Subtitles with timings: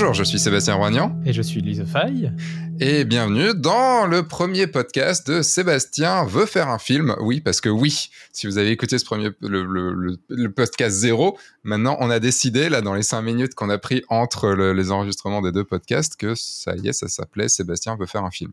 [0.00, 1.20] Bonjour, je suis Sébastien Roignan.
[1.26, 2.30] Et je suis Lise Faye.
[2.78, 7.16] Et bienvenue dans le premier podcast de Sébastien veut faire un film.
[7.18, 12.10] Oui, parce que oui, si vous avez écouté ce premier, le, podcast zéro, maintenant on
[12.10, 15.64] a décidé, là, dans les cinq minutes qu'on a pris entre les enregistrements des deux
[15.64, 18.52] podcasts, que ça y est, ça s'appelait Sébastien veut faire un film.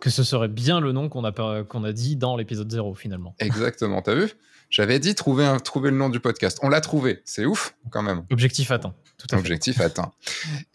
[0.00, 3.34] Que ce serait bien le nom qu'on a, qu'on a dit dans l'épisode zéro, finalement.
[3.40, 4.30] Exactement, t'as vu?
[4.70, 6.60] J'avais dit trouver, un, trouver le nom du podcast.
[6.62, 8.22] On l'a trouvé, c'est ouf quand même.
[8.30, 8.94] Objectif atteint.
[9.32, 10.12] Objectif atteint.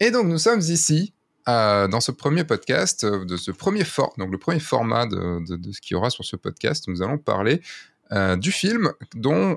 [0.00, 1.12] Et donc nous sommes ici
[1.48, 5.42] euh, dans ce premier podcast, euh, de ce premier for donc le premier format de,
[5.72, 7.62] ce qu'il y aura sur ce podcast, nous allons parler
[8.12, 9.56] euh, du film dont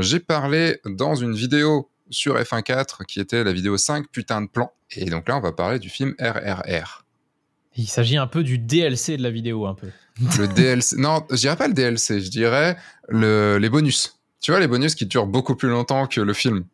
[0.00, 4.72] j'ai parlé dans une vidéo sur F1.4 qui était la vidéo 5 putain de plan.
[4.92, 7.04] Et donc là, on va parler du film RRR.
[7.76, 9.88] Il s'agit un peu du DLC de la vidéo, un peu.
[10.38, 10.96] Le DLC.
[10.96, 12.76] Non, je dirais pas le DLC, je dirais
[13.08, 13.58] le...
[13.58, 14.18] les bonus.
[14.40, 16.64] Tu vois, les bonus qui durent beaucoup plus longtemps que le film.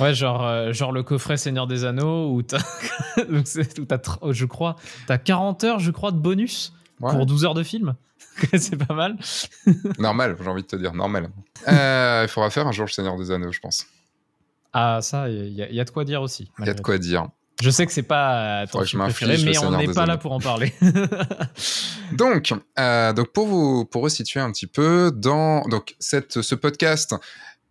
[0.00, 2.58] Ouais, genre, euh, genre le coffret Seigneur des Anneaux, où t'as,
[3.16, 7.94] je crois, t'as 40 heures, je crois, de bonus pour 12 heures de film.
[8.58, 9.16] c'est pas mal.
[9.98, 11.30] normal, j'ai envie de te dire, normal.
[11.68, 13.86] Euh, il faudra faire un jour le Seigneur des Anneaux, je pense.
[14.72, 16.50] Ah, ça, il y, a de quoi dire aussi.
[16.58, 17.28] Il y a de quoi dire.
[17.62, 20.40] Je sais que c'est pas ton film préféré, mais on n'est pas là pour en
[20.40, 20.74] parler.
[22.12, 27.14] donc, euh, donc pour vous pour resituer un petit peu, dans donc cette, ce podcast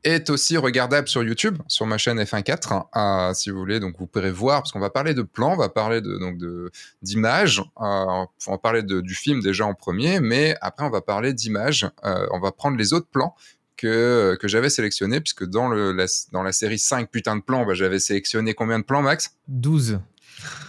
[0.04, 3.80] est aussi regardable sur YouTube, sur ma chaîne F1.4, hein, si vous voulez.
[3.80, 6.38] Donc, vous pourrez voir, parce qu'on va parler de plans, on va parler de, donc
[6.38, 10.90] de, d'images, euh, on va parler de, du film déjà en premier, mais après, on
[10.90, 11.90] va parler d'images.
[12.06, 13.36] Euh, on va prendre les autres plans
[13.78, 17.66] que, que j'avais sélectionnés, puisque dans, le, la, dans la série 5 putain de plans,
[17.66, 19.36] bah, j'avais sélectionné combien de plans, Max?
[19.48, 20.00] 12.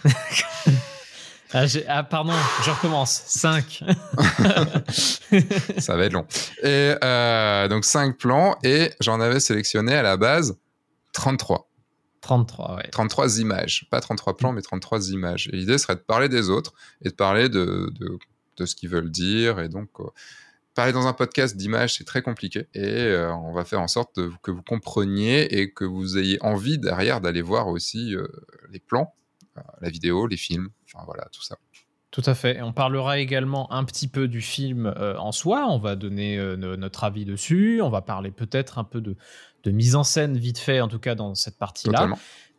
[1.53, 3.21] Ah, ah, pardon, je recommence.
[3.27, 3.83] 5.
[5.79, 6.25] Ça va être long.
[6.63, 10.57] Et euh, donc 5 plans et j'en avais sélectionné à la base
[11.13, 11.69] 33.
[12.21, 12.89] 33, ouais.
[12.91, 13.87] 33 images.
[13.91, 15.47] Pas 33 plans, mais 33 images.
[15.53, 16.73] Et l'idée serait de parler des autres
[17.03, 18.17] et de parler de, de,
[18.57, 19.59] de ce qu'ils veulent dire.
[19.59, 20.05] Et donc, euh,
[20.73, 22.67] parler dans un podcast d'images, c'est très compliqué.
[22.73, 26.79] Et euh, on va faire en sorte que vous compreniez et que vous ayez envie
[26.79, 28.15] derrière d'aller voir aussi
[28.71, 29.13] les plans
[29.81, 31.57] la vidéo, les films, enfin voilà, tout ça.
[32.15, 32.61] Tout à fait.
[32.61, 35.65] on parlera également un petit peu du film euh, en soi.
[35.67, 37.81] On va donner euh, notre avis dessus.
[37.83, 39.17] On va parler peut-être un peu de,
[39.69, 42.07] mise en scène vite fait, en tout cas dans cette partie-là.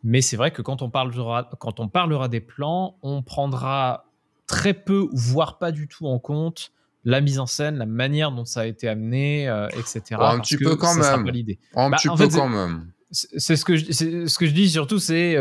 [0.03, 4.05] Mais c'est vrai que quand on, parlera, quand on parlera des plans, on prendra
[4.45, 6.71] très peu, voire pas du tout en compte
[7.03, 10.19] la mise en scène, la manière dont ça a été amené, euh, etc.
[10.19, 11.27] un petit peu quand même.
[11.73, 12.91] Un bah, petit peu quand même.
[13.09, 13.91] C'est ce que je,
[14.27, 15.35] ce que je dis surtout, c'est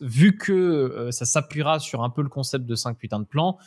[0.00, 3.58] vu que euh, ça s'appuiera sur un peu le concept de 5 putains de plans,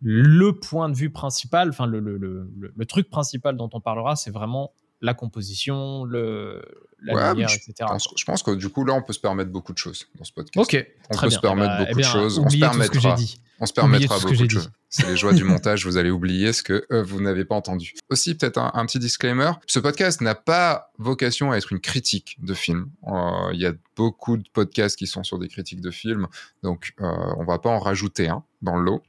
[0.00, 4.14] le point de vue principal, enfin le, le, le, le, truc principal dont on parlera,
[4.14, 6.62] c'est vraiment la composition, le,
[7.02, 7.88] la lumière, etc.
[8.16, 10.32] Je pense, que du coup, là, on peut se permettre beaucoup de choses dans ce
[10.32, 10.56] podcast.
[10.56, 12.38] Ok, on peut se permettre bah, beaucoup eh de choses.
[12.38, 13.16] On se permettra.
[13.58, 14.70] On se permettra beaucoup de choses.
[14.96, 17.92] C'est les joies du montage, vous allez oublier ce que euh, vous n'avez pas entendu.
[18.08, 19.52] Aussi, peut-être un, petit disclaimer.
[19.66, 22.88] Ce podcast n'a pas vocation à être une critique de film.
[23.06, 26.28] Euh, il y a beaucoup de podcasts qui sont sur des critiques de films,
[26.62, 29.02] donc euh, on va pas en rajouter un dans le lot.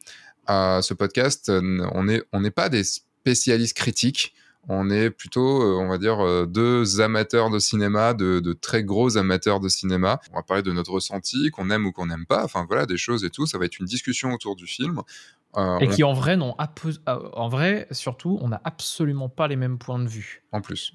[0.49, 4.33] ce podcast, on n'est on pas des spécialistes critiques
[4.69, 9.17] on est plutôt, euh, on va dire, euh, deux amateurs de cinéma, de, très gros
[9.17, 10.19] amateurs de cinéma.
[10.33, 12.97] On va parler de notre ressenti, qu'on aime ou qu'on n'aime pas, enfin voilà, des
[12.97, 13.45] choses et tout.
[13.45, 15.01] Ça va être une discussion autour du film.
[15.55, 16.55] Euh, et qui en vrai, non,
[17.07, 20.43] en vrai, surtout, on n'a absolument pas les mêmes points de vue.
[20.51, 20.93] En plus.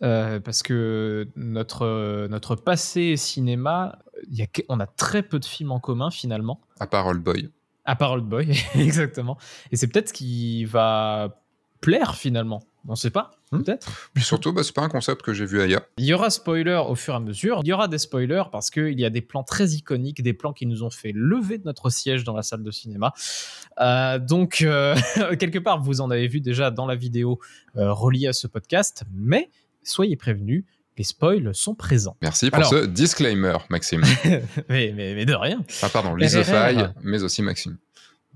[0.00, 5.80] parce que notre, notre passé cinéma, y a, on a très peu de films en
[5.80, 6.60] commun finalement.
[6.80, 7.50] À part Old Boy.
[7.84, 9.38] À part Old Boy, exactement.
[9.70, 11.40] Et c'est peut-être ce qui va
[11.80, 13.62] plaire finalement on sait pas, hmm.
[13.62, 14.10] peut-être.
[14.14, 15.82] Puis surtout, bah, c'est pas un concept que j'ai vu ailleurs.
[15.98, 17.60] Il y aura spoiler au fur et à mesure.
[17.62, 20.52] Il y aura des spoilers parce qu'il y a des plans très iconiques, des plans
[20.52, 23.12] qui nous ont fait lever de notre siège dans la salle de cinéma.
[23.80, 24.96] Euh, donc, euh,
[25.38, 27.38] quelque part, vous en avez vu déjà dans la vidéo
[27.76, 29.50] euh, reliée à ce podcast, mais
[29.82, 30.64] soyez prévenus.
[30.98, 32.18] Les spoils sont présents.
[32.20, 34.02] Merci pour ce disclaimer, Maxime.
[34.68, 35.64] mais, mais, de rien.
[35.80, 37.78] Ah, pardon, Lisophile, mais aussi Maxime.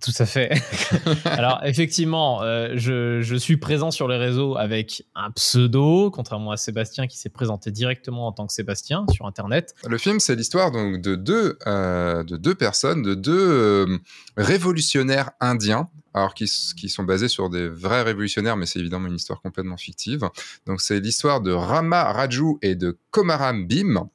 [0.03, 0.51] Tout à fait.
[1.25, 7.07] Alors effectivement, euh, je, suis présent sur les réseaux avec un pseudo, contrairement à Sébastien
[7.07, 9.75] qui s'est présenté directement en tant que Sébastien sur Internet.
[9.89, 13.99] Le film, c'est l'histoire donc de deux, euh, de deux personnes, de deux euh,
[14.37, 15.89] révolutionnaires indiens.
[16.13, 19.77] Alors qui, qui, sont basés sur des vrais révolutionnaires, mais c'est évidemment une histoire complètement
[19.77, 20.27] fictive.
[20.67, 24.09] Donc c'est l'histoire de Rama Raju et de Komaram Bim.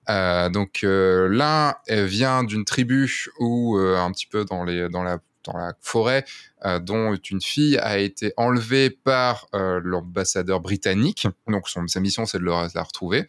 [0.51, 5.73] donc l'un vient d'une tribu où un petit peu dans les dans la dans la
[5.79, 6.25] forêt,
[6.65, 11.27] euh, dont une fille a été enlevée par euh, l'ambassadeur britannique.
[11.47, 13.27] Donc son, sa mission, c'est de la retrouver.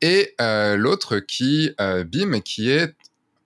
[0.00, 2.94] Et euh, l'autre qui, Bim, qui est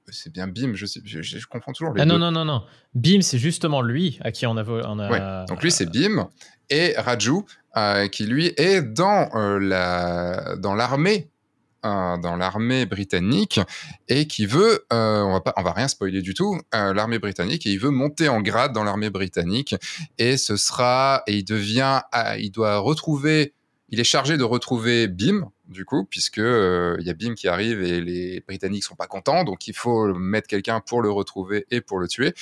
[0.09, 2.13] c'est bien Bim, je, sais, je, confonds toujours les ah, deux.
[2.13, 2.63] Non, non, non, non.
[2.95, 4.65] Bim, c'est justement lui à qui on a.
[4.65, 5.45] On a...
[5.47, 6.29] Donc lui, c'est Bim.
[6.71, 7.43] Et Raju,
[8.13, 9.29] qui lui est dans
[9.61, 11.29] la dans l'armée
[12.19, 13.61] dans l'armée britannique
[14.09, 17.71] et qui veut, on va pas, on va rien spoiler du tout, l'armée britannique et
[17.71, 19.75] il veut monter en grade dans l'armée britannique
[20.19, 23.55] et ce sera et il devient, ah, il doit retrouver,
[23.89, 27.49] il est chargé de retrouver Bim, du coup, puisque euh, il y a Bim qui
[27.49, 31.67] arrive et les Britanniques sont pas contents, donc il faut mettre quelqu'un pour le retrouver
[31.71, 32.35] et pour le tuer.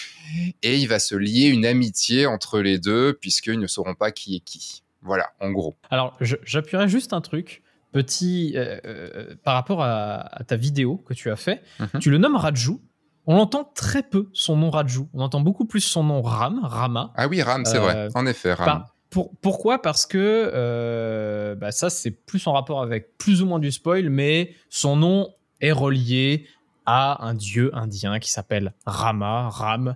[0.62, 4.36] Et il va se lier une amitié entre les deux, puisqu'ils ne sauront pas qui
[4.36, 4.82] est qui.
[5.02, 5.74] Voilà, en gros.
[5.90, 7.62] Alors, j'appuierai juste un truc
[7.94, 11.62] petit euh, euh, par rapport à, ta vidéo que tu as fait.
[11.80, 12.00] Mhm.
[12.00, 12.80] Tu le nommes Raju.
[13.26, 15.08] On entend très peu son nom Raju.
[15.14, 17.12] On entend beaucoup plus son nom Ram, Rama.
[17.16, 18.08] Ah oui, Ram, c'est vrai.
[18.14, 18.84] En effet, Ram
[19.40, 19.80] pourquoi?
[19.80, 24.10] Parce que euh, bah, ça, c'est plus en rapport avec plus ou moins du spoil,
[24.10, 25.28] mais son nom
[25.60, 26.46] est relié
[26.86, 29.94] à un dieu indien qui s'appelle Rama, Ram.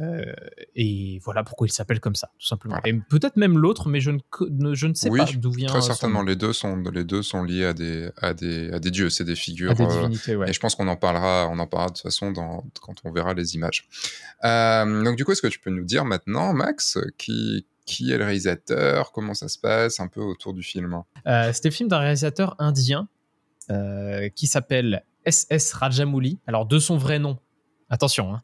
[0.00, 0.32] Euh,
[0.74, 2.78] et voilà pourquoi il s'appelle comme ça, tout simplement.
[2.84, 5.68] Et peut-être même l'autre, mais je ne, je ne sais pas d'où vient.
[5.68, 8.90] Très certainement, les deux sont les deux sont liés à des à des, à des
[8.90, 9.74] dieux, c'est des figures.
[9.74, 10.50] des euh, divinités, ouais.
[10.50, 13.12] Et je pense qu'on en parlera, on en parlera de toute façon dans, quand on
[13.12, 13.88] verra les images.
[14.42, 18.24] donc du coup, est-ce que tu peux nous dire maintenant, Max, qui qui est le
[18.24, 21.02] réalisateur, comment ça se passe un peu autour du film?
[21.26, 23.08] Euh, C'était le film d'un réalisateur indien
[23.70, 25.72] euh, qui s'appelle S.S.
[25.72, 26.38] Rajamouli.
[26.46, 27.38] Alors, de son vrai nom,
[27.90, 28.42] attention, hein.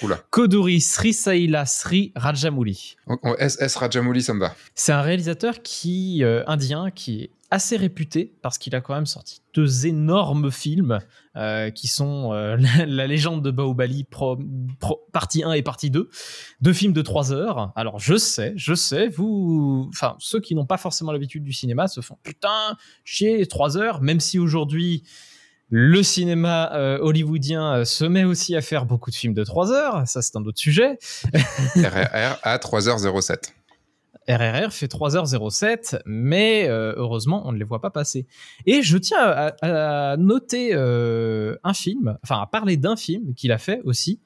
[0.30, 2.96] Koduri Sri Saila Sri Rajamouli.
[3.38, 3.76] S.S.
[3.76, 4.54] Rajamouli, ça me va.
[4.74, 9.06] C'est un réalisateur qui, euh, indien qui est assez réputé parce qu'il a quand même
[9.06, 10.98] sorti deux énormes films
[11.36, 12.56] euh, qui sont euh,
[12.86, 14.06] la, légende de Baobali
[15.12, 16.10] partie 1 et partie 2
[16.60, 20.66] deux films de 3 heures alors je sais je sais vous enfin ceux qui n'ont
[20.66, 25.04] pas forcément l'habitude du cinéma se font putain chier 3 heures même si aujourd'hui
[25.70, 30.06] le cinéma euh, hollywoodien se met aussi à faire beaucoup de films de 3 heures.
[30.06, 30.98] Ça c'est un autre sujet.
[31.74, 33.52] RRR à 3h07
[34.28, 38.26] RRR fait 3h07, mais euh, heureusement, on ne les voit pas passer.
[38.66, 43.58] Et je tiens à, noter euh, un film, enfin à parler d'un film qu'il a
[43.58, 44.20] fait aussi,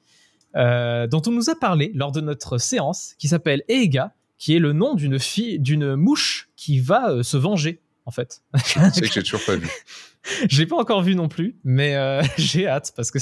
[0.55, 4.59] euh, dont on nous a parlé lors de notre séance, qui s'appelle Ega, qui est
[4.59, 8.41] le nom d'une fille, d'une mouche qui va se venger, en fait.
[8.65, 9.69] C'est que j'ai toujours pas vu.
[10.49, 11.95] j'ai pas encore vu non plus, mais
[12.37, 13.19] j'ai hâte parce que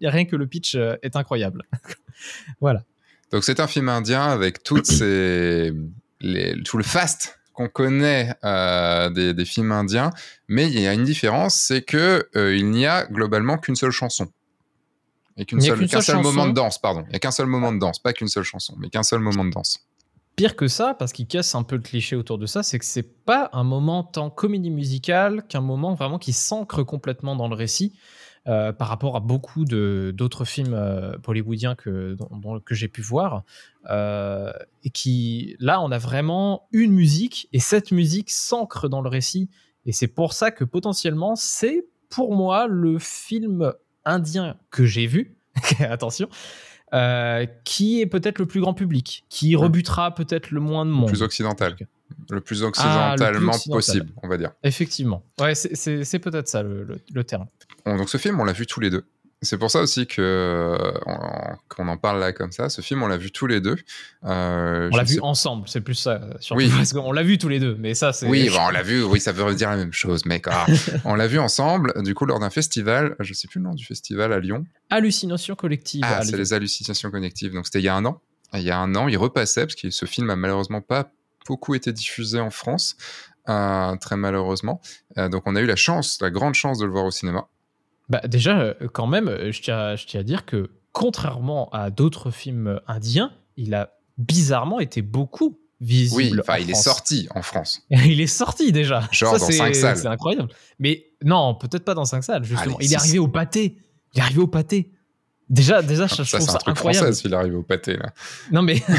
[0.00, 1.64] rien que le pitch est incroyable.
[2.60, 2.84] voilà.
[3.32, 5.72] Donc c'est un film indien avec toutes ces,
[6.20, 10.10] les, tout le fast qu'on connaît euh, des, des, films indiens,
[10.46, 13.90] mais il y a une différence, c'est que euh, il n'y a globalement qu'une seule
[13.90, 14.30] chanson
[15.38, 17.02] et qu'un seul, seul moment de danse, pardon.
[17.06, 19.20] Il n'y a qu'un seul moment de danse, pas qu'une seule chanson, mais qu'un seul
[19.20, 19.85] moment de danse.
[20.36, 22.84] Pire que ça, parce qu'il casse un peu le cliché autour de ça, c'est que
[22.84, 27.54] c'est pas un moment tant comédie musicale qu'un moment vraiment qui s'ancre complètement dans le
[27.54, 27.94] récit.
[28.48, 32.16] Euh, par rapport à beaucoup d'autres films euh, bollywoodiens que,
[32.64, 33.42] que j'ai pu voir.
[33.90, 34.52] Euh,
[34.84, 39.50] et qui, là, on a vraiment une musique, et cette musique s'ancre dans le récit.
[39.84, 43.72] Et c'est pour ça que potentiellement, c'est pour moi le film
[44.04, 45.36] indien que j'ai vu.
[45.80, 46.28] Attention.
[47.64, 51.08] Qui est peut-être le plus grand public, qui rebutera peut-être le moins de monde.
[51.08, 51.76] Le plus occidental
[52.30, 54.52] le plus ah, occidentalement possible, on va dire.
[54.62, 55.24] Effectivement.
[55.40, 57.46] Ouais, c'est peut-être ça le, terme.
[57.84, 59.04] donc ce film, on l'a vu tous les deux.
[59.42, 60.76] C'est pour ça aussi que
[61.68, 62.70] qu'on en parle là comme ça.
[62.70, 63.76] Ce film, on l'a vu tous les deux.
[64.24, 66.20] Euh, on l'a vu ensemble, c'est plus ça.
[66.52, 66.72] oui.
[66.74, 68.26] Parce qu'on l'a vu tous les deux, mais ça c'est.
[68.26, 69.04] Oui, on l'a vu.
[69.04, 70.46] Oui, ça veut dire la même chose, mec.
[70.48, 70.66] Ah,
[71.04, 71.92] on l'a vu ensemble.
[72.02, 74.64] Du coup, lors d'un festival, je sais plus le nom du festival à Lyon.
[74.88, 76.02] Hallucination collective.
[76.04, 77.52] Ah, c'est les hallucinations collectives.
[77.52, 78.20] Donc c'était il y a un an.
[78.54, 81.10] Il y a un an, il repassait parce que ce film a malheureusement pas
[81.46, 82.96] beaucoup été diffusé en France,
[83.48, 84.80] euh, très malheureusement.
[85.18, 87.48] Euh, donc on a eu la chance, la grande chance de le voir au cinéma.
[88.08, 92.30] Bah déjà, euh, quand même, je tiens, je tiens à dire que contrairement à d'autres
[92.30, 96.36] films indiens, il a bizarrement été beaucoup visible.
[96.36, 97.82] Oui, enfin, il est sorti en France.
[97.90, 99.02] il est sorti déjà.
[99.12, 99.96] Genre dans 5 salles.
[99.98, 100.48] C'est incroyable.
[100.78, 102.78] Mais non, peut-être pas dans 5 salles, justement.
[102.80, 103.76] il est arrivé au pâté.
[104.14, 104.92] Il est arrivé au pâté.
[105.48, 107.14] Déjà, déjà, ah, je ça, trouve ça incroyable.
[107.14, 108.12] s'il est arrivé au pâté, là.
[108.50, 108.82] Non, mais.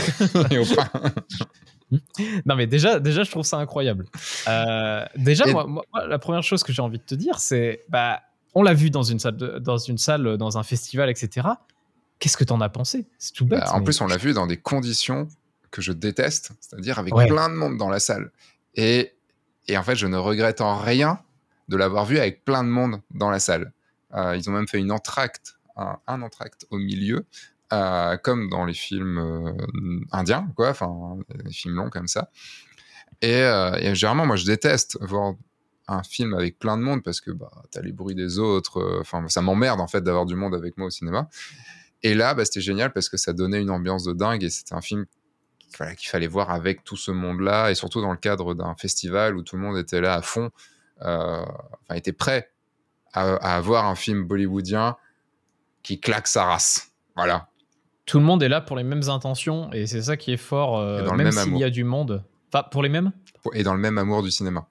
[2.46, 4.06] non mais déjà, déjà je trouve ça incroyable.
[4.48, 8.22] Euh, déjà moi, la première chose que j'ai envie de te dire c'est bah
[8.56, 11.48] on l'a vu dans une salle, dans une salle, dans un festival, etc.
[12.20, 13.08] Qu'est-ce que t'en as pensé?
[13.20, 13.60] C'est tout bête.
[13.60, 15.28] Bah, en plus on l'a vu dans des conditions
[15.72, 18.32] que je déteste, c'est-à-dire avec plein de monde dans la salle.
[18.76, 19.14] Et,
[19.68, 21.20] et en fait je ne regrette en rien
[21.68, 23.74] de l'avoir vu avec plein de monde dans la salle.
[24.14, 27.26] Euh, ils ont même fait une entracte, un, un entracte au milieu
[27.74, 32.32] euh, comme dans les films euh, indiens, quoi, enfin, les films longs comme ça.
[33.22, 33.44] Et,
[33.94, 35.34] généralement, moi, je déteste voir
[35.88, 38.80] un film avec plein de monde parce que bah, t'as les bruits des autres.
[38.80, 41.30] Euh, enfin, ça m'emmerde en fait d'avoir du monde avec moi au cinéma.
[42.04, 44.74] Et là, bah, c'était génial parce que ça donnait une ambiance de dingue et c'était
[44.74, 45.06] un film
[45.98, 49.44] qu'il fallait voir avec tout ce monde-là et surtout dans le cadre d'un festival où
[49.44, 50.50] tout le monde était là à fond,
[51.02, 52.52] euh, enfin, était prêt
[53.14, 54.96] à, avoir un film bollywoodien
[55.84, 56.92] qui claque sa race.
[57.16, 57.50] Voilà.
[58.06, 60.78] Tout le monde est là pour les mêmes intentions et c'est ça qui est fort,
[60.80, 62.24] euh, même s'il y a du monde.
[62.52, 63.12] Enfin, pour les mêmes?
[63.54, 64.68] Et dans le même amour du cinéma.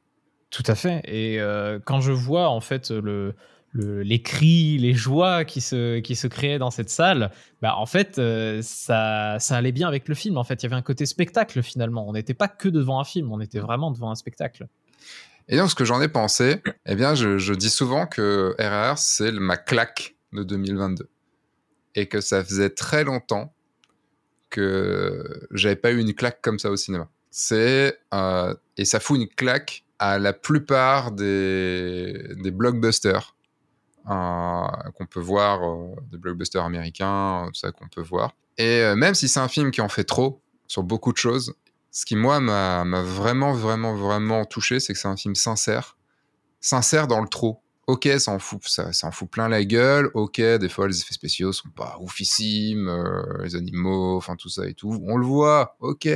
[0.56, 1.02] Tout à fait.
[1.04, 3.34] Et euh, quand je vois en fait le,
[3.74, 9.36] les cris, les joies qui se, créaient dans cette salle, bah en fait, euh, ça,
[9.50, 10.38] allait bien avec le film.
[10.38, 12.08] En fait, il y avait un côté spectacle finalement.
[12.08, 14.66] On n'était pas que devant un film, on était vraiment devant un spectacle.
[15.48, 19.32] Et donc, ce que j'en ai pensé, eh bien, je, dis souvent que RRR, c'est
[19.32, 21.06] ma claque de 2022.
[21.96, 23.52] Et que ça faisait très longtemps
[24.48, 27.10] que j'avais pas eu une claque comme ça au cinéma.
[27.30, 33.36] C'est, euh, et ça fout une claque à la plupart des, des blockbusters.
[34.08, 38.36] Euh, qu'on peut voir, euh, des blockbusters américains, tout ça qu'on peut voir.
[38.56, 41.54] Et euh, même si c'est un film qui en fait trop sur beaucoup de choses,
[41.90, 45.96] ce qui moi m'a vraiment, vraiment, vraiment touché, c'est que c'est un film sincère,
[46.60, 50.10] sincère dans le trop ok, ça en fout, ça, en fout plein la gueule.
[50.14, 54.66] Ok, des fois les effets spéciaux sont pas oufissimes, euh, les animaux, enfin tout ça
[54.66, 55.00] et tout.
[55.06, 55.76] On le voit.
[55.80, 56.08] Ok,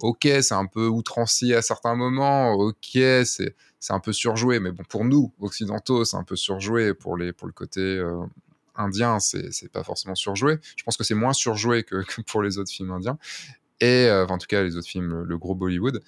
[0.00, 2.52] ok, c'est un peu outrancier à certains moments.
[2.52, 3.54] Ok, c'est
[3.90, 7.46] un peu surjoué, mais bon pour nous occidentaux, c'est un peu surjoué pour les pour
[7.46, 8.22] le côté euh,
[8.76, 10.58] indien, c'est pas forcément surjoué.
[10.76, 13.18] Je pense que c'est moins surjoué que, pour les autres films indiens
[13.80, 16.02] et euh, en tout cas les autres films, le gros Bollywood.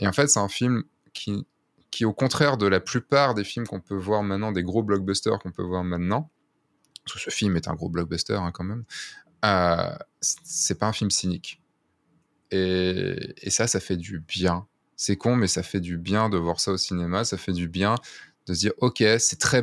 [0.00, 1.46] Et en fait, c'est un film qui
[1.90, 5.38] qui, au contraire de la plupart des films qu'on peut voir maintenant, des gros blockbusters
[5.38, 6.30] qu'on peut voir maintenant,
[7.04, 8.84] parce que ce film est un gros blockbuster hein, quand même,
[9.44, 11.62] euh, c'est pas un film cynique.
[12.50, 14.66] Et, ça, ça fait du bien.
[14.96, 17.24] C'est con, mais ça fait du bien de voir ça au cinéma.
[17.24, 17.94] Ça fait du bien
[18.46, 19.62] de se dire, ok, c'est très,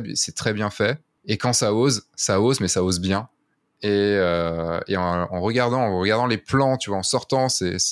[0.52, 1.00] bien fait.
[1.26, 3.28] Et quand ça ose, ça ose, mais ça ose bien.
[3.82, 7.48] Et, euh, en, regardant, en regardant les plans, tu vois, en sortant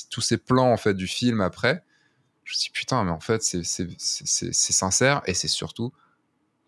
[0.09, 1.83] tous ces plans en fait du film après,
[2.45, 5.91] je me dis putain, mais en fait, c'est sincère et c'est surtout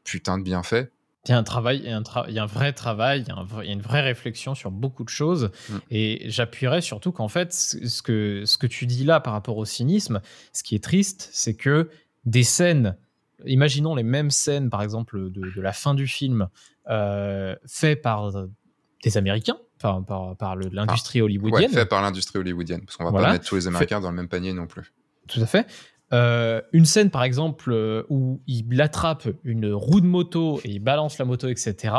[0.04, 0.92] putain de bien fait.
[1.26, 3.22] Il y a un travail, il y a un, il y a un vrai travail,
[3.22, 5.52] il y, a il y, a une vraie réflexion sur beaucoup de choses.
[5.70, 5.78] Mm.
[5.92, 9.66] Et j'appuierais surtout qu'en fait, ce que, ce que tu dis là par rapport au
[9.66, 10.22] cynisme,
[10.54, 11.90] ce qui est triste, c'est que
[12.26, 12.96] des scènes,
[13.46, 16.48] imaginons les mêmes scènes, par exemple, de, de la fin du film,
[16.90, 18.32] euh, fait par
[19.04, 21.70] des Américains, par, par, par l'industrie hollywoodienne.
[21.72, 24.16] Ouais, fait par l'industrie hollywoodienne, parce qu'on va pas mettre tous les Américains dans le
[24.16, 24.94] même panier non plus.
[25.28, 25.68] Tout à fait.
[26.14, 30.80] Euh, une scène, par exemple, euh, où il attrape une roue de moto et il
[30.80, 31.94] balance la moto, etc.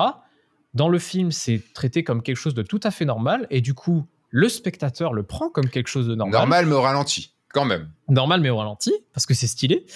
[0.74, 3.46] Dans le film, c'est traité comme quelque chose de tout à fait normal.
[3.50, 6.40] Et du coup, le spectateur le prend comme quelque chose de normal.
[6.40, 7.90] Normal, mais au ralenti, quand même.
[8.08, 9.86] Normal, mais au ralenti, parce que c'est stylé.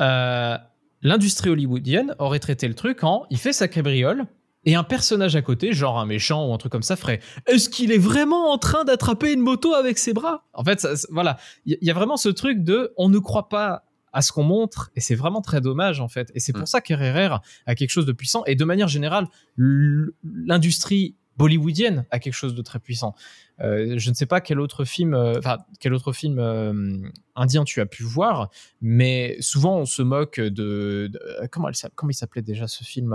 [0.00, 0.56] Euh,
[1.02, 4.26] l'industrie hollywoodienne aurait traité le truc en il fait sa cabriole,
[4.64, 7.68] et un personnage à côté, genre un méchant ou un truc comme ça, ferait Est-ce
[7.68, 10.44] qu'il est vraiment en train d'attraper une moto avec ses bras?
[10.52, 14.22] En fait, voilà, il y, a vraiment ce truc de on ne croit pas à
[14.22, 16.30] ce qu'on montre et c'est vraiment très dommage en fait.
[16.34, 16.66] Et c'est pour mm.
[16.66, 19.26] ça qu'RRR a quelque chose de puissant et de manière générale,
[19.56, 23.14] l'industrie bollywoodienne a quelque chose de très puissant.
[23.60, 26.98] Euh, je ne sais pas quel autre film, euh, enfin quel autre film euh,
[27.34, 28.50] indien tu as pu voir,
[28.80, 31.10] mais souvent on se moque de,
[31.50, 33.14] comment, comment il s'appelait déjà ce film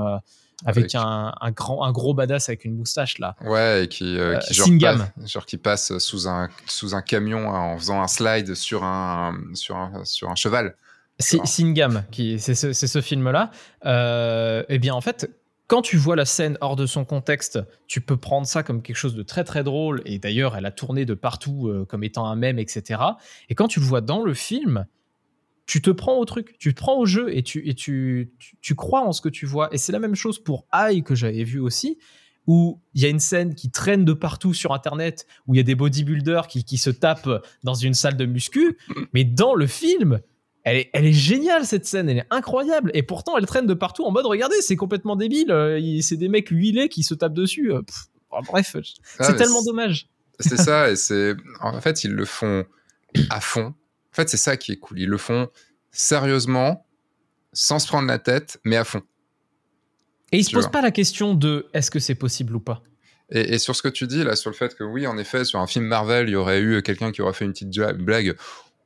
[0.65, 3.35] avec, un, un, grand, un gros badass avec une moustache là.
[3.41, 7.77] Ouais, et qui, qui genre, passe, genre, qui passe sous un, sous un camion en
[7.77, 10.75] faisant un slide sur un, sur un, sur un cheval.
[11.19, 13.51] Singam, c'est ce, ce film-là.
[14.67, 15.29] eh bien, en fait,
[15.67, 18.95] quand tu vois la scène hors de son contexte, tu peux prendre ça comme quelque
[18.95, 20.01] chose de très très drôle.
[20.05, 23.01] Et d'ailleurs, elle a tourné de partout euh, comme étant un mème, etc.
[23.49, 24.85] Et quand tu le vois dans le film,
[25.67, 28.31] tu te prends au truc, tu te prends au jeu et tu, et tu,
[28.61, 29.67] tu, crois en ce que tu vois.
[29.73, 31.99] Et c'est la même chose pour Aïe que j'avais vu aussi,
[32.47, 35.59] où il y a une scène qui traîne de partout sur Internet, où il y
[35.59, 38.77] a des bodybuilders qui, qui se tapent dans une salle de muscu.
[39.13, 40.21] Mais dans le film,
[40.63, 42.91] elle est, géniale cette scène, elle est incroyable.
[42.93, 45.51] Et pourtant, elle traîne de partout en mode regardez, c'est complètement débile.
[45.51, 47.73] Euh, c'est des mecs huilés qui se tapent dessus.
[47.73, 47.81] Euh,
[48.47, 48.75] bref,
[49.19, 50.09] ah, c'est tellement dommage.
[50.39, 52.65] C'est ça, et c'est en fait ils le font
[53.29, 53.73] à fond.
[54.17, 54.99] En fait, c'est ça qui est cool.
[54.99, 55.47] Ils le font
[55.91, 56.87] sérieusement,
[57.53, 59.03] sans se prendre la tête, mais à fond.
[60.31, 62.81] Et ils se posent pas la question de est-ce que c'est possible ou pas?
[63.29, 65.45] Et, et, sur ce que tu dis là, sur le fait que oui, en effet,
[65.45, 68.35] sur un film Marvel, il y aurait eu quelqu'un qui aurait fait une petite blague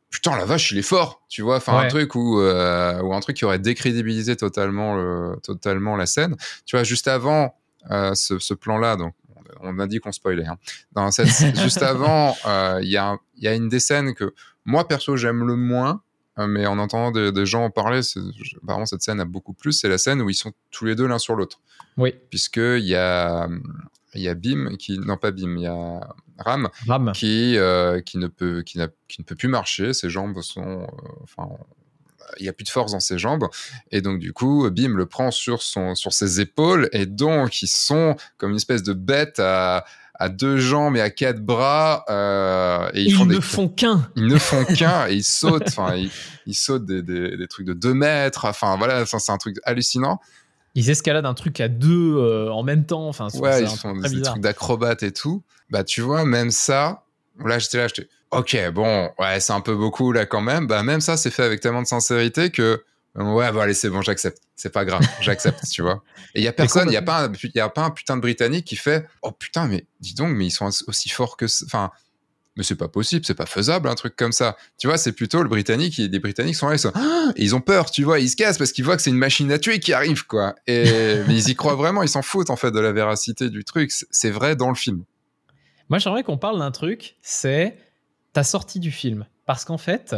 [0.10, 3.38] putain la vache il est fort tu vois enfin un truc euh, ou un truc
[3.38, 6.36] qui aurait décrédibilisé totalement le, totalement la scène
[6.66, 7.56] tu vois juste avant
[7.92, 9.14] euh, ce, ce, plan là donc
[9.62, 10.58] on a dit qu'on spoilait hein.
[10.92, 12.98] dans cette juste avant euh, y
[13.38, 14.34] il y a une des scènes que
[14.66, 16.02] moi perso j'aime le moins
[16.38, 18.02] mais en entendant des, gens en parler,
[18.64, 19.74] apparemment cette scène a beaucoup plus.
[19.74, 21.60] C'est la scène où ils sont tous les deux l'un sur l'autre.
[21.98, 22.14] Oui.
[22.30, 23.50] Puisqu'il y a,
[24.14, 26.00] il y a Bim, qui, non pas Bim, il y a
[26.38, 26.70] Ram,
[27.14, 29.94] Qui, euh, qui, ne peut, qui, qui, ne peut plus marcher.
[29.94, 30.82] Ses jambes sont.
[30.82, 30.86] Euh,
[31.24, 31.50] enfin,
[32.40, 33.48] il n'y a plus de force dans ses jambes.
[33.92, 36.90] Et donc, du coup, Bim le prend sur, son, sur ses épaules.
[36.94, 39.86] Et donc, ils sont comme une espèce de bête à,
[40.22, 42.06] à deux jambes et à quatre bras.
[42.08, 44.08] Euh, et ils, ne font qu'un.
[44.16, 45.64] Ils ne font qu'un et ils sautent.
[45.68, 45.96] Enfin,
[46.46, 48.46] ils, sautent des, des, trucs de deux mètres.
[48.46, 50.22] Enfin, voilà, c'est un truc hallucinant.
[50.76, 53.08] Ils escaladent un truc à deux euh, en même temps.
[53.08, 55.42] Enfin, ouais, ils font des, trucs d'acrobates et tout.
[55.72, 57.04] Bah, tu vois, même ça.
[57.44, 58.08] Là, j'étais là, j'étais.
[58.30, 60.68] Ok, bon, ouais, c'est un peu beaucoup là quand même.
[60.68, 62.84] Bah, même ça, c'est fait avec tellement de sincérité que
[63.16, 64.42] Ouais, bon, allez, c'est bon, j'accepte.
[64.56, 66.04] C'est pas grave, j'accepte, tu vois.
[66.34, 68.16] Et il y a personne, il y a pas, un, y a pas un putain
[68.16, 71.46] de Britannique qui fait, oh putain, mais dis donc, mais ils sont aussi forts que,
[71.66, 71.92] enfin,
[72.56, 74.56] mais c'est pas possible, c'est pas faisable, un truc comme ça.
[74.78, 77.56] Tu vois, c'est plutôt le Britannique, les Britanniques sont là, ils sont, ah et ils
[77.56, 79.60] ont peur, tu vois, ils se cassent parce qu'ils voient que c'est une machine à
[79.60, 80.56] tuer qui arrive, quoi.
[80.68, 80.84] Et,
[81.28, 83.92] mais ils y croient vraiment, ils s'en foutent, en fait, de la véracité du truc.
[83.92, 85.04] C'est vrai dans le film.
[85.90, 87.78] Moi, j'aimerais qu'on parle d'un truc, c'est
[88.32, 89.26] ta sortie du film.
[89.46, 90.16] Parce qu'en fait,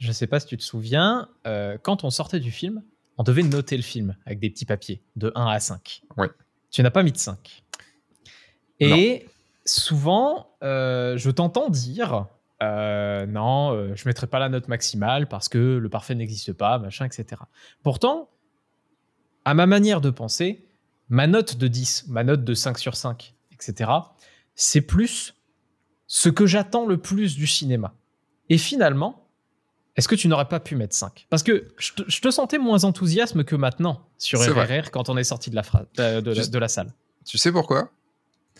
[0.00, 2.82] je ne sais pas si tu te souviens, euh, quand on sortait du film,
[3.18, 6.02] on devait noter le film avec des petits papiers de 1 à 5.
[6.16, 6.30] Ouais.
[6.70, 7.62] Tu n'as pas mis de 5.
[8.80, 9.26] Et
[9.66, 12.26] souvent, euh, je t'entends dire
[12.62, 16.78] euh, non, je ne mettrai pas la note maximale parce que le parfait n'existe pas,
[16.78, 17.42] machin, etc.
[17.82, 18.30] Pourtant,
[19.44, 20.66] à ma manière de penser,
[21.10, 23.90] ma note de 10, ma note de 5 sur 5, etc.,
[24.54, 25.34] c'est plus
[26.06, 27.94] ce que j'attends le plus du cinéma.
[28.48, 29.19] Et finalement,
[29.96, 33.44] est-ce que tu n'aurais pas pu mettre 5 Parce que je te, sentais moins enthousiasme
[33.44, 36.92] que maintenant sur RRR quand on est sorti de la, de, la, salle.
[37.26, 37.90] Tu sais pourquoi?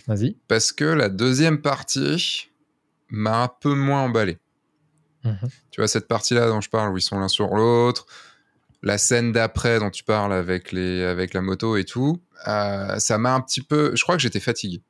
[0.06, 0.36] Vas-y.
[0.48, 2.48] Parce que la deuxième partie
[3.08, 4.38] m'a un peu moins emballé.
[5.24, 5.48] Mhm.
[5.70, 8.06] Tu vois, cette partie-là dont je parle, où ils sont l'un sur l'autre,
[8.82, 13.18] la scène d'après dont tu parles avec, les, avec la moto et tout, euh, ça
[13.18, 13.94] m'a un petit peu.
[13.94, 14.82] Je crois que j'étais fatigué.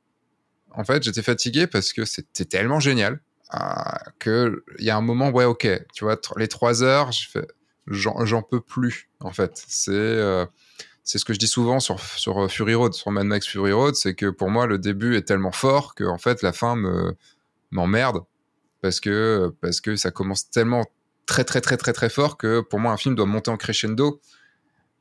[0.71, 3.19] En fait, j'étais fatigué parce que c'était tellement génial
[4.19, 7.11] que il y a un moment, ouais, ok, tu vois, les trois heures,
[7.87, 9.63] j'en peux plus, en fait.
[9.67, 10.45] C'est euh,
[11.03, 13.95] c'est ce que je dis souvent sur, sur Fury Road, sur Mad Max Fury Road,
[13.95, 17.15] c'est que pour moi, le début est tellement fort que, en fait, la fin me
[17.71, 18.19] m'emmerde
[18.81, 20.85] parce que, parce que ça commence tellement
[21.25, 24.21] très, très, très, très, très fort que pour moi, un film doit monter en crescendo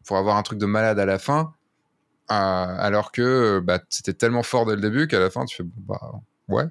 [0.06, 1.54] pour avoir un truc de malade à la fin.
[2.30, 5.64] Euh, alors que bah, c'était tellement fort dès le début qu'à la fin, tu fais,
[5.64, 6.00] bah,
[6.48, 6.66] ouais,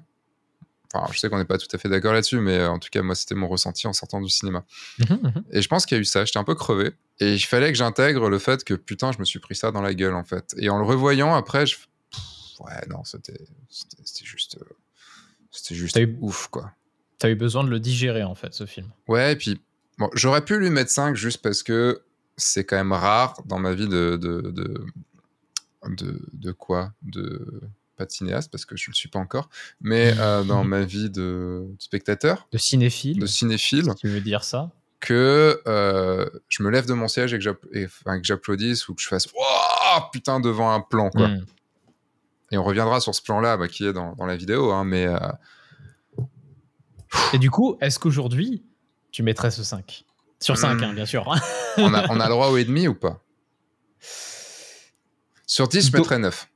[0.92, 2.88] Enfin, je sais qu'on n'est pas tout à fait d'accord là-dessus, mais euh, en tout
[2.90, 4.64] cas, moi, c'était mon ressenti en sortant du cinéma.
[4.98, 5.44] Mhm, mhm.
[5.52, 6.24] Et je pense qu'il y a eu ça.
[6.24, 6.92] J'étais un peu crevé.
[7.20, 9.82] Et il fallait que j'intègre le fait que, putain, je me suis pris ça dans
[9.82, 10.54] la gueule, en fait.
[10.56, 11.76] Et en le revoyant, après, je.
[12.60, 13.38] ouais, non, c'était
[14.22, 14.58] juste.
[14.60, 14.64] Euh,
[15.52, 16.72] c'était juste ouf, quoi.
[17.18, 18.88] T'as eu besoin de le digérer, en fait, ce film.
[19.06, 19.60] Ouais, et puis,
[19.98, 22.02] bon, j'aurais pu lui mettre 5 juste parce que
[22.36, 24.16] c'est quand même rare dans ma vie de.
[24.16, 24.86] de, de,
[25.88, 26.92] de, de quoi?
[27.02, 27.62] De
[28.00, 29.50] pas de cinéaste parce que je ne le suis pas encore,
[29.82, 32.48] mais euh, dans ma vie de, spectateur.
[32.50, 33.18] De cinéphile.
[33.18, 33.92] De cinéphile.
[34.00, 38.88] tu veux dire ça Que euh, je me lève de mon siège et que j'applaudisse
[38.88, 41.28] ou que je fasse oh, putain devant un plan, quoi.
[41.28, 41.44] Hmm.
[42.52, 45.06] Et on reviendra sur ce plan-là bah, qui est dans, la vidéo, hein, mais.
[45.06, 45.18] Euh,
[47.34, 48.64] et du coup, est-ce qu'aujourd'hui,
[49.12, 50.04] tu mettrais ce 5
[50.40, 50.94] Sur 5, hein, hmm.
[50.94, 51.28] bien sûr.
[51.76, 53.22] on, a, on a le droit au et demi ou pas?
[55.46, 56.48] Sur 10, je mettrais 9.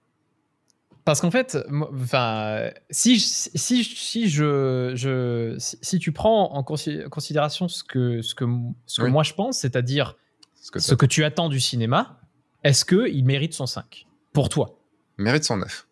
[1.05, 1.59] Parce qu'en fait,
[2.01, 8.47] enfin, si, si, si, je, je, si, tu prends en considération ce que, ce que,
[8.87, 10.17] ce que moi je pense, c'est-à-dire
[10.55, 12.21] ce, que, tu attends du cinéma,
[12.63, 14.79] est-ce qu'il mérite son 5 Pour toi?
[15.19, 15.87] Il mérite son 9.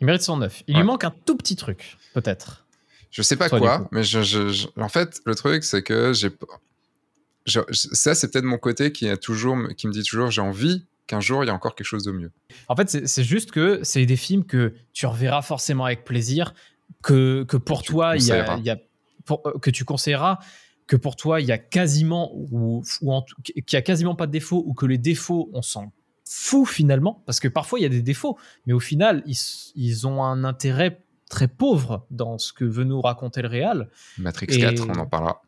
[0.00, 0.62] Il mérite son 9.
[0.68, 2.64] Il lui manque un tout petit truc, peut-être.
[3.10, 6.30] Je sais pas quoi, mais je, en fait, le truc, c'est que j'ai.
[7.72, 11.20] Ça, c'est peut-être mon côté qui, a toujours, qui me dit toujours j'ai envie qu'un
[11.20, 12.32] jour il y a encore quelque chose de mieux.
[12.68, 16.54] En fait, c'est juste que c'est des films que tu reverras forcément avec plaisir,
[17.02, 18.78] que, que pour toi, il y a, y a
[19.26, 20.38] pour, euh, que tu conseilleras,
[20.86, 24.32] que pour toi, il y a quasiment, ou, ou qu'il y a quasiment pas de
[24.32, 25.92] défauts, ou que les défauts, on s'en
[26.24, 29.36] fout finalement, parce que parfois il y a des défauts, mais au final, ils,
[29.74, 30.98] ils ont un intérêt
[31.28, 33.90] très pauvre dans ce que veut nous raconter le réal.
[34.16, 35.42] Matrix 4, on en parlera.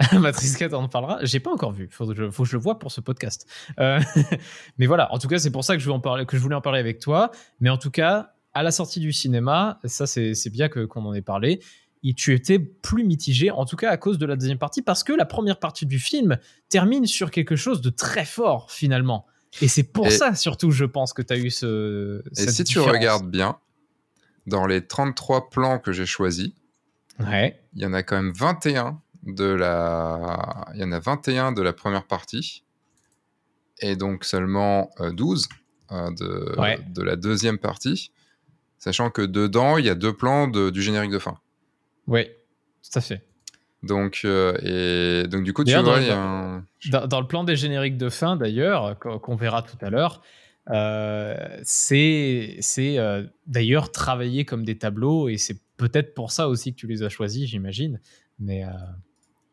[0.18, 1.18] Matrix 4, on en parlera.
[1.22, 1.88] J'ai pas encore vu.
[1.90, 3.46] Faut que je, faut que je le vois pour ce podcast.
[3.78, 4.00] Euh,
[4.78, 5.12] mais voilà.
[5.12, 6.80] En tout cas, c'est pour ça que je, en parler, que je voulais en parler
[6.80, 7.30] avec toi.
[7.60, 11.22] Mais en tout cas, à la sortie du cinéma, ça, c'est bien qu'on en ait
[11.22, 11.60] parlé.
[12.02, 15.04] Et tu étais plus mitigé, en tout cas à cause de la deuxième partie, parce
[15.04, 16.38] que la première partie du film
[16.70, 19.26] termine sur quelque chose de très fort, finalement.
[19.60, 22.22] Et c'est pour ça, surtout, je pense que tu as eu ce.
[22.38, 23.58] Et si tu regardes bien,
[24.46, 26.52] dans les 33 plans que j'ai choisis,
[27.18, 27.60] ouais.
[27.74, 30.66] il y en a quand même 21 de la.
[30.74, 32.64] Il y en a 21 de la première partie.
[33.80, 35.48] Et donc seulement 12
[35.90, 38.12] de, de la deuxième partie.
[38.78, 41.38] Sachant que dedans, il y a deux plans du générique de fin.
[42.06, 43.22] Oui, tout à fait.
[43.82, 46.64] Donc, et donc du coup, tu vois, dans, il y a un...
[47.06, 50.22] dans, le plan des génériques de fin, d'ailleurs, qu'on verra tout à l'heure,
[50.70, 56.78] euh, c'est euh, d'ailleurs travailler comme des tableaux et c'est peut-être pour ça aussi que
[56.78, 58.00] tu les as choisis, j'imagine.
[58.38, 58.64] Mais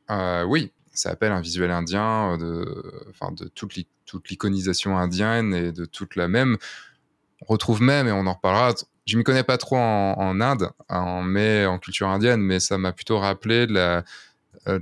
[0.10, 5.86] euh, oui, ça appelle un visuel indien de, enfin, de toute l'iconisation indienne et de
[5.86, 6.58] toute la même.
[7.42, 8.74] On retrouve même, et on en reparlera.
[9.06, 12.92] Je m'y connais pas trop en, Inde, en, mais en culture indienne, mais ça m'a
[12.92, 14.04] plutôt rappelé de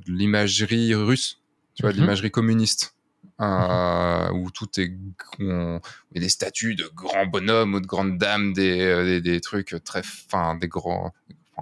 [0.07, 1.41] l'imagerie russe,
[1.75, 2.03] tu vois, de mhm.
[2.03, 2.95] l'imagerie communiste.
[3.41, 4.93] Euh, où tout est
[5.41, 5.81] on,
[6.13, 10.55] des statues de grands bonhommes ou de grandes dames, des, euh, des, trucs très fins,
[10.55, 11.13] des grands.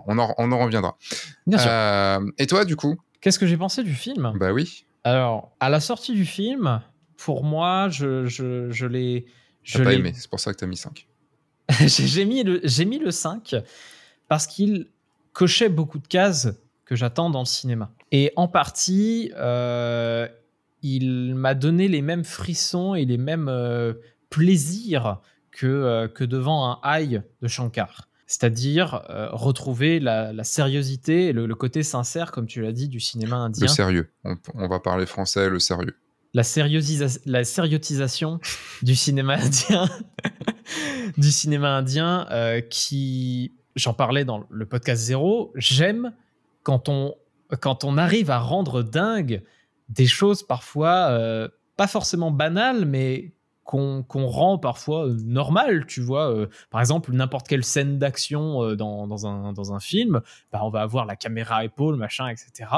[0.06, 1.00] on, en, on en reviendra.
[1.48, 1.72] Bien sûr.
[1.72, 4.34] Euh, et toi, du coup Qu'est-ce que j'ai pensé du film?
[4.36, 4.86] Bah oui.
[5.06, 6.82] Alors, à la sortie du film,
[7.16, 9.28] pour moi, je, je, je l'ai.
[9.64, 11.08] Je pas aimé, c'est pour ça que tu as mis 5.
[11.88, 13.56] j'ai mis, le, mis le 5
[14.28, 14.88] parce qu'il
[15.32, 16.50] cochait beaucoup de cases
[16.84, 17.94] que j'attends dans le cinéma.
[18.12, 20.28] Et en partie, euh,
[20.82, 23.94] il m'a donné les mêmes frissons et les mêmes euh,
[24.32, 28.10] plaisirs que, euh, que devant un aïe de Shankar.
[28.34, 33.36] C'est-à-dire euh, retrouver la, sériosité et le, côté sincère, comme tu l'as dit, du cinéma
[33.36, 33.68] indien.
[33.68, 34.10] Le sérieux.
[34.24, 35.96] On, va parler français, le sérieux.
[36.34, 36.42] La,
[37.26, 38.40] la sériotisation
[38.82, 39.88] du cinéma indien,
[41.18, 42.28] du cinéma indien
[42.72, 46.12] qui, j'en parlais dans le podcast zéro, j'aime
[46.64, 47.14] quand on,
[47.60, 49.44] quand on arrive à rendre dingue
[49.90, 56.32] des choses parfois euh, pas forcément banales, mais qu'on rend parfois euh, normales, tu vois.
[56.32, 60.22] Euh, par exemple, n'importe quelle scène d'action dans, un, dans un film,
[60.52, 62.70] bah, on va avoir la caméra épaule, machin, etc.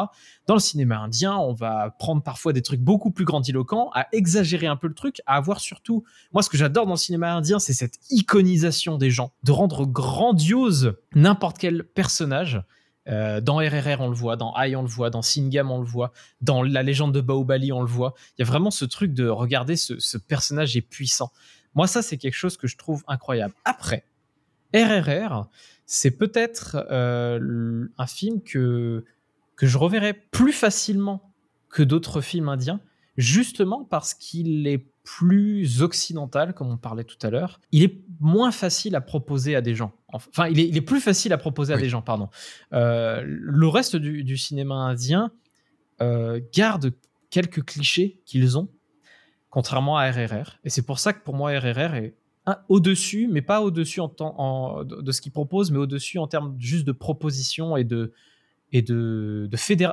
[0.47, 4.67] Dans le cinéma indien, on va prendre parfois des trucs beaucoup plus grandiloquents, à exagérer
[4.67, 6.03] un peu le truc, à avoir surtout...
[6.33, 9.85] Moi, ce que j'adore dans le cinéma indien, c'est cette iconisation des gens, de rendre
[9.85, 12.61] grandiose n'importe quel personnage.
[13.07, 15.85] Euh, dans RRR, on le voit, dans AI, on le voit, dans Singam, on le
[15.85, 18.13] voit, dans La légende de Baobali, on le voit.
[18.37, 21.31] Il y a vraiment ce truc de regarder ce, personnage est puissant.
[21.75, 23.53] Moi, ça, c'est quelque chose que je trouve incroyable.
[23.65, 24.05] Après,
[24.73, 25.47] RRR,
[25.85, 29.05] c'est peut-être euh, un film que,
[29.55, 31.31] que je reverrai plus facilement
[31.69, 32.79] que d'autres films indiens,
[33.17, 37.61] justement parce qu'il est plus occidental, comme on parlait tout à l'heure.
[37.71, 39.93] Il est moins facile à proposer à des gens.
[40.11, 42.29] Enfin, il est, plus facile à proposer à des gens, pardon.
[42.73, 45.31] Euh, le reste du, cinéma indien
[46.01, 46.91] euh, garde
[47.29, 48.67] quelques clichés qu'ils ont,
[49.49, 50.57] contrairement à RRR.
[50.63, 52.15] Et c'est pour ça que pour moi, RRR est
[52.67, 56.91] au-dessus, mais pas au-dessus en, de ce qu'il propose, mais au-dessus en termes juste de
[56.91, 58.13] proposition et de,
[58.71, 59.49] et de,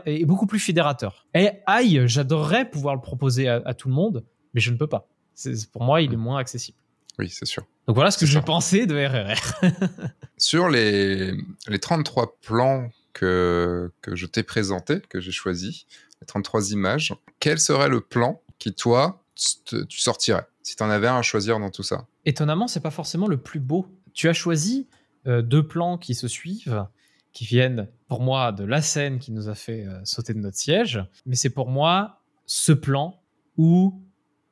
[0.07, 1.27] et beaucoup plus fédérateur.
[1.35, 5.09] Et aïe, j'adorerais pouvoir le proposer à, tout le monde, mais je ne peux pas.
[5.73, 6.79] pour moi, il est moins accessible.
[7.19, 7.67] Oui, c'est sûr.
[7.87, 9.71] Donc voilà ce que je pensais de RRR.
[10.39, 11.33] Sur les,
[11.69, 15.87] les 33 plans que, que je t'ai présentés, que j'ai choisis,
[16.21, 21.09] les 33 images, quel serait le plan qui, toi, tu sortirais si tu en avais
[21.09, 22.07] un à choisir dans tout ça?
[22.25, 23.87] Étonnamment, c'est pas forcément le plus beau.
[24.15, 24.89] Tu as choisi
[25.27, 26.87] euh, deux plans qui se suivent,
[27.33, 30.57] qui viennent pour moi de la scène qui nous a fait euh, sauter de notre
[30.57, 33.21] siège, mais c'est pour moi ce plan
[33.57, 34.02] où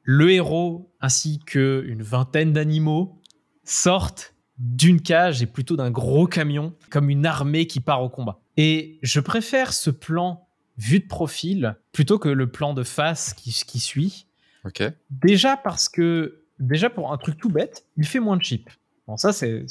[0.02, 3.20] le héros ainsi qu'une vingtaine d'animaux
[3.64, 8.40] sortent d'une cage et plutôt d'un gros camion, comme une armée qui part au combat.
[8.56, 13.52] Et je préfère ce plan vu de profil plutôt que le plan de face qui,
[13.52, 14.26] suit.
[14.64, 14.82] Ok.
[15.10, 18.68] Déjà parce que, déjà pour un truc tout bête, il fait moins de chips.
[19.06, 19.66] Bon, ça, c'est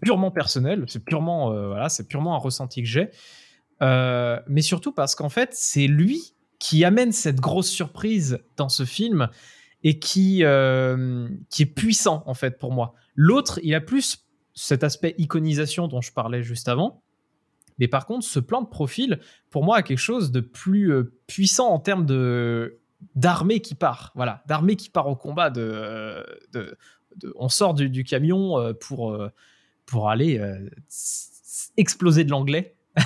[0.00, 3.10] purement personnel, c'est purement, euh, voilà, purement un ressenti que j'ai.
[3.80, 8.84] Euh, mais surtout parce qu'en fait, c'est lui qui amène cette grosse surprise dans ce
[8.84, 9.28] film
[9.84, 12.94] et qui, euh, qui est puissant en fait pour moi.
[13.14, 17.02] L'autre, il a plus cet aspect iconisation dont je parlais juste avant.
[17.78, 21.12] Mais par contre, ce plan de profil, pour moi, a quelque chose de plus euh,
[21.26, 22.80] puissant en termes de
[23.14, 24.10] d'armée qui part.
[24.16, 25.50] Voilà, d'armée qui part au combat.
[25.50, 26.76] De, de,
[27.36, 29.16] on sort du, camion euh, pour,
[29.86, 30.40] pour aller
[31.76, 32.74] exploser de l'anglais.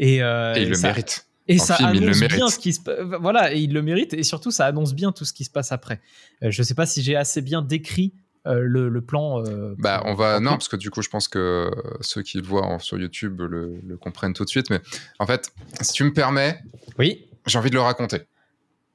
[0.00, 1.31] et, il le mérite.
[1.54, 4.50] Et ça annonce bien ce qui se euh, voilà et il le mérite et surtout
[4.50, 6.00] ça annonce bien tout ce qui se passe après.
[6.42, 8.14] Euh, je sais pas si j'ai assez bien décrit
[8.46, 9.42] euh, le, plan.
[9.78, 12.78] bah on va non parce que du coup je pense que ceux qui le voient
[12.80, 14.80] sur YouTube le, comprennent tout de suite mais
[15.20, 16.58] en fait si tu me permets
[16.98, 18.22] oui j'ai envie de le raconter.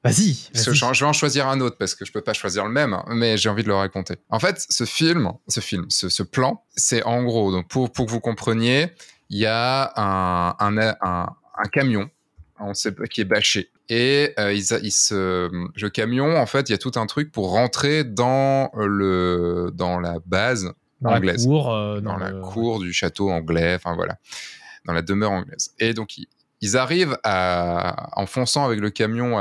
[0.03, 0.49] Vas-y.
[0.53, 3.35] je, vais en choisir un autre parce que je peux pas choisir le même, mais
[3.35, 4.15] j'ai envie de le raconter.
[4.29, 8.11] En fait, ce film, ce film, ce, plan, c'est en gros, donc pour, pour que
[8.11, 8.93] vous compreniez,
[9.29, 12.09] il y a un, un, un, un camion
[12.59, 13.69] on sait pas qui est bâché.
[13.89, 17.51] Et euh, il, se, le camion, en fait, il y a tout un truc pour
[17.51, 22.91] rentrer dans le dans la base dans anglaise, la cour, euh, dans, la cour du
[22.91, 24.17] château anglais, enfin voilà,
[24.85, 25.71] dans la demeure anglaise.
[25.79, 26.17] Et donc
[26.61, 29.37] ils arrivent à, en fonçant avec le camion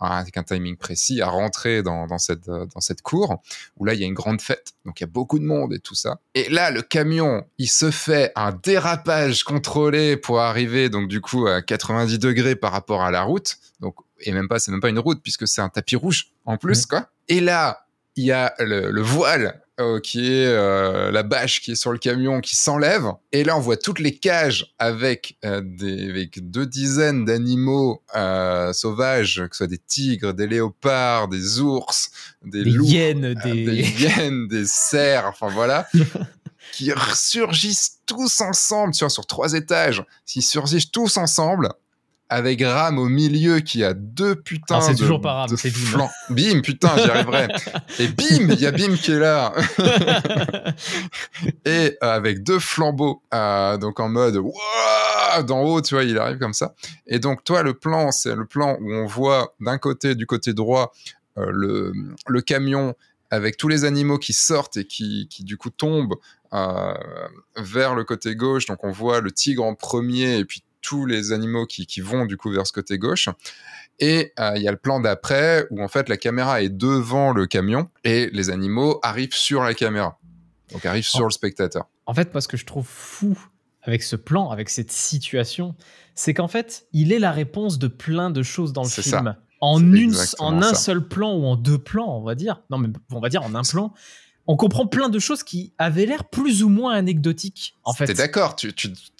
[0.00, 3.42] avec un timing précis, à rentrer dans, dans, cette, dans cette cour
[3.76, 5.72] où là il y a une grande fête, donc il y a beaucoup de monde
[5.72, 6.18] et tout ça.
[6.34, 11.46] Et là le camion, il se fait un dérapage contrôlé pour arriver donc du coup
[11.46, 14.90] à 90 degrés par rapport à la route, donc et même pas c'est même pas
[14.90, 17.08] une route puisque c'est un tapis rouge en plus quoi.
[17.28, 21.74] Et là il y a le voile euh, qui est euh, la bâche qui est
[21.74, 23.10] sur le camion qui s'enlève.
[23.32, 28.00] Et là, on voit toutes les cages avec, euh, des, avec deux dizaines d'animaux
[28.72, 32.12] sauvages, que ce soit des tigres, des léopards, des ours,
[32.44, 33.64] des, loups, hyènes, des...
[33.64, 35.88] des hyènes, des cerfs, enfin voilà.
[36.72, 41.70] qui surgissent tous ensemble sur, sur trois étages, qui surgissent tous ensemble
[42.28, 46.08] avec Ram au milieu qui a deux putains c'est toujours pas Ram, c'est Bim.
[46.30, 47.48] Bim, putain, j'y arriverai.
[47.98, 49.52] Et bim, il y a Bim qui est là.
[51.64, 54.40] et euh, avec deux flambeaux, euh, donc en mode
[55.46, 56.74] d'en haut, tu vois, il arrive comme ça.
[57.06, 60.54] Et donc toi, le plan, c'est le plan où on voit d'un côté, du côté
[60.54, 60.92] droit,
[61.38, 61.92] euh, le,
[62.26, 62.94] le camion
[63.30, 66.14] avec tous les animaux qui sortent et qui, qui du coup tombent
[67.56, 68.66] vers le côté gauche.
[68.66, 72.36] Donc on voit le tigre en premier et puis tous les animaux qui, vont du
[72.36, 73.28] coup vers ce côté gauche.
[73.98, 77.32] Et euh, il y a le plan d'après où en fait la caméra est devant
[77.32, 80.18] le camion et les animaux arrivent sur la caméra.
[80.72, 81.88] Donc arrivent sur le spectateur.
[82.06, 83.38] En fait, parce que je trouve fou
[83.82, 85.74] avec ce plan, avec cette situation,
[86.14, 89.36] c'est qu'en fait, il est la réponse de plein de choses dans le film.
[89.60, 92.62] En, une, en un seul plan ou en deux plans, on va dire.
[92.70, 93.94] Non, mais on va dire en un plan
[94.46, 97.76] on comprend plein de choses qui avaient l'air plus ou moins anecdotiques.
[97.84, 98.72] En fait, t'es d'accord tu,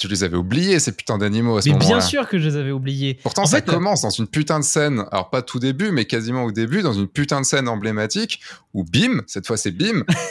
[0.09, 3.19] les avais oubliés ces putains d'animaux à ce bien sûr que je les avais oubliés.
[3.23, 5.05] Pourtant, ça commence dans une putain de scène.
[5.11, 8.41] Alors pas tout début, mais quasiment au début, dans une putain de scène emblématique
[8.75, 10.05] où Bim, cette fois c'est Bim,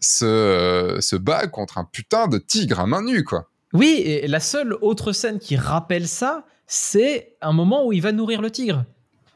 [0.00, 3.50] se, bat contre un putain de tigre à main nue, quoi.
[3.72, 8.12] Oui, et la seule autre scène qui rappelle ça, c'est un moment où il va
[8.12, 8.84] nourrir le tigre.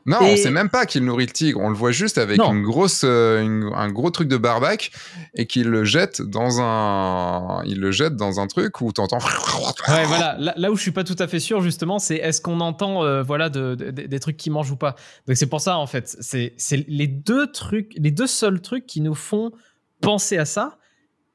[0.07, 1.61] Non, on sait même pas qu'il nourrit le tigre.
[1.61, 4.91] On le voit juste avec une grosse, euh, un gros truc de barbac
[5.35, 9.19] et qu'il le jette dans un, il le jette dans un truc où t'entends.
[9.19, 10.37] Ouais, voilà.
[10.39, 13.23] Là, où je suis pas tout à fait sûr justement, c'est est-ce qu'on entend, euh,
[13.23, 14.97] voilà, des trucs qui mangent ou pas.
[15.27, 16.55] Donc c'est pour ça en fait, c'est
[16.89, 19.53] les deux trucs, les deux seuls trucs qui nous font
[20.01, 20.79] penser à ça.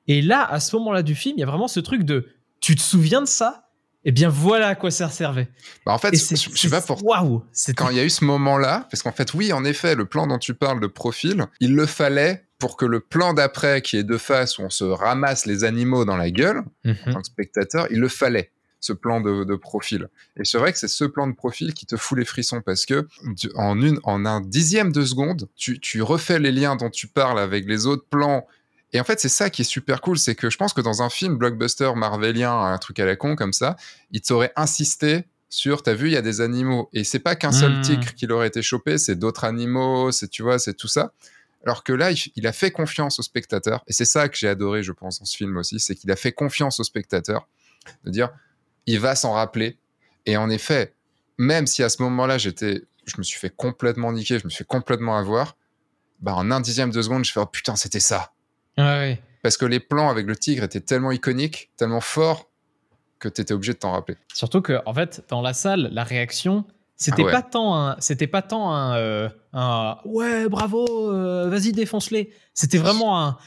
[0.07, 2.27] Et là, à ce moment-là du film, il y a vraiment ce truc de,
[2.61, 3.64] tu te souviens de ça?
[4.07, 5.47] Eh bien, voilà à quoi ça servait.
[5.85, 7.03] Bah en fait, je, je sais pas pour.
[7.03, 7.43] Waouh
[7.75, 10.27] Quand il y a eu ce moment-là, parce qu'en fait, oui, en effet, le plan
[10.27, 14.03] dont tu parles de profil, il le fallait pour que le plan d'après, qui est
[14.03, 17.13] de face, où on se ramasse les animaux dans la gueule, en mhm.
[17.13, 20.07] tant que spectateur, il le fallait ce plan de, profil.
[20.37, 22.85] Et c'est vrai que c'est ce plan de profil qui te fout les frissons parce
[22.85, 23.07] que
[23.55, 27.39] en, une, en un dixième de seconde, tu, tu refais les liens dont tu parles
[27.39, 28.45] avec les autres plans
[28.95, 31.01] et en fait, c'est ça qui est super cool, c'est que je pense que dans
[31.01, 33.75] un film blockbuster marvelien, un truc à la con comme ça,
[34.11, 36.87] il t'aurait insisté sur, t'as vu, il y a des animaux.
[36.93, 37.81] Et c'est pas qu'un seul hmm.
[37.81, 41.11] tigre qui l'aurait été chopé, c'est d'autres animaux, c'est, tu vois, c'est tout ça.
[41.65, 43.83] Alors que là, il, a fait confiance au spectateur.
[43.87, 46.15] Et c'est ça que j'ai adoré, je pense, dans ce film aussi, c'est qu'il a
[46.15, 47.49] fait confiance au spectateur.
[48.05, 48.29] De dire,
[48.85, 49.77] il va s'en rappeler.
[50.25, 50.93] Et en effet,
[51.37, 54.59] même si à ce moment-là, j'étais, je me suis fait complètement niquer, je me suis
[54.59, 55.57] fait complètement avoir,
[56.21, 58.31] bah, en un dixième de seconde, je fais, oh putain, c'était ça.
[58.77, 62.49] Parce que les plans avec le tigre étaient tellement iconiques, tellement forts,
[63.19, 64.17] que tu étais obligé de t'en rappeler.
[64.33, 68.27] Surtout que, en fait, dans la salle, la réaction, c'était ah pas tant un, c'était
[68.27, 69.29] pas tant un, euh,
[70.05, 72.31] ouais, bravo, euh, vas-y, défonce-les.
[72.53, 73.37] C'était vraiment un,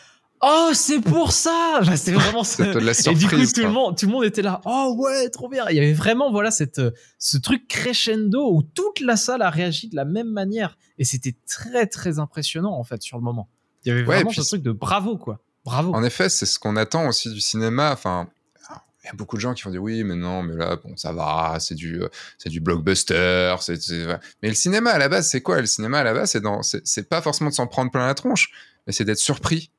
[0.43, 1.81] oh, c'est pour ça.
[1.97, 2.65] c'était vraiment ça.
[3.11, 5.65] Et du coup, tout le monde, tout le monde était là, oh ouais, trop bien.
[5.71, 6.81] Il y avait vraiment, voilà, cette,
[7.19, 10.77] ce truc crescendo où toute la salle a réagi de la même manière.
[10.99, 13.49] Et c'était très, très impressionnant, en fait, sur le moment.
[13.89, 15.41] Il y avait vraiment ce truc de bravo, quoi.
[15.65, 15.95] Bravo.
[15.95, 17.91] En effet, c'est ce qu'on attend aussi du cinéma.
[17.91, 18.29] Enfin,
[19.03, 20.95] il y a beaucoup de gens qui vont dire oui, mais non, mais là, bon,
[20.99, 23.57] ça va, c'est du, euh, c'est du blockbuster.
[23.61, 23.79] C'est,
[24.43, 25.59] mais le cinéma à la base, c'est quoi?
[25.63, 28.13] Le cinéma à la base, c'est dans, c'est, pas forcément de s'en prendre plein la
[28.13, 28.51] tronche,
[28.87, 29.71] mais c'est d'être surpris.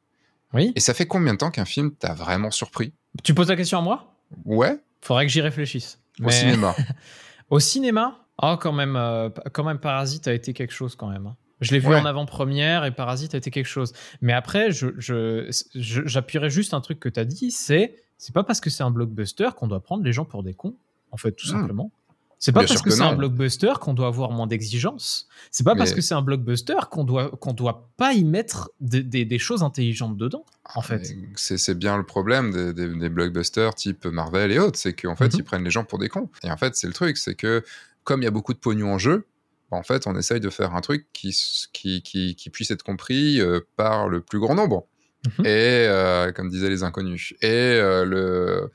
[0.54, 0.74] Oui.
[0.76, 2.92] Et ça fait combien de temps qu'un film t'a vraiment surpris?
[3.24, 4.16] Tu poses la question à moi?
[4.46, 4.80] Ouais.
[5.02, 6.00] Faudrait que j'y réfléchisse.
[6.24, 6.76] Au cinéma.
[7.52, 8.26] Au cinéma?
[8.42, 11.28] Oh, quand même, euh, quand même, Parasite a été quelque chose quand même.
[11.28, 11.36] Hein.
[11.62, 13.94] Je l'ai vu en avant-première et Parasite a été quelque chose.
[14.22, 18.60] Mais après, j'appuierai je, juste un truc que tu as dit, c'est c'est pas parce
[18.60, 20.76] que c'est un blockbuster qu'on doit prendre les gens pour des cons,
[21.12, 21.52] en fait, tout hmm.
[21.52, 21.92] simplement.
[22.38, 25.28] C'est pas parce que, c'est un blockbuster qu'on doit avoir moins d'exigences.
[25.52, 29.40] C'est pas parce que c'est un blockbuster qu'on doit qu'on doit pas y mettre des,
[29.40, 30.46] choses intelligentes dedans.
[30.74, 35.34] En fait, c'est bien le problème des, blockbusters type Marvel et autres, c'est qu'en fait
[35.34, 35.40] mhm.
[35.40, 36.30] ils prennent les gens pour des cons.
[36.44, 37.62] Et en fait c'est le truc, c'est que
[38.06, 39.26] comme il y a beaucoup de pognon en jeu,
[39.72, 41.36] en fait on essaye de faire un truc qui
[41.74, 44.88] qui, qui, puisse être compris euh, par le plus grand nombre.
[45.26, 45.46] Mhm.
[45.46, 47.34] Et euh, comme disaient les inconnus.
[47.42, 48.72] Et euh, le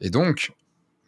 [0.00, 0.52] et donc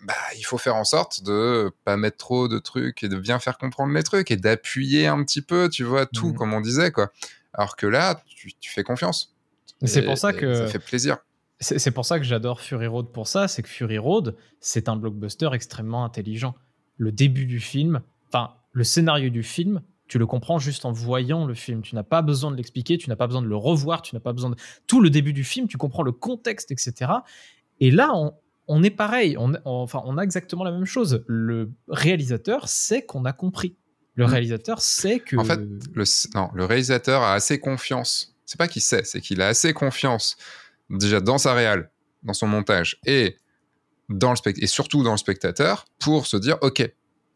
[0.07, 3.39] bah, il faut faire en sorte de pas mettre trop de trucs et de bien
[3.41, 6.35] faire comprendre les trucs et d'appuyer un petit peu, tu vois, tout, mmh.
[6.35, 7.11] comme on disait, quoi.
[7.53, 9.35] Alors que là, tu, fais confiance.
[9.83, 10.55] C'est pour ça que.
[10.55, 11.19] Ça fait plaisir.
[11.59, 14.97] C'est pour ça que j'adore Fury Road pour ça, c'est que Fury Road, c'est un
[14.97, 16.55] blockbuster extrêmement intelligent.
[16.99, 21.47] Le début du film, enfin, le scénario du film, tu le comprends juste en voyant
[21.47, 21.81] le film.
[21.81, 24.21] Tu n'as pas besoin de l'expliquer, tu n'as pas besoin de le revoir, tu n'as
[24.21, 24.57] pas besoin de.
[24.87, 27.11] Tout le début du film, tu comprends le contexte, etc.
[27.81, 28.35] Et là, on,
[28.69, 31.25] on est pareil, on, enfin, on a exactement la même chose.
[31.27, 33.77] Le réalisateur sait qu'on a compris.
[34.15, 34.29] Le hmm.
[34.29, 35.37] réalisateur sait que.
[35.37, 35.59] En fait,
[35.95, 38.37] le, non, le réalisateur a assez confiance.
[38.45, 40.37] C'est pas qu'il sait, c'est qu'il a assez confiance
[40.91, 41.91] déjà dans sa réal,
[42.25, 43.39] dans son montage et
[44.11, 46.87] dans le et surtout dans le spectateur pour se dire ok,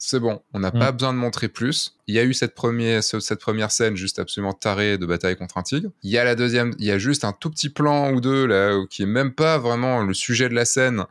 [0.02, 0.96] c'est bon, on n'a pas hmm.
[0.96, 1.96] besoin de montrer plus.
[2.06, 5.58] Il y a eu cette première, cette première scène juste absolument tarée de bataille contre
[5.58, 5.90] un tigre.
[6.02, 8.46] Il y a la deuxième, il y a juste un tout petit plan ou deux
[8.46, 11.04] là qui est même pas vraiment le sujet de la scène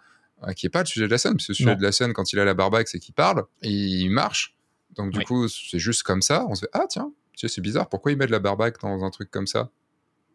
[0.47, 1.91] euh, qui est pas le sujet de la scène, parce que le sujet de la
[1.91, 4.55] scène, quand il a la barbaque, c'est qu'il parle et il marche.
[4.95, 6.45] Donc, du coup, c'est juste comme ça.
[6.47, 9.09] On se fait Ah, tiens, c'est bizarre, pourquoi il met de la barbaque dans un
[9.09, 9.69] truc comme ça?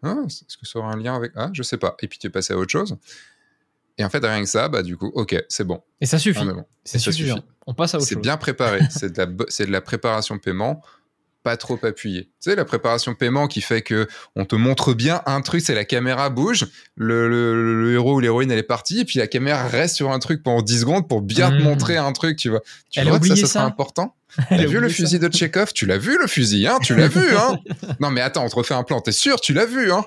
[0.03, 1.33] Ah, Est-ce que ça aura un lien avec.
[1.35, 1.97] Ah, je sais pas.
[2.01, 2.97] Et puis, tu es passé à autre chose.
[3.99, 5.81] Et en fait, rien que ça, bah, du coup, ok, c'est bon.
[6.01, 6.41] Et ça suffit.
[6.85, 7.39] C'est suffisant.
[7.67, 8.15] On passe à autre chose.
[8.15, 8.81] C'est bien préparé.
[8.91, 10.83] c'est de, de, la préparation paiement
[11.45, 12.25] pas trop appuyé.
[12.25, 15.75] Tu sais, la préparation paiement qui fait que on te montre bien un truc, c'est
[15.75, 19.95] la caméra bouge, le, héros ou l'héroïne elle est partie, et puis la caméra reste
[19.95, 21.63] sur un truc pendant 10 secondes pour bien te mmh.
[21.63, 22.63] montrer un truc, tu vois.
[22.91, 24.17] Tu elle vois que ça, ça sera important?
[24.49, 26.79] T'as vu le fusil de Tchekhov Tu l'as vu le fusil, hein?
[26.83, 27.59] Tu l'as vu, hein?
[28.01, 29.39] Non mais attends, on te refait un plan, t'es sûr?
[29.39, 30.05] Tu l'as vu, hein?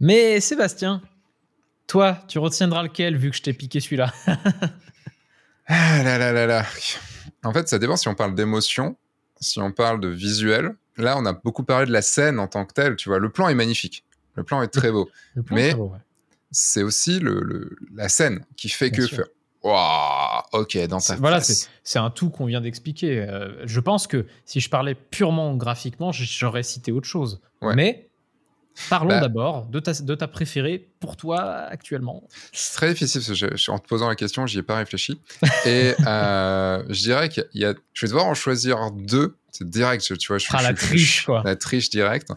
[0.00, 1.02] Mais Sébastien,
[1.86, 4.12] toi, tu retiendras lequel vu que je t'ai piqué celui-là
[5.68, 6.64] Ah là là là là.
[7.42, 8.96] En fait, ça dépend si on parle d'émotion
[9.40, 12.64] si on parle de visuel, là, on a beaucoup parlé de la scène en tant
[12.64, 12.96] que telle.
[12.96, 14.04] Tu vois, le plan est magnifique.
[14.34, 15.10] Le plan est très beau.
[15.50, 15.74] Mais
[16.50, 19.02] c'est aussi le, la scène qui fait que.
[20.52, 23.20] ok, dans ta Voilà, c'est un tout qu'on vient d'expliquer.
[23.20, 27.40] Euh, je pense que si je parlais purement graphiquement, j'aurais cité autre chose.
[27.62, 28.05] Mais
[28.90, 32.28] Parlons bah, d'abord de ta, de ta préférée pour toi actuellement.
[32.52, 35.20] C'est très difficile parce que je, en te posant la question, j'y ai pas réfléchi.
[35.64, 39.36] Et euh, je dirais qu'il y a, je vais devoir en choisir deux.
[39.50, 40.38] C'est direct, tu vois.
[40.38, 41.42] Je, ah, la triche, quoi.
[41.44, 42.28] La triche directe.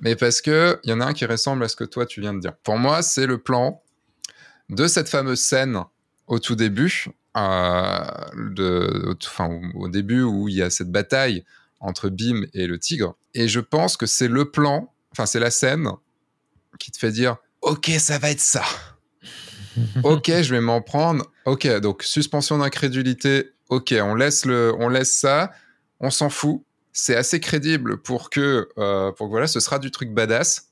[0.00, 2.20] Mais parce que il y en a un qui ressemble à ce que toi tu
[2.20, 2.54] viens de dire.
[2.62, 3.82] Pour moi, c'est le plan
[4.68, 5.82] de cette fameuse scène
[6.26, 8.04] au tout début, euh,
[8.36, 11.44] de, enfin, au début où il y a cette bataille
[11.80, 13.16] entre Bim et le tigre.
[13.34, 15.88] Et je pense que c'est le plan enfin, c'est la scène
[16.78, 18.64] qui te fait dire Ok, ça va être ça.
[20.02, 21.24] ok, je vais m'en prendre.
[21.46, 23.52] Ok, donc suspension d'incrédulité.
[23.68, 25.52] Ok, on laisse, le, on laisse ça.
[26.00, 26.62] On s'en fout.
[26.92, 30.68] C'est assez crédible pour que, euh, pour que voilà, ce sera du truc badass.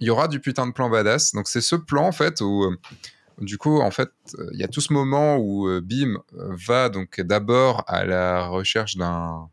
[0.00, 1.32] Il y aura du putain de plan badass.
[1.32, 2.76] Donc c'est ce plan en fait où, euh,
[3.38, 4.10] du coup, en fait,
[4.52, 8.96] il y a tout ce moment où euh, Bim va donc d'abord à la recherche
[8.96, 9.48] d'un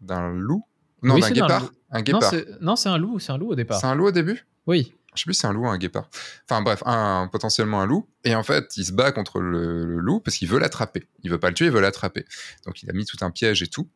[0.00, 0.64] d'un loup
[1.02, 1.72] non, d'un guépard.
[1.92, 2.32] Un guépard.
[2.60, 3.18] Non, c'est un loup.
[3.18, 3.78] C'est un loup au départ.
[3.80, 4.46] C'est un loup au début?
[4.66, 4.94] Oui.
[5.14, 6.08] Je sais plus si c'est un loup ou un guépard.
[6.48, 8.08] Enfin bref, un, potentiellement un loup.
[8.24, 11.06] Et en fait, il se bat contre le, loup parce qu'il veut l'attraper.
[11.22, 12.24] Il veut pas le tuer, il veut l'attraper.
[12.64, 13.88] Donc il a mis tout un piège et tout.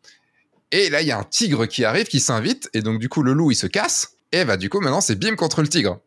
[0.73, 2.69] Et là, il y a un tigre qui arrive, qui s'invite.
[2.75, 4.17] Et donc du coup, le loup, il se casse.
[4.31, 6.01] Et bah du coup, maintenant, c'est bim contre le tigre.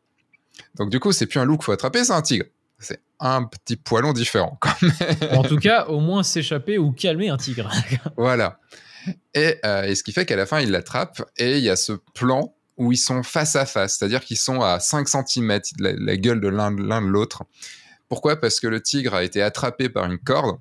[0.75, 2.45] Donc du coup, c'est plus un loup qu'il faut attraper, c'est un tigre.
[2.78, 4.58] C'est un petit poilon différent.
[4.62, 4.93] Quand même.
[5.32, 7.69] En tout cas, au moins s'échapper ou calmer un tigre.
[8.17, 8.60] voilà.
[9.38, 11.94] Euh, et, ce qui fait qu'à la fin, il l'attrape et il y a ce
[12.14, 16.18] plan où ils sont face à face, c'est-à-dire qu'ils sont à 5 cm de la,
[16.18, 17.44] gueule de l'un de l'autre.
[18.08, 18.40] Pourquoi?
[18.40, 20.60] Parce que le tigre a été attrapé par une corde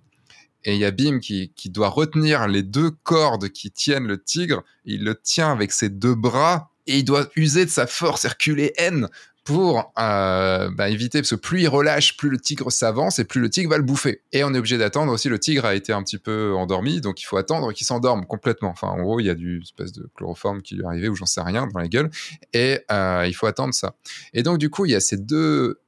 [0.64, 4.22] et il y a Bim qui, qui, doit retenir les deux cordes qui tiennent le
[4.22, 4.64] tigre.
[4.84, 9.08] Il le tient avec ses deux bras et il doit user de sa force herculéenne
[9.48, 13.40] pour euh, bah, éviter, parce que plus il relâche, plus le tigre s'avance et plus
[13.40, 14.20] le tigre va le bouffer.
[14.32, 17.22] Et on est obligé d'attendre aussi, le tigre a été un petit peu endormi, donc
[17.22, 18.68] il faut attendre qu'il s'endorme complètement.
[18.68, 21.14] Enfin, en gros, il y a du espèce de chloroforme qui lui est arrivé ou
[21.14, 22.10] j'en sais rien dans la gueule,
[22.52, 23.94] et euh, il faut attendre ça.
[24.34, 25.80] Et donc, du coup, il y a ces deux,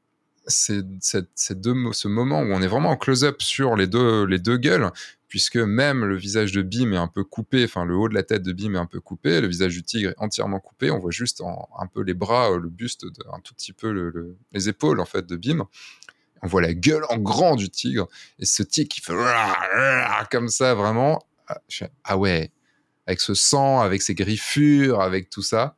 [0.46, 4.56] ces, deux, ce moment où on est vraiment en close-up sur les deux, les deux
[4.56, 4.90] gueules,
[5.30, 8.24] puisque même le visage de Bim est un peu coupé, enfin le haut de la
[8.24, 10.98] tête de Bim est un peu coupé, le visage du tigre est entièrement coupé, on
[10.98, 14.12] voit juste un peu les bras, euh, le buste, un tout petit peu
[14.52, 15.66] les épaules en fait de Bim.
[16.42, 18.08] On voit la gueule en grand du tigre
[18.40, 19.14] et ce tigre qui fait
[20.32, 21.24] comme ça vraiment.
[22.04, 22.50] ah ouais,
[23.06, 25.76] avec ce sang, avec ces griffures, avec tout ça.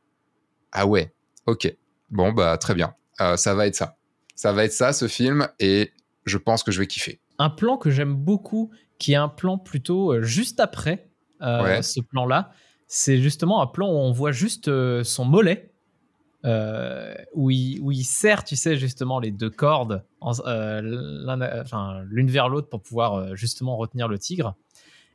[0.71, 1.13] Ah ouais,
[1.45, 1.71] ok.
[2.09, 2.95] Bon, bah très bien.
[3.21, 3.97] Euh, ça va être ça.
[4.35, 5.93] Ça va être ça, ce film, et
[6.25, 7.19] je pense que je vais kiffer.
[7.39, 11.09] Un plan que j'aime beaucoup, qui est un plan plutôt euh, juste après
[11.41, 12.51] euh, ce plan-là,
[12.87, 14.69] c'est justement un plan où on voit juste
[15.03, 15.71] son mollet,
[16.45, 20.03] où, il, où il serre, tu sais, justement les deux cordes
[20.81, 24.55] l'une vers l'autre pour pouvoir justement retenir le tigre.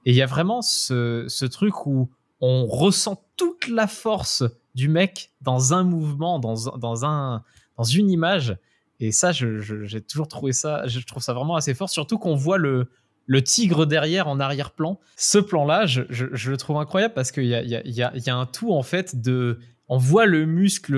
[0.05, 2.11] Et il y a vraiment ce, ce, truc où
[2.41, 4.45] on ressent toute la force
[4.75, 7.43] du mec dans un mouvement, dans, dans, un,
[7.77, 8.57] dans une image.
[9.01, 12.59] Et ça, j'ai toujours trouvé ça, je trouve ça vraiment assez fort, surtout qu'on voit
[12.59, 12.89] le,
[13.27, 14.99] le tigre derrière en arrière-plan.
[15.17, 18.37] Ce plan-là, je, je, le trouve incroyable parce qu'il y a, y, a, y a,
[18.37, 19.61] un tout en fait de.
[19.89, 20.97] On voit le muscle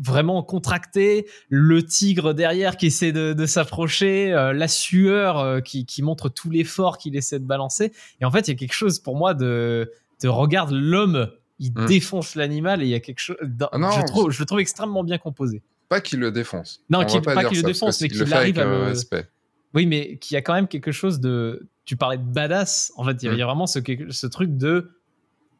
[0.00, 6.02] vraiment contracté, le tigre derrière qui essaie de, s'approcher, euh, la sueur euh, qui, qui,
[6.02, 7.92] montre tout l'effort qu'il essaie de balancer.
[8.20, 11.72] Et en fait, il y a quelque chose pour moi de, de regarde l'homme, il
[11.72, 11.86] hmm.
[11.86, 13.36] défonce l'animal et il y a quelque chose.
[13.72, 15.62] Ah je, trouve, je le trouve extrêmement bien composé.
[15.90, 16.82] Pas qu'il le défonce.
[16.88, 18.84] Non, pas, qu'il le défonce, mais qu'il arrive à le.
[18.84, 19.28] Respect.
[19.74, 21.68] Oui, mais qu'il y a quand même quelque chose de.
[21.84, 22.92] Tu parlais de badass.
[22.96, 23.40] En fait, il y, a hmm.
[23.40, 23.80] vraiment ce,
[24.10, 24.92] ce truc de.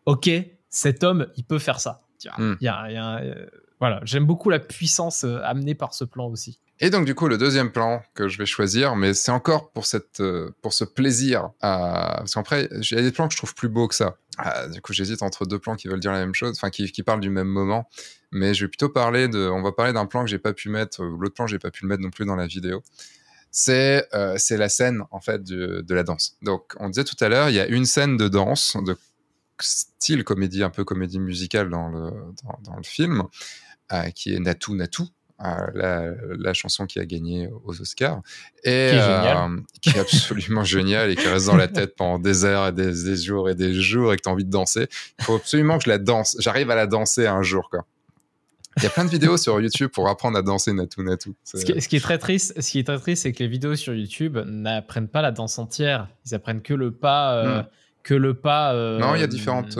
[0.06, 0.30] Ok,
[0.68, 2.02] cet homme, il peut faire ça.
[2.24, 3.46] Y a, il y a euh,
[3.80, 6.60] voilà, j'aime beaucoup la puissance euh, amenée par ce plan aussi.
[6.82, 9.84] Et donc du coup, le deuxième plan que je vais choisir, mais c'est encore pour
[9.84, 13.54] cette, euh, pour ce plaisir, parce qu'après, il y a des plans que je trouve
[13.54, 14.16] plus beaux que ça.
[14.38, 16.90] Ah, du coup, j'hésite entre deux plans qui veulent dire la même chose, enfin qui,
[16.90, 17.86] qui, parlent du même moment.
[18.32, 20.70] Mais je vais plutôt parler de, on va parler d'un plan que j'ai pas pu
[20.70, 22.82] mettre, l'autre plan j'ai pas pu le mettre non plus dans la vidéo.
[23.50, 26.38] C'est euh, la scène en fait de, de la danse.
[26.40, 28.96] Donc on disait tout à l'heure, il y a une scène de danse de
[29.60, 32.10] style comédie, un peu comédie musicale dans le,
[32.64, 33.24] dans le film.
[33.92, 35.08] Euh, qui est Natou Natou,
[35.42, 38.20] euh, la, chanson qui a gagné aux Oscars.
[38.62, 42.18] Et, qui est, euh, qui est absolument génial et qui reste dans la tête pendant
[42.18, 44.88] des heures et des, jours et des jours et que tu as envie de danser.
[45.18, 46.36] Il faut absolument que je la danse.
[46.40, 47.86] J'arrive à la danser un jour, quoi.
[48.76, 51.34] Il y a plein de vidéos sur YouTube pour apprendre à danser Natou Natou.
[51.42, 53.94] Ce qui, est très triste, ce qui est très triste, c'est que les vidéos sur
[53.94, 56.08] YouTube n'apprennent pas la danse entière.
[56.26, 57.66] Ils apprennent que le pas, hmm.
[58.04, 58.72] que le pas.
[58.98, 59.78] non, il y a différentes,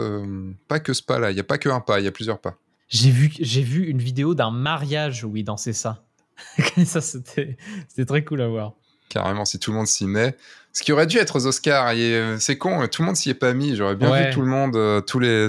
[0.67, 1.31] pas que ce pas là.
[1.31, 2.57] Il y a pas que un pas, il y a plusieurs pas.
[2.91, 6.03] J'ai vu, j'ai vu une vidéo d'un mariage où il dansait ça.
[6.85, 8.73] ça, c'était, c'était très cool à voir.
[9.07, 10.35] Carrément, si tout le monde s'y met.
[10.73, 13.33] Ce qui aurait dû être aux Oscars, euh, c'est con, tout le monde s'y est
[13.33, 13.77] pas mis.
[13.77, 15.47] J'aurais bien vu tout le monde, euh, tous les.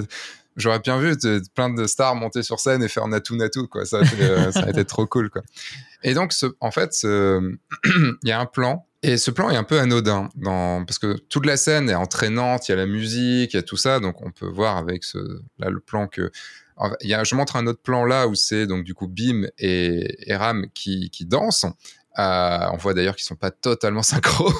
[0.55, 1.17] J'aurais bien vu
[1.53, 3.85] plein de stars monter sur scène et faire natou natou, quoi.
[3.85, 5.41] Ça, euh, ça a été trop cool, quoi.
[6.03, 9.65] Et donc, ce, en fait, il y a un plan et ce plan est un
[9.65, 13.53] peu anodin dans, parce que toute la scène est entraînante, il y a la musique,
[13.53, 15.17] il y a tout ça, donc on peut voir avec ce,
[15.59, 16.31] là, le plan que
[17.01, 19.47] il y a, je montre un autre plan là où c'est donc du coup Bim
[19.57, 21.65] et, Ram qui, qui dansent.
[22.19, 24.51] Euh, on voit d'ailleurs qu'ils sont pas totalement synchro.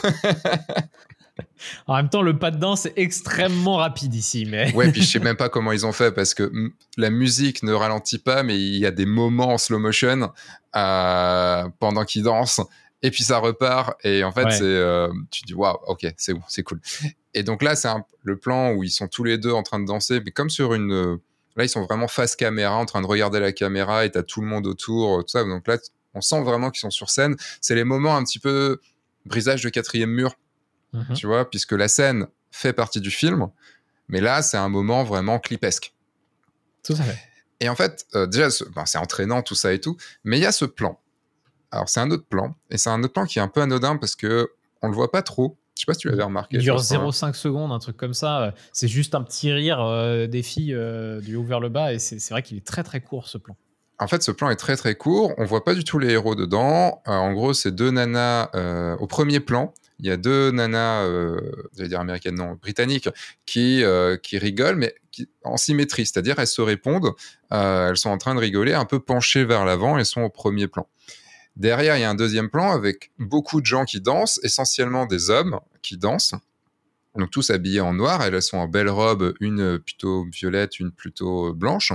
[1.87, 4.45] en même temps, le pas de danse est extrêmement rapide ici.
[4.47, 4.73] Mais...
[4.73, 6.51] ouais, puis je sais même pas comment ils ont fait parce que
[6.97, 10.31] la musique ne ralentit pas, mais il y a des moments en slow motion
[10.75, 12.61] euh, pendant qu'ils dansent.
[13.05, 16.41] Et puis ça repart et en fait c'est euh, tu dis waouh ok c'est bon
[16.47, 16.79] c'est cool
[17.33, 17.89] et donc là c'est
[18.23, 20.73] le plan où ils sont tous les deux en train de danser mais comme sur
[20.73, 21.19] une
[21.55, 24.41] Là, ils sont vraiment face caméra, en train de regarder la caméra et t'as tout
[24.41, 25.43] le monde autour, tout ça.
[25.43, 25.77] Donc là,
[26.13, 27.35] on sent vraiment qu'ils sont sur scène.
[27.61, 28.79] C'est les moments un petit peu
[29.25, 30.35] brisage de quatrième mur,
[30.93, 31.13] mhm.
[31.15, 33.49] tu vois, puisque la scène fait partie du film.
[34.09, 35.93] Mais là, c'est un moment vraiment clipesque.
[36.83, 37.19] Tout à fait.
[37.59, 39.95] Et en fait, euh, déjà, ben, c'est entraînant, tout ça et tout.
[40.23, 40.99] Mais il y a ce plan.
[41.71, 42.55] Alors, c'est un autre plan.
[42.69, 44.51] Et c'est un autre plan qui est un peu anodin parce que
[44.81, 45.57] on le voit pas trop.
[45.75, 46.57] Je sais pas si tu l'avais remarqué.
[46.57, 48.53] Il dure 0,5 secondes, un truc comme ça.
[48.71, 51.99] C'est juste un petit rire euh, des filles euh, du haut vers le bas et
[51.99, 53.55] c'est vrai qu'il est très très court ce plan.
[53.99, 55.33] En fait, ce plan est très très court.
[55.37, 57.01] On voit pas du tout les héros dedans.
[57.07, 58.49] Euh, en gros, c'est deux nanas
[58.99, 59.73] au premier plan.
[59.99, 61.07] Il y a deux nanas,
[61.77, 63.07] j'allais dire américaines, non, britanniques,
[63.45, 63.83] qui,
[64.21, 64.95] qui rigolent, mais
[65.43, 67.11] en symétrie, c'est-à-dire elles se répondent.
[67.51, 70.67] elles sont en train de rigoler, un peu penchées vers l'avant, elles sont au premier
[70.67, 70.87] plan.
[71.55, 75.29] Derrière, il y a un deuxième plan avec beaucoup de gens qui dansent, essentiellement des
[75.29, 76.33] hommes qui dansent.
[77.15, 81.53] Donc tous habillés en noir, elles sont en belle robe, une plutôt violette, une plutôt
[81.53, 81.93] blanche.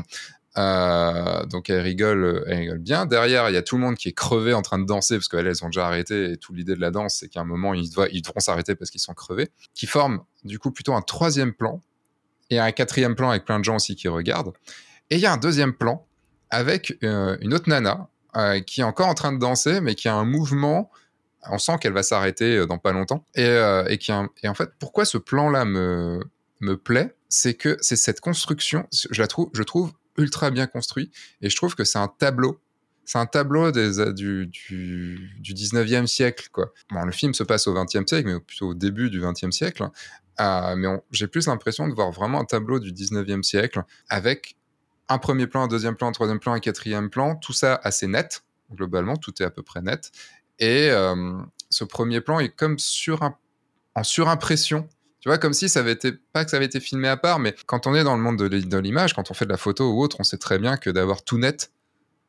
[0.57, 3.07] Euh, donc elles rigolent, elles rigolent bien.
[3.07, 5.29] Derrière, il y a tout le monde qui est crevé en train de danser parce
[5.29, 6.33] qu'elles elles ont déjà arrêté.
[6.33, 8.91] Et toute l'idée de la danse, c'est qu'à un moment ils, doivent, devront s'arrêter parce
[8.91, 9.49] qu'ils sont crevés.
[9.75, 11.83] Qui forment du coup plutôt un troisième plan
[12.51, 14.53] et un quatrième plan avec plein de gens aussi qui regardent.
[15.11, 16.07] Et il y a un deuxième plan
[16.51, 20.09] avec euh, une autre nana euh, qui est encore en train de danser, mais qui
[20.09, 20.91] a un mouvement.
[21.51, 23.24] On sent qu'elle va s'arrêter euh, dans pas longtemps.
[23.35, 24.12] Et, euh, et, qui
[24.43, 26.20] et en fait, pourquoi ce plan-là me,
[26.61, 31.11] me plaît, c'est que c'est cette construction, je la trouve, je trouve ultra bien construit,
[31.43, 32.61] et je trouve que c'est un tableau
[33.09, 36.49] c'est un tableau des, du, du, du, 19e siècle.
[36.53, 36.74] Quoi.
[36.91, 39.89] Bon, le film se passe au 20e siècle, mais plutôt au début du 20e siècle.
[40.39, 44.58] mais j'ai plus l'impression de voir vraiment un tableau du 19e siècle avec
[45.09, 48.07] un premier plan, un deuxième plan, un troisième plan, un quatrième plan, tout ça assez
[48.07, 48.43] net,
[48.73, 50.11] globalement, tout est à peu près net.
[50.59, 50.91] Et
[51.71, 53.23] ce premier plan est comme sur
[53.95, 54.89] en surimpression.
[55.21, 57.41] Tu vois, comme si ça avait été, pas que ça avait été filmé à part,
[57.41, 59.93] mais quand on est dans le monde de l'image, quand on fait de la photo
[59.93, 61.73] ou autre, on sait très bien que d'avoir tout net,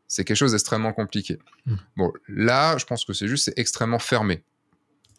[0.07, 1.37] c'est quelque chose d'extrêmement compliqué.
[1.67, 1.75] Hmm.
[1.95, 4.43] Bon, là, je pense que c'est juste, c'est extrêmement fermé.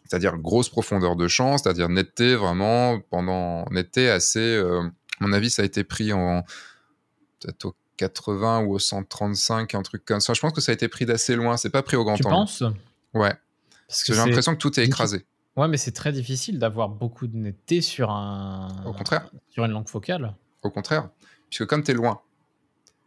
[0.05, 4.39] C'est-à-dire grosse profondeur de champ, c'est-à-dire netteté vraiment pendant netteté assez.
[4.39, 6.43] Euh, à mon avis, ça a été pris en
[7.41, 10.33] peut-être au 80 ou au 135, un truc comme ça.
[10.33, 11.57] Je pense que ça a été pris d'assez loin.
[11.57, 12.49] C'est pas pris au grand tu angle.
[12.49, 12.63] Tu penses?
[13.13, 13.33] Ouais.
[13.87, 15.25] Parce que j'ai l'impression que tout est écrasé.
[15.57, 18.83] Ouais, mais c'est très difficile d'avoir beaucoup de netteté sur un.
[18.85, 19.29] Au contraire.
[19.49, 20.33] Sur une langue focale.
[20.61, 21.09] Au contraire.
[21.49, 22.21] Puisque comme tu es loin,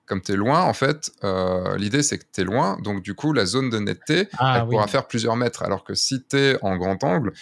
[0.05, 3.15] comme tu es loin, en fait, euh, l'idée c'est que tu es loin, donc du
[3.15, 5.63] coup, la zone de netteté, ah elle pourra faire plusieurs mètres.
[5.63, 7.33] Alors que si tu es en grand angle,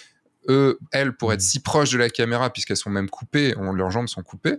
[0.48, 1.44] eux, elles, pour être hmm.
[1.44, 4.58] si proches de la caméra, puisqu'elles sont même coupées, leurs jambes sont coupées,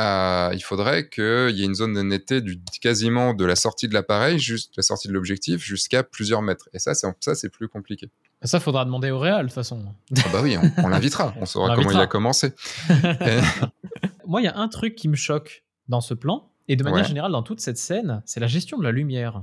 [0.00, 3.88] euh, il faudrait qu'il y ait une zone de netteté du, quasiment de la sortie
[3.88, 6.68] de l'appareil, juste la sortie de l'objectif, jusqu'à plusieurs mètres.
[6.72, 8.08] Et ça, c'est, ça, c'est plus compliqué.
[8.42, 9.84] Ça, faudra demander au Réal, de toute façon.
[10.16, 12.54] Ah bah oui, on, l'invitera, on saura comment il a commencé.
[14.26, 17.04] Moi, il y a un truc qui me choque dans ce plan, et de manière
[17.04, 19.42] générale dans toute cette scène, c'est la gestion de la lumière.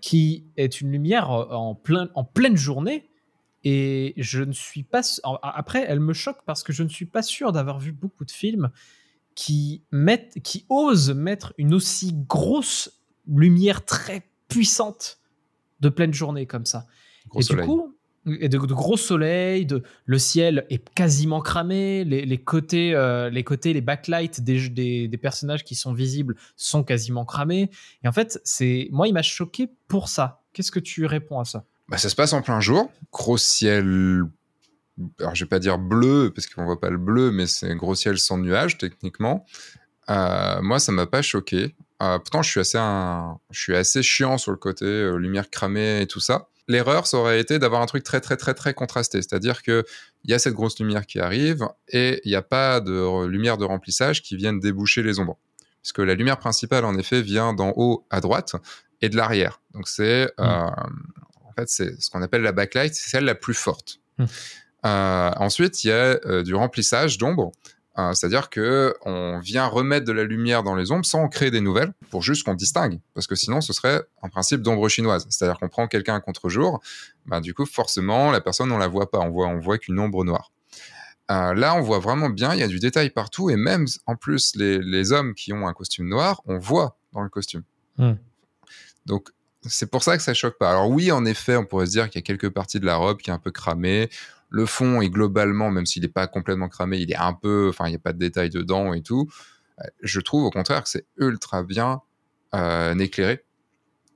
[0.00, 3.08] Qui est une lumière en, plein, en pleine journée.
[3.62, 5.02] Et je ne suis pas.
[5.42, 8.30] Après, elle me choque parce que je ne suis pas sûr d'avoir vu beaucoup de
[8.30, 8.70] films
[9.34, 15.18] qui, mettent, qui osent mettre une aussi grosse lumière très puissante
[15.80, 16.86] de pleine journée comme ça.
[17.34, 17.94] et du coup,
[18.26, 23.72] et de, gros soleils, de, le ciel est quasiment cramé, les, côtés, euh, les côtés,
[23.72, 27.70] les backlights des, des, personnages qui sont visibles sont quasiment cramés.
[28.04, 30.42] Et en fait, c'est moi, il m'a choqué pour ça.
[30.52, 31.64] Qu'est-ce que tu réponds à ça?
[31.88, 34.24] Bah, Ça se passe en plein jour, gros ciel.
[35.18, 37.76] Alors, je vais pas dire bleu parce qu'on voit pas le bleu, mais c'est un
[37.76, 39.46] gros ciel sans nuages techniquement.
[40.08, 41.74] Euh, moi, ça m'a pas choqué.
[42.02, 42.78] Euh, pourtant, je suis assez,
[43.50, 47.40] je suis assez chiant sur le côté lumière cramée et tout ça l'erreur, ça aurait
[47.40, 49.20] été d'avoir un truc très, très, très, très contrasté.
[49.20, 49.84] C'est-à-dire qu'il
[50.24, 53.64] y a cette grosse lumière qui arrive et il n'y a pas de lumière de
[53.64, 55.38] remplissage qui vienne déboucher les ombres.
[55.82, 58.54] Puisque la lumière principale, en effet, vient d'en haut à droite
[59.00, 59.60] et de l'arrière.
[59.74, 60.42] Donc, c'est mmh.
[60.42, 60.70] euh,
[61.44, 63.98] en fait, c'est ce qu'on appelle la backlight, c'est celle la plus forte.
[64.18, 64.24] Mmh.
[64.86, 67.52] Euh, ensuite, il y a euh, du remplissage d'ombre
[67.98, 71.50] euh, c'est-à-dire que on vient remettre de la lumière dans les ombres sans en créer
[71.50, 75.26] des nouvelles, pour juste qu'on distingue, parce que sinon ce serait un principe d'ombre chinoise.
[75.28, 76.80] C'est-à-dire qu'on prend quelqu'un à contre-jour,
[77.26, 79.98] bah, du coup forcément la personne on la voit pas, on voit on voit qu'une
[79.98, 80.52] ombre noire.
[81.30, 84.16] Euh, là, on voit vraiment bien, il y a du détail partout, et même en
[84.16, 87.62] plus les, hommes qui ont un costume noir, on voit dans le costume.
[87.98, 88.14] Hmm.
[89.06, 89.28] Donc
[89.62, 90.70] c'est pour ça que ça choque pas.
[90.70, 92.96] Alors oui, en effet, on pourrait se dire qu'il y a quelques parties de la
[92.96, 94.08] robe qui est un peu cramée.
[94.50, 97.86] Le fond est globalement, même s'il n'est pas complètement cramé, il est un peu, enfin,
[97.86, 99.28] il n'y a pas de détails dedans et tout.
[99.80, 102.02] Euh, je trouve au contraire que c'est ultra bien
[102.54, 103.44] euh, éclairé.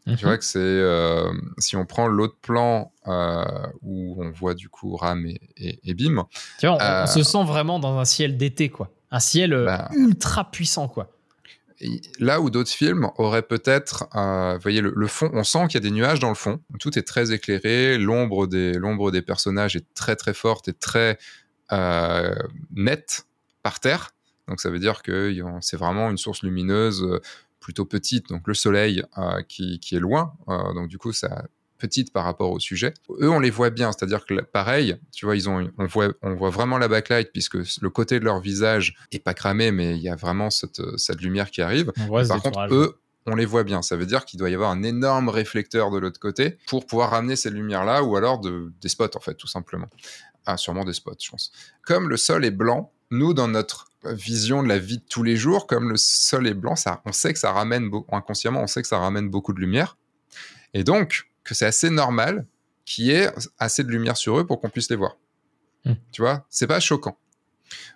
[0.06, 0.18] Tu mhm.
[0.18, 2.92] vois que c'est, euh, si on prend l'autre plan
[3.82, 6.26] où on voit du coup Ram et, Bim.
[6.58, 8.90] Tu vois, on, se sent vraiment dans un ciel d'été, quoi.
[9.10, 11.10] Un ciel bah, ultra puissant, quoi
[12.18, 15.76] là où d'autres films auraient peut-être, euh, vous voyez, le, fond, on sent qu'il y
[15.78, 16.60] a des nuages dans le fond.
[16.78, 21.18] Tout est très éclairé, l'ombre des, l'ombre des personnages est très très forte et très
[21.72, 22.34] euh,
[22.72, 23.26] nette
[23.62, 24.10] par terre.
[24.48, 27.20] Donc ça veut dire que c'est vraiment une source lumineuse euh,
[27.60, 29.02] plutôt petite, donc le soleil
[29.48, 30.34] qui, qui, est loin.
[30.46, 31.46] donc du coup, ça
[31.86, 32.94] petite par rapport au sujet.
[33.20, 36.34] Eux, on les voit bien, c'est-à-dire que pareil, tu vois, ils ont, on voit, on
[36.34, 40.02] voit vraiment la backlight puisque le côté de leur visage est pas cramé, mais il
[40.02, 41.92] y a vraiment cette, cette lumière qui arrive.
[42.28, 43.82] par contre, eux, on les voit bien.
[43.82, 47.10] Ça veut dire qu'il doit y avoir un énorme réflecteur de l'autre côté pour pouvoir
[47.10, 49.88] ramener ces lumières-là, ou alors de, des spots, en fait, tout simplement.
[50.46, 51.52] Ah, sûrement des spots, je pense.
[51.82, 55.36] Comme le sol est blanc, nous, dans notre vision de la vie de tous les
[55.36, 58.82] jours, comme le sol est blanc, ça, on sait que ça ramène, inconsciemment, on sait
[58.82, 59.96] que ça ramène beaucoup de lumière.
[60.74, 62.46] Et donc, que c'est assez normal
[62.84, 65.16] qu'il y ait assez de lumière sur eux pour qu'on puisse les voir.
[65.84, 65.94] Hmm.
[66.12, 67.18] Tu vois, c'est pas choquant.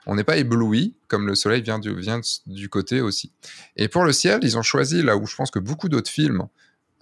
[0.07, 3.33] On n'est pas ébloui, comme le soleil vient du, vient du côté aussi.
[3.77, 6.49] Et pour le ciel, ils ont choisi, là où je pense que beaucoup d'autres films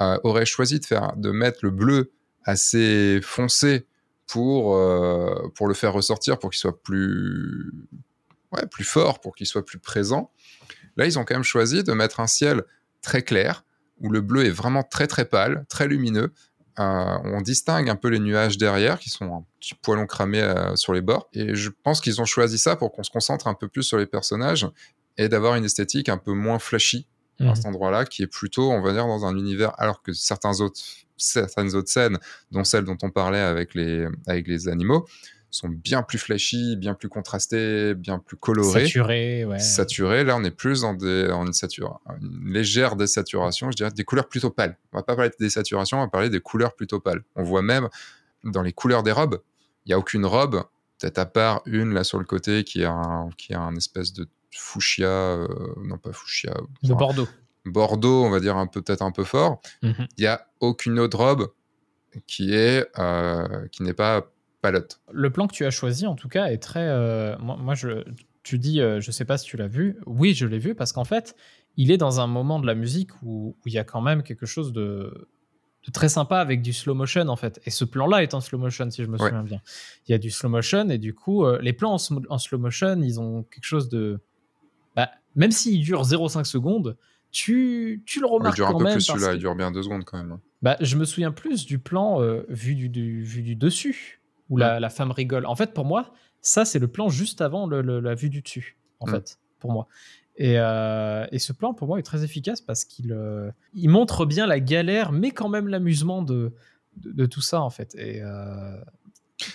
[0.01, 2.12] euh, auraient choisi de, faire, de mettre le bleu
[2.44, 3.86] assez foncé
[4.26, 7.72] pour, euh, pour le faire ressortir, pour qu'il soit plus,
[8.53, 10.32] ouais, plus fort, pour qu'il soit plus présent.
[10.97, 12.64] Là, ils ont quand même choisi de mettre un ciel
[13.03, 13.64] très clair,
[14.01, 16.32] où le bleu est vraiment très très pâle, très lumineux.
[16.78, 20.76] Euh, on distingue un peu les nuages derrière qui sont un petit poilon cramé euh,
[20.76, 21.28] sur les bords.
[21.32, 23.97] Et je pense qu'ils ont choisi ça pour qu'on se concentre un peu plus sur
[23.97, 24.68] les personnages
[25.16, 27.07] et d'avoir une esthétique un peu moins flashy
[27.40, 27.55] à mhm.
[27.55, 30.80] cet endroit-là, qui est plutôt, on va dire, dans un univers, alors que certains autres,
[31.16, 32.18] certaines autres scènes,
[32.51, 35.07] dont celle dont on parlait avec les, avec les animaux,
[35.57, 38.85] sont bien plus flashy, bien plus contrastés, bien plus colorés.
[38.85, 39.59] Saturés, ouais.
[39.59, 40.25] Saturés.
[40.25, 41.51] Là, on est plus dans, des, une,
[42.21, 44.79] une légère désaturation, je dirais des couleurs plutôt pâles.
[44.93, 47.23] On va pas parler de désaturation, on va parler des couleurs plutôt pâles.
[47.35, 47.89] On voit même
[48.45, 49.41] dans les couleurs des robes,
[49.85, 50.63] il n'y a aucune robe,
[50.99, 54.13] peut-être à part une là sur le côté qui a un, qui a un espèce
[54.13, 55.49] de fuchsia, euh,
[55.83, 56.55] non pas fuchsia.
[56.83, 57.29] De Bordeaux.
[57.65, 59.61] Bordeaux, on va dire un peut-être un peu fort.
[59.83, 60.07] Mhm.
[60.17, 61.49] Il n'y a aucune autre robe
[62.27, 64.31] qui est euh, qui n'est pas
[64.67, 65.01] palote.
[65.12, 66.87] Le plan que tu as choisi, en tout cas, est très.
[66.89, 68.05] Euh, moi, je,
[68.43, 69.99] tu dis, je sais pas si tu l'as vu.
[70.07, 71.37] Oui, je l'ai vu parce qu'en fait,
[71.77, 74.47] il est dans un moment de la musique où, il y a quand même quelque
[74.47, 75.29] chose de,
[75.93, 77.61] très sympa avec du slow motion en fait.
[77.64, 79.61] Et ce plan-là est en slow motion si je me souviens bien.
[80.07, 81.97] Il y a du slow motion et du coup, les plans
[82.29, 84.21] en, slow motion, ils ont quelque chose de
[84.97, 86.97] bah, même s'il dure 0,5 secondes,
[87.31, 90.05] tu, tu le remarques il dure un peu plus celui-là, il dure bien 2 secondes
[90.05, 90.33] quand même.
[90.33, 90.41] Hein.
[90.62, 94.80] Bah, je me souviens plus du plan euh, vu, du, vu du dessus, où la,
[94.80, 95.47] la, femme rigole.
[95.47, 98.76] En fait, pour moi, ça, c'est le plan juste avant le, la vue du dessus,
[99.01, 99.11] en mm.
[99.11, 99.88] fait, pour moi.
[100.36, 104.26] Et, euh, et, ce plan, pour moi, est très efficace parce qu'il euh, il montre
[104.26, 106.53] bien la galère, mais quand même l'amusement de,
[106.97, 107.94] de, tout ça, en fait.
[107.94, 108.22] Et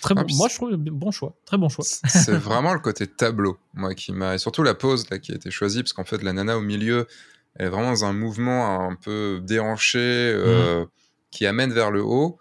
[0.00, 0.24] Très bon.
[0.36, 1.34] moi, je trouve bon choix.
[1.44, 1.84] Très bon choix.
[1.84, 4.34] c'est vraiment le côté tableau, moi, qui m'a.
[4.34, 6.60] Et surtout la pose là, qui a été choisie, parce qu'en fait, la nana au
[6.60, 7.06] milieu,
[7.56, 10.86] elle est vraiment dans un mouvement un peu déhanché euh, mhm.
[11.30, 12.38] qui amène vers le haut.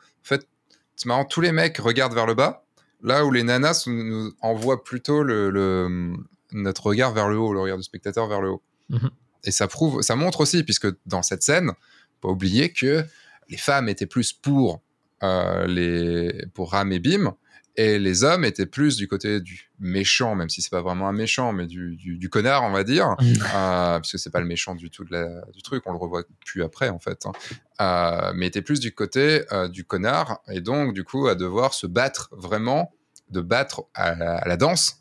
[0.95, 2.65] C'est marrant, tous les mecs regardent vers le bas,
[3.01, 6.13] là où les nanas nous envoient plutôt le,
[6.51, 8.61] notre regard vers le haut, le regard du spectateur vers le haut.
[8.89, 9.09] Mhm.
[9.43, 11.71] Et ça prouve, ça montre aussi, puisque dans cette scène,
[12.21, 13.03] pas oublier que
[13.49, 14.81] les femmes étaient plus pour
[15.23, 17.35] euh, les, pour Ram et Bim.
[17.77, 21.13] Et les hommes étaient plus du côté du méchant, même si c'est pas vraiment un
[21.13, 23.33] méchant, mais du, du, connard, on va dire, mm.
[23.55, 26.23] euh, puisque c'est pas le méchant du tout de la, du truc, on le revoit
[26.45, 27.31] plus après en fait, hein.
[27.79, 31.73] euh, mais était plus du côté euh, du connard, et donc du coup à devoir
[31.73, 32.93] se battre vraiment,
[33.29, 34.97] de battre à la, danse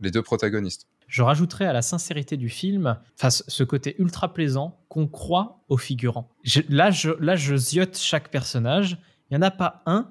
[0.00, 0.86] les deux protagonistes.
[1.08, 5.78] Je rajouterais à la sincérité du film, face ce côté ultra plaisant qu'on croit aux
[5.78, 6.28] figurants.
[6.68, 8.98] là, je, là, je ziote chaque personnage
[9.30, 10.08] il n'y en a pas un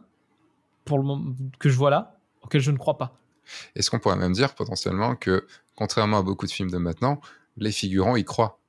[0.86, 3.20] pour le que je vois là auquel je ne crois pas.
[3.76, 7.20] Est-ce qu'on pourrait même dire potentiellement que, contrairement à beaucoup de films de maintenant,
[7.58, 8.60] les figurants y croient?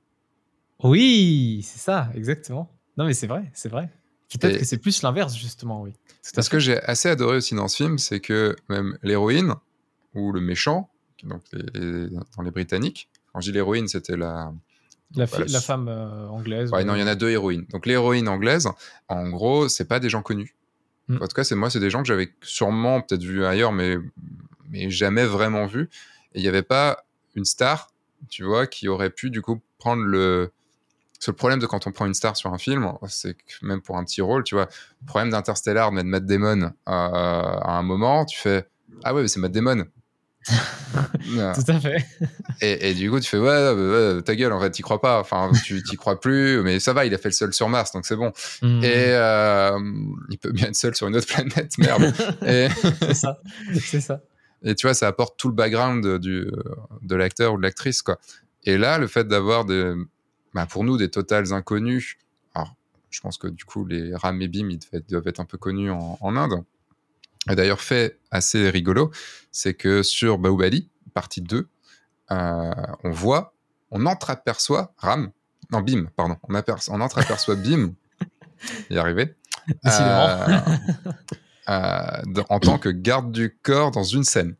[0.83, 2.71] Oui, c'est ça, exactement.
[2.97, 3.89] Non, mais c'est vrai, c'est vrai.
[4.29, 5.93] Peut-être que c'est plus l'inverse, justement, oui.
[6.21, 9.53] Ce que j'ai assez adoré aussi dans ce film, c'est que même l'héroïne,
[10.13, 10.89] ou le méchant,
[11.23, 11.41] donc
[12.35, 14.51] dans les Britanniques, quand je dis l'héroïne, c'était la,
[15.15, 16.71] la, femme euh, anglaise.
[16.71, 17.65] non, il y en a deux héroïnes.
[17.69, 18.67] Donc l'héroïne anglaise,
[19.07, 20.56] en gros, c'est pas des gens connus.
[21.07, 21.17] Mm.
[21.17, 23.97] En tout cas, c'est moi, c'est des gens que j'avais sûrement peut-être vu ailleurs, mais,
[24.69, 25.89] mais jamais vraiment vu.
[26.33, 27.05] Et il n'y avait pas
[27.35, 27.91] une star,
[28.29, 30.51] tu vois, qui aurait pu du coup prendre le.
[31.19, 33.97] Ce problème de quand on prend une star sur un film, c'est que même pour
[33.97, 34.69] un petit rôle, tu vois,
[35.01, 38.67] le problème d'Interstellar, de mettre Matt Damon euh, à un moment, tu fais
[39.03, 39.85] Ah ouais, mais c'est Matt Damon.
[40.47, 42.05] Tout à fait.
[42.61, 45.19] Et, du coup, tu fais ouais, ta gueule, en fait, t'y crois pas.
[45.19, 47.91] Enfin, tu t'y crois plus, mais ça va, il a fait le seul sur Mars,
[47.91, 48.31] donc c'est bon.
[48.61, 48.83] Hmm.
[48.83, 49.79] Et euh,
[50.29, 52.13] il peut bien être seul sur une autre planète, merde.
[52.41, 53.39] c'est ça,
[53.79, 54.21] c'est ça.
[54.63, 56.47] Et tu vois, ça apporte tout le background de, du,
[57.01, 58.19] de l'acteur ou de l'actrice, quoi.
[58.63, 59.93] Et là, le fait d'avoir des,
[60.53, 62.17] bah, pour nous, des totales inconnus.
[62.55, 62.75] Alors,
[63.09, 65.91] je pense que du coup, les Ram et Bim, ils doivent être un peu connus
[65.91, 66.63] en, en Inde
[67.55, 69.11] d'ailleurs fait assez rigolo,
[69.51, 71.67] c'est que sur Baobali, partie 2,
[72.31, 72.71] euh,
[73.03, 73.53] on voit,
[73.91, 75.31] on entreaperçoit Ram,
[75.71, 77.93] non Bim, pardon, on, on entreaperçoit Bim,
[78.89, 79.35] y arrivé,
[79.85, 80.59] euh,
[81.69, 84.55] euh, en tant que garde du corps dans une scène.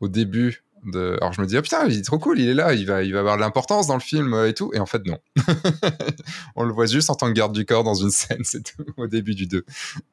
[0.00, 0.64] Au début
[0.94, 3.02] alors je me dis, ah, putain, il est trop cool, il est là, il va,
[3.02, 4.70] il va avoir de l'importance dans le film et tout.
[4.74, 5.18] Et en fait, non.
[6.56, 8.84] On le voit juste en tant que garde du corps dans une scène, c'est tout,
[8.96, 9.64] au début du 2.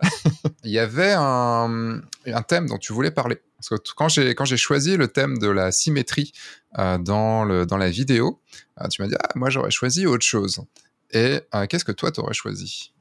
[0.63, 3.41] il y avait un, un, thème dont tu voulais parler.
[3.57, 6.31] Parce que quand j'ai, quand j'ai choisi le thème de la symétrie
[6.77, 8.41] euh, dans, le, dans la vidéo,
[8.81, 10.61] euh, tu m'as dit, ah, moi j'aurais choisi autre chose.
[11.11, 12.93] Et euh, qu'est-ce que toi t'aurais choisi?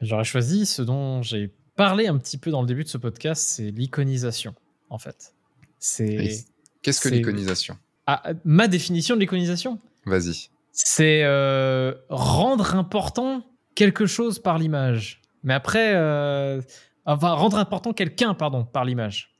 [0.00, 3.42] J'aurais choisi ce dont j'ai parlé un petit peu dans le début de ce podcast,
[3.46, 4.54] c'est l'iconisation,
[4.90, 5.34] en fait.
[5.78, 6.44] C'est.
[6.84, 7.78] Qu'est-ce que l'iconisation?
[8.06, 9.80] Ah, Ma définition de l'iconisation?
[10.04, 10.50] Vas-y.
[10.70, 13.42] C'est euh, rendre important
[13.74, 15.22] quelque chose par l'image.
[15.42, 16.60] Mais après, euh,
[17.06, 19.30] enfin, rendre important quelqu'un, pardon, par l'image.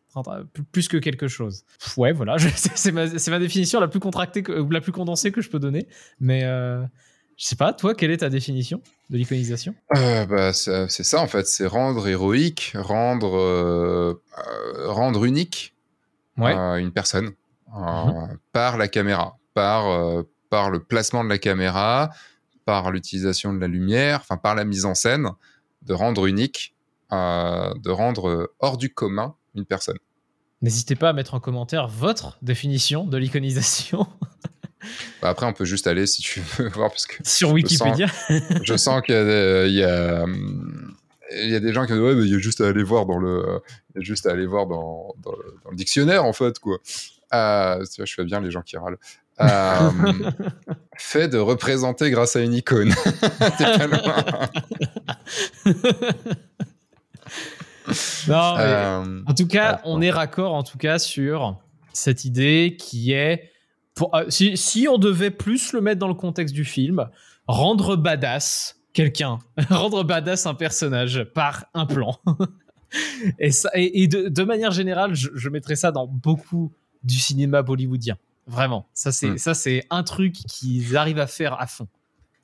[0.72, 1.64] Plus que quelque chose.
[1.96, 5.50] Ouais, voilà, c'est ma, ma, définition la plus contractée, ou la plus condensée que je
[5.50, 5.86] peux donner.
[6.20, 6.82] Mais euh,
[7.36, 8.80] je sais pas, toi, quelle est ta définition
[9.10, 9.74] de l'iconisation?
[9.90, 11.46] Bah, C'est ça, en fait.
[11.46, 14.16] C'est rendre héroïque, rendre,
[14.86, 15.73] rendre unique
[16.36, 17.32] une personne
[17.72, 18.38] mhm.
[18.52, 22.10] par la caméra, par, euh, par le placement de la caméra,
[22.64, 25.28] par l'utilisation de la lumière, enfin par la mise en scène,
[25.82, 26.74] de rendre unique,
[27.12, 29.98] euh, de rendre hors du commun une personne.
[30.62, 34.06] N'hésitez pas à mettre en commentaire votre définition de l'iconisation.
[35.22, 38.06] Bah, après, on peut juste aller si tu veux voir parce que sur Wikipédia.
[38.28, 40.26] Je sens, qu'il y a, il y a
[41.30, 43.60] des gens qui disent ouais, mais il y a juste à aller voir dans le,
[43.96, 46.78] juste à aller voir dans, dans, le, dictionnaire en fait quoi.
[47.32, 48.98] Euh, je fais bien les gens qui râlent.
[49.40, 49.90] Euh,
[50.96, 52.90] fait de représenter grâce à une icône.
[58.28, 61.58] non, euh, en tout cas, on est raccord en tout cas sur
[61.92, 63.50] cette idée qui est
[63.94, 67.08] pour, euh, si, si, on devait plus le mettre dans le contexte du film,
[67.46, 69.38] rendre badass quelqu'un,
[69.68, 72.18] rendre badass un personnage par un plan.
[73.38, 76.72] et, ça, et, de, manière générale, je, je, mettrais ça dans beaucoup
[77.02, 78.16] du cinéma bollywoodien.
[78.46, 79.38] Vraiment, ça c'est hmm.
[79.38, 81.88] ça c'est un truc qu'ils arrivent à faire à fond.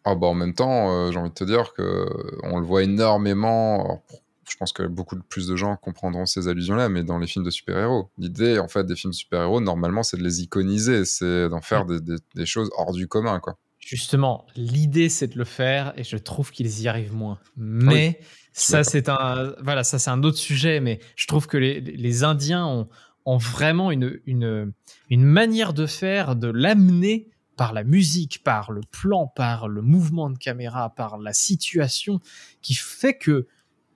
[0.05, 2.07] Ah bah en même temps, euh, j'ai envie de te dire que
[2.43, 4.03] on le voit énormément.
[4.49, 7.51] je pense que beaucoup plus de gens comprendront ces allusions-là, mais dans les films de
[7.51, 11.61] super-héros, l'idée en fait des films de super-héros, normalement, c'est de les iconiser, c'est d'en
[11.61, 12.01] faire des,
[12.35, 13.59] des, choses hors du commun, quoi.
[13.81, 17.39] Justement, l'idée c'est de le faire et je trouve qu'ils y arrivent moins.
[17.57, 18.21] Mais
[18.53, 22.25] ça c'est un voilà, ça c'est un autre sujet mais je trouve que les, les
[22.25, 22.89] Indiens ont,
[23.25, 24.73] ont vraiment une, une,
[25.09, 30.31] une manière de faire, de l'amener par la musique, par le plan, par le mouvement
[30.31, 32.21] de caméra, par la situation
[32.63, 33.49] qui fait que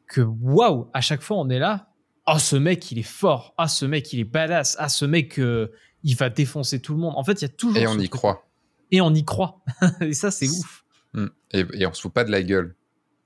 [0.06, 1.90] que waouh, à chaque fois on est là,
[2.26, 5.38] ah ce mec il est fort, ah ce mec il est badass, ah ce mec
[5.38, 5.70] euh,
[6.04, 7.14] il va défoncer tout le monde.
[7.16, 8.46] En fait, il y a toujours Et on y croit
[8.90, 9.60] et on y croit.
[10.00, 10.84] et ça, c'est ouf.
[11.12, 11.28] Hmm.
[11.52, 12.74] Et, et, on se fout pas de la gueule.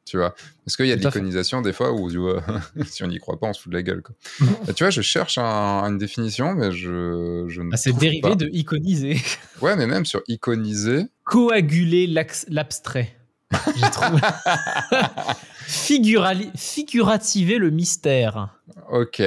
[0.05, 0.35] Tu vois
[0.65, 2.09] Parce qu'il y a de l'iconisation des fois où,
[2.87, 4.03] si on n'y croit pas, on se fout de la gueule.
[4.03, 4.15] Quoi.
[4.75, 7.71] tu vois, je cherche une définition, mais je, je ne.
[7.73, 9.21] Ah, c'est dérivé de iconiser.
[9.61, 11.07] ouais, mais même sur iconiser.
[11.25, 13.19] Coaguler l'abstrait.
[13.77, 14.21] J'ai trouvé.
[15.67, 18.59] Figurativer le mystère.
[18.91, 19.23] Ok.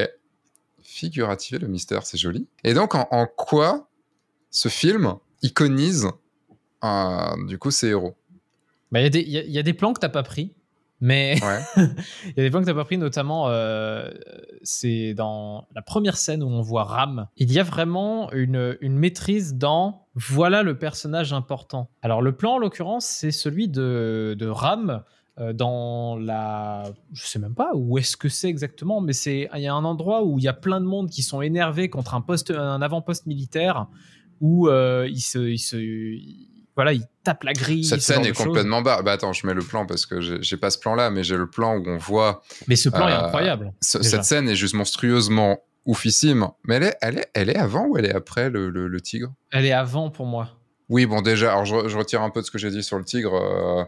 [0.82, 2.48] Figurativer le mystère, c'est joli.
[2.64, 3.88] Et donc, en quoi
[4.50, 6.08] ce film iconise
[7.48, 8.16] du coup ces héros.
[8.92, 10.54] Bah, il y, y, a des plans que t'as pas pris,
[11.02, 11.36] mais
[11.78, 14.10] il y a des plans que t'as pas pris, notamment euh,
[14.62, 17.28] c'est dans la première scène où on voit Ram.
[17.38, 21.90] Il y a vraiment une, une maîtrise dans voilà le personnage important.
[22.02, 25.04] Alors le plan en l'occurrence c'est celui de, de Ram
[25.40, 29.62] euh, dans la je sais même pas où est-ce que c'est exactement mais c'est il
[29.62, 32.14] y a un endroit où il y a plein de monde qui sont énervés contre
[32.14, 33.88] un poste un avant-poste militaire
[34.42, 35.78] où euh, il se, il se
[36.76, 37.84] voilà, il tape la grille.
[37.84, 39.04] Cette scène est complètement barre.
[39.04, 41.50] Bah attends, je mets le plan parce que j'ai pas ce plan-là, mais j'ai le
[41.50, 42.42] plan où on voit.
[42.68, 43.74] Mais ce plan est euh, incroyable.
[43.82, 46.48] cette scène est juste monstrueusement oufissime.
[46.66, 49.34] Mais elle est, elle est, elle est avant ou elle est après le, le, tigre?
[49.52, 50.50] Elle est avant pour moi.
[50.90, 53.06] Oui, bon, déjà, alors je, retire un peu de ce que j'ai dit sur le
[53.06, 53.34] tigre.
[53.34, 53.84] Euh,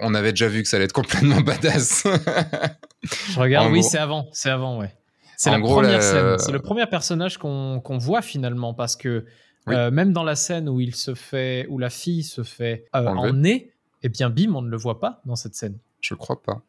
[0.00, 2.06] on avait déjà vu que ça allait être complètement badass.
[3.02, 4.94] je regarde, oui, c'est avant, c'est avant, ouais.
[5.36, 9.24] C'est la première scène, c'est le premier personnage qu'on voit finalement parce que
[9.68, 13.06] euh, même dans la scène où il se fait, où la fille se fait euh,
[13.06, 15.78] en nez, eh bien, bim, on ne le voit pas dans cette scène.
[16.00, 16.62] Je crois pas.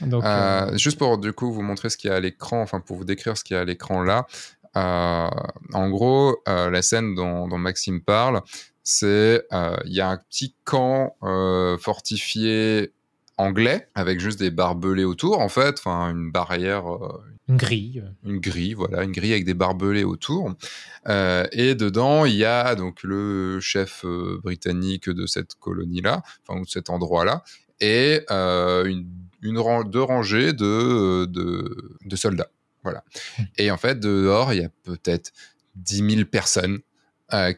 [0.00, 2.80] Donc, euh, Juste pour du coup vous montrer ce qu'il y a à l'écran, enfin
[2.80, 4.26] pour vous décrire ce qu'il y a à l'écran là.
[4.74, 8.42] en gros, la scène dont, dont Maxime parle,
[8.82, 9.44] c'est
[9.84, 11.16] il y a un petit camp
[11.80, 12.92] fortifié
[13.36, 16.86] anglais avec juste des barbelés autour en fait, enfin une barrière,
[17.48, 18.04] une grille.
[18.24, 20.54] Une grille, voilà, une grille avec des barbelés autour.
[21.08, 26.60] Euh, et dedans, il y a donc le chef euh, britannique de cette colonie-là, enfin,
[26.60, 27.42] ou de cet endroit-là,
[27.80, 29.08] et euh, une,
[29.40, 32.50] une deux rangées de, de, de, soldats.
[32.82, 33.02] Voilà.
[33.38, 33.42] Hmm.
[33.56, 35.32] Et en fait, dehors, il y a peut-être
[35.76, 36.80] 10 000 personnes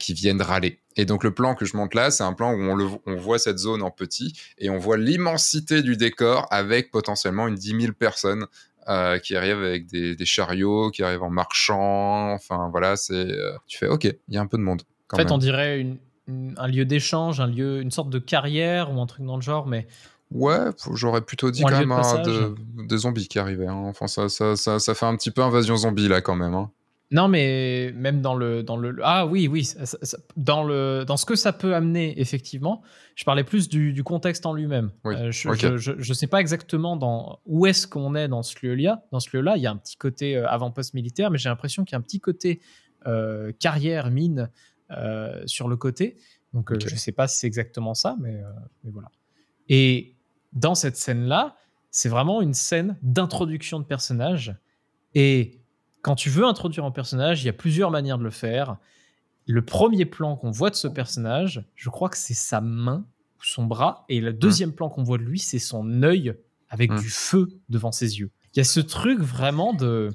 [0.01, 0.81] qui viennent râler.
[0.97, 3.15] Et donc le plan que je monte là, c'est un plan où on, le, on,
[3.15, 7.81] voit cette zone en petit et on voit l'immensité du décor avec potentiellement une 10
[7.81, 8.47] 000 personnes
[8.89, 12.33] euh, qui arrivent avec des, chariots, qui arrivent en marchant.
[12.33, 13.15] Enfin, voilà, c'est.
[13.15, 14.83] Euh, tu fais, ok, il y a un peu de monde.
[15.13, 15.87] en fait, on dirait
[16.57, 19.67] un lieu d'échange, un lieu, une sorte de carrière ou un truc dans le genre,
[19.67, 19.87] mais.
[20.31, 20.59] Ouais,
[20.95, 22.55] j'aurais plutôt dit quand même
[22.87, 23.67] des zombies qui arrivaient.
[23.67, 23.83] Hein.
[23.87, 26.55] Enfin, ça, ça, ça, ça, fait un petit peu invasion zombie là quand même.
[26.55, 26.71] Hein.
[27.13, 28.97] Non, mais même dans le, dans le.
[29.03, 29.69] Ah oui, oui.
[30.37, 32.83] dans, le, dans ce que ça peut amener, effectivement,
[33.17, 34.93] je parlais plus du, contexte en lui-même.
[35.07, 39.05] Euh, je ne sais pas exactement dans, où est-ce qu'on est dans ce lieu-là.
[39.11, 41.85] Dans ce lieu-là, il y a un petit côté euh, avant-poste militaire, mais j'ai l'impression
[41.85, 42.61] qu'il y a un petit côté
[43.07, 44.51] euh, carrière, mine
[45.47, 46.17] sur le côté.
[46.53, 48.43] Donc, je ne sais pas si c'est exactement ça, mais,
[48.83, 49.09] mais voilà.
[49.69, 50.17] Et
[50.53, 51.57] dans cette scène-là,
[51.93, 54.57] c'est vraiment une scène d'introduction de personnage.
[55.15, 55.60] Et
[56.03, 58.77] quand tu veux introduire un personnage, il y a plusieurs manières de le faire.
[59.47, 63.05] Le premier plan qu'on voit de ce personnage, je crois que c'est sa main
[63.39, 66.35] ou son bras, et le deuxième plan qu'on voit de lui, c'est son œil
[66.69, 66.99] avec mmh.
[67.01, 68.31] du feu devant ses yeux.
[68.55, 70.11] Il y a ce truc vraiment de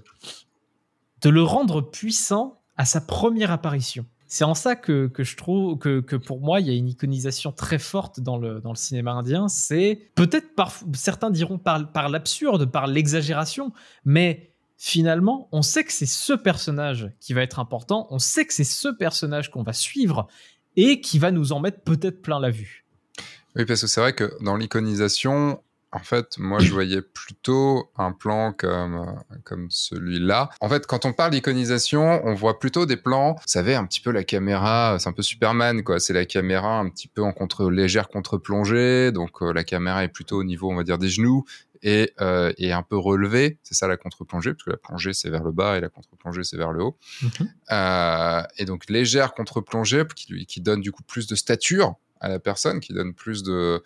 [1.22, 4.06] de le rendre puissant à sa première apparition.
[4.28, 7.80] C'est en ça que, je trouve que, pour moi, il y a une iconisation très
[7.80, 9.48] forte dans le, dans le cinéma indien.
[9.48, 13.72] C'est peut-être, par, certains diront par, par l'absurde, par l'exagération,
[14.04, 18.54] mais finalement, on sait que c'est ce personnage qui va être important, on sait que
[18.54, 20.28] c'est ce personnage qu'on va suivre
[20.76, 22.86] et qui va nous en mettre peut-être plein la vue.
[23.56, 25.62] Oui, parce que c'est vrai que dans l'iconisation,
[25.96, 29.16] en fait, moi, je voyais plutôt un plan comme,
[29.46, 30.50] comme celui-là.
[30.60, 34.02] En fait, quand on parle d'iconisation, on voit plutôt des plans, vous savez, un petit
[34.02, 36.02] peu la caméra, c'est un peu Superman, quoi.
[36.02, 39.14] C'est la caméra un petit peu en contre, légère contre-plongée.
[39.14, 41.46] Donc, euh, la caméra est plutôt au niveau, on va dire, des genoux
[41.82, 43.60] et, euh, et un peu relevée.
[43.64, 46.44] C'est ça la contre-plongée, parce que la plongée, c'est vers le bas et la contre-plongée,
[46.44, 46.98] c'est vers le haut.
[47.22, 47.30] Mhm.
[47.72, 52.40] Euh, et donc, légère contre-plongée qui, qui donne du coup plus de stature à la
[52.40, 53.84] personne, qui donne plus de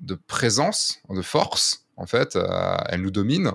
[0.00, 2.38] de présence, de force, en fait,
[2.88, 3.52] elle nous domine,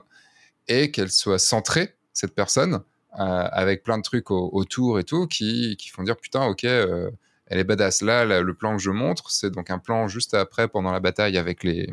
[0.67, 2.81] et qu'elle soit centrée, cette personne,
[3.19, 7.63] euh, avec plein de trucs autour et tout, qui, font dire putain, ok, elle est
[7.63, 8.01] badass.
[8.01, 11.37] Là, le plan que je montre, c'est donc un plan juste après, pendant la bataille
[11.37, 11.89] avec les,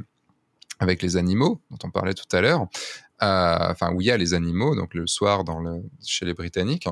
[0.82, 2.66] avec les animaux, dont on parlait tout à l'heure.
[3.20, 5.44] enfin, où il y a les animaux, donc le soir
[6.04, 6.88] chez les Britanniques,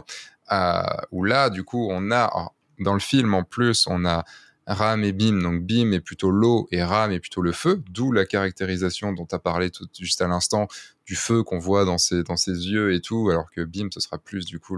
[1.10, 4.24] où là, du coup, on a, dans le film en plus, on a
[4.72, 8.12] Ram et Bim, donc Bim est plutôt l'eau et Ram est plutôt le feu, d'où
[8.12, 10.68] la caractérisation dont tu as parlé tout, juste à l'instant
[11.04, 13.98] du feu qu'on voit dans ses, dans ses yeux et tout, alors que Bim, ce
[13.98, 14.76] sera plus du coup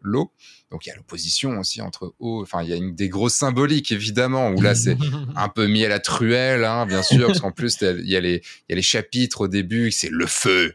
[0.00, 0.30] l'eau.
[0.70, 3.34] Donc il y a l'opposition aussi entre eau, enfin il y a une, des grosses
[3.34, 4.96] symboliques évidemment, où là c'est
[5.36, 8.20] un peu mis à la truelle, hein, bien sûr, parce qu'en plus il y, a
[8.20, 10.74] les, y a les chapitres au début, c'est le feu,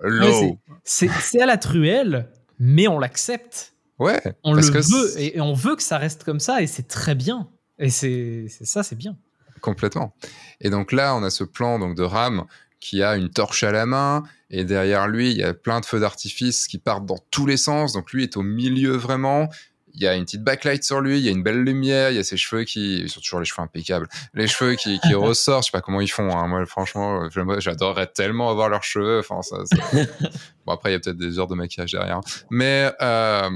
[0.00, 0.58] l'eau.
[0.82, 3.74] c'est à la truelle, mais on l'accepte.
[4.00, 7.14] Ouais, on le veut et on veut que ça reste comme ça et c'est très
[7.14, 7.48] bien.
[7.78, 9.16] Et c'est ça, c'est bien.
[9.60, 10.14] Complètement.
[10.60, 12.44] Et donc là, on a ce plan donc de Ram
[12.80, 15.86] qui a une torche à la main et derrière lui, il y a plein de
[15.86, 17.92] feux d'artifice qui partent dans tous les sens.
[17.92, 19.48] Donc lui est au milieu vraiment.
[19.94, 22.16] Il y a une petite backlight sur lui, il y a une belle lumière, il
[22.16, 25.14] y a ses cheveux qui, ils sont toujours les cheveux impeccables, les cheveux qui, qui
[25.14, 25.64] ressortent.
[25.64, 26.30] Je sais pas comment ils font.
[26.36, 26.46] Hein.
[26.46, 29.18] Moi, franchement, j'adorerais tellement avoir leurs cheveux.
[29.18, 29.56] Enfin, ça,
[30.66, 33.50] bon après, il y a peut-être des heures de maquillage derrière, mais euh,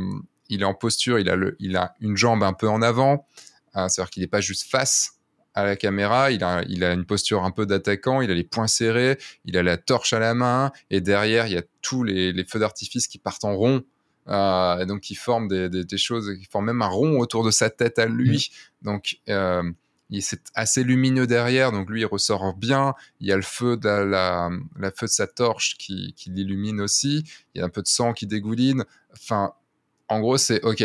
[0.49, 3.25] il est en posture, il a le, il a une jambe un peu en avant.
[3.75, 5.19] Hein, c'est-à-dire qu'il n'est pas juste face
[5.55, 8.45] à la caméra, il a, il a une posture un peu d'attaquant, il a les
[8.45, 12.05] poings serrés, il a la torche à la main, et derrière, il y a tous
[12.05, 13.83] les, feux d'artifice qui partent en rond,
[14.29, 17.69] euh, et donc qui forment des, choses, qui forment même un rond autour de sa
[17.69, 18.51] tête à lui.
[18.51, 18.85] Mmh.
[18.87, 19.63] Donc, euh,
[20.21, 22.95] c'est assez lumineux derrière, donc lui, il ressort bien.
[23.21, 26.81] Il y a le feu de la, la, feu de sa torche qui, qui l'illumine
[26.81, 27.25] aussi.
[27.55, 28.85] Il y a un peu de sang qui dégouline.
[29.15, 29.55] Enfin,
[30.09, 30.85] en gros, c'est OK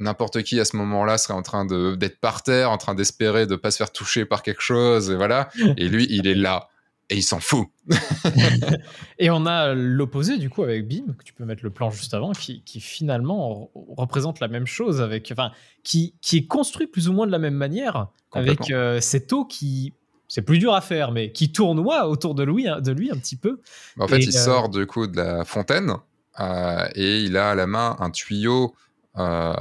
[0.00, 3.56] n'importe qui à ce moment-là serait en train d'être par terre, en train d'espérer de
[3.56, 5.48] pas se faire toucher par quelque chose, et voilà.
[5.76, 6.68] Et lui, il est là.
[7.10, 7.68] Et il s'en fout.
[9.18, 12.12] et on a l'opposé du coup avec Bim, que tu peux mettre le plan juste
[12.12, 15.50] avant, qui, finalement représente la même chose, avec, enfin,
[15.84, 19.46] qui, qui est construit plus ou moins de la même manière, avec euh, cette eau
[19.46, 19.94] qui,
[20.28, 23.36] c'est plus dur à faire, mais qui tournoie autour de lui, de lui un petit
[23.36, 23.60] peu.
[23.98, 25.94] En fait, il euh, sort du coup de la fontaine
[26.38, 28.74] euh, et il a à la main un tuyau
[29.18, 29.52] euh,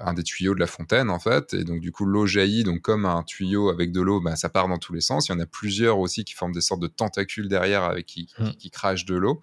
[0.00, 2.80] un des tuyaux de la fontaine en fait, et donc du coup l'eau jaillit, donc
[2.80, 5.28] comme un tuyau avec de l'eau, bah, ça part dans tous les sens.
[5.28, 8.26] Il y en a plusieurs aussi qui forment des sortes de tentacules derrière avec qui,
[8.58, 8.70] qui, mmh.
[8.70, 9.40] crachent de l'eau.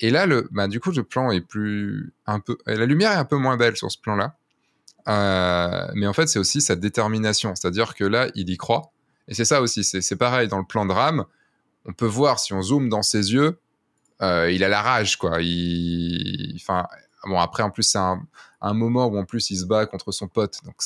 [0.00, 3.16] Et là, le, bah, du coup, le plan est plus un peu, la lumière est
[3.16, 4.36] un peu moins belle sur ce plan-là,
[5.08, 8.92] euh, mais en fait, c'est aussi sa détermination, c'est-à-dire que là, il y croit.
[9.28, 11.24] Et c'est ça aussi, c'est pareil dans le plan de rame.
[11.84, 13.58] On peut voir si on zoome dans ses yeux,
[14.22, 15.42] euh, il a la rage, quoi.
[15.42, 16.86] Il, enfin,
[17.26, 18.20] Bon, après, en plus, c'est un,
[18.74, 20.58] moment où en plus il se bat contre son pote.
[20.64, 20.76] Donc,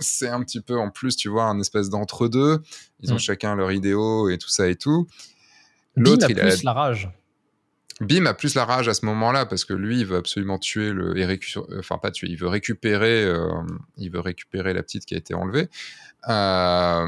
[0.00, 2.62] c'est un petit peu en plus, tu vois, un espèce d'entre-deux.
[3.00, 3.20] Ils ont mm.
[3.20, 5.06] chacun leur idéaux et tout ça et tout.
[5.96, 7.10] L'autre, il a plus la rage.
[8.00, 10.92] Bim a plus la rage à ce moment-là parce que lui, il veut absolument tuer
[10.92, 11.40] le, et
[11.78, 13.48] enfin pas tuer, il veut récupérer, euh,
[13.96, 15.70] il veut récupérer la petite qui a été enlevée.
[16.28, 17.06] Euh,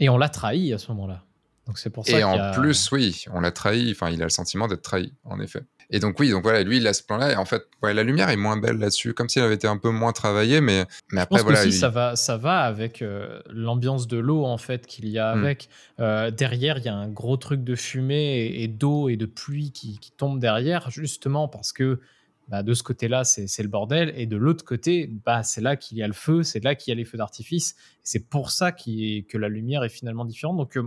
[0.00, 1.22] et on l'a trahi à ce moment-là.
[1.66, 2.18] Donc c'est pour ça.
[2.18, 3.92] Et en plus, oui, on l'a trahi.
[3.92, 5.64] Enfin, il a le sentiment d'être trahi, en effet.
[5.92, 8.30] Et donc oui, donc voilà, lui il a ce plan-là et en fait, la lumière
[8.30, 11.38] est moins belle là-dessus, comme s'il avait été un peu moins travaillé, mais mais après
[11.38, 11.70] Je pense voilà.
[11.70, 15.38] ça va, ça va avec euh, l'ambiance de l'eau en fait qu'il y a hmm.
[15.38, 15.68] avec.
[16.00, 19.70] Euh, derrière, il y a un gros truc de fumée et, d'eau et de pluie
[19.70, 22.00] qui, qui, tombe derrière, justement parce que
[22.48, 25.98] bah, de ce côté-là, c'est le bordel, et de l'autre côté, bah, c'est là qu'il
[25.98, 27.76] y a le feu, c'est là qu'il y a les feux d'artifice.
[28.02, 30.56] C'est pour ça que la lumière est finalement différente.
[30.56, 30.82] Donc, euh,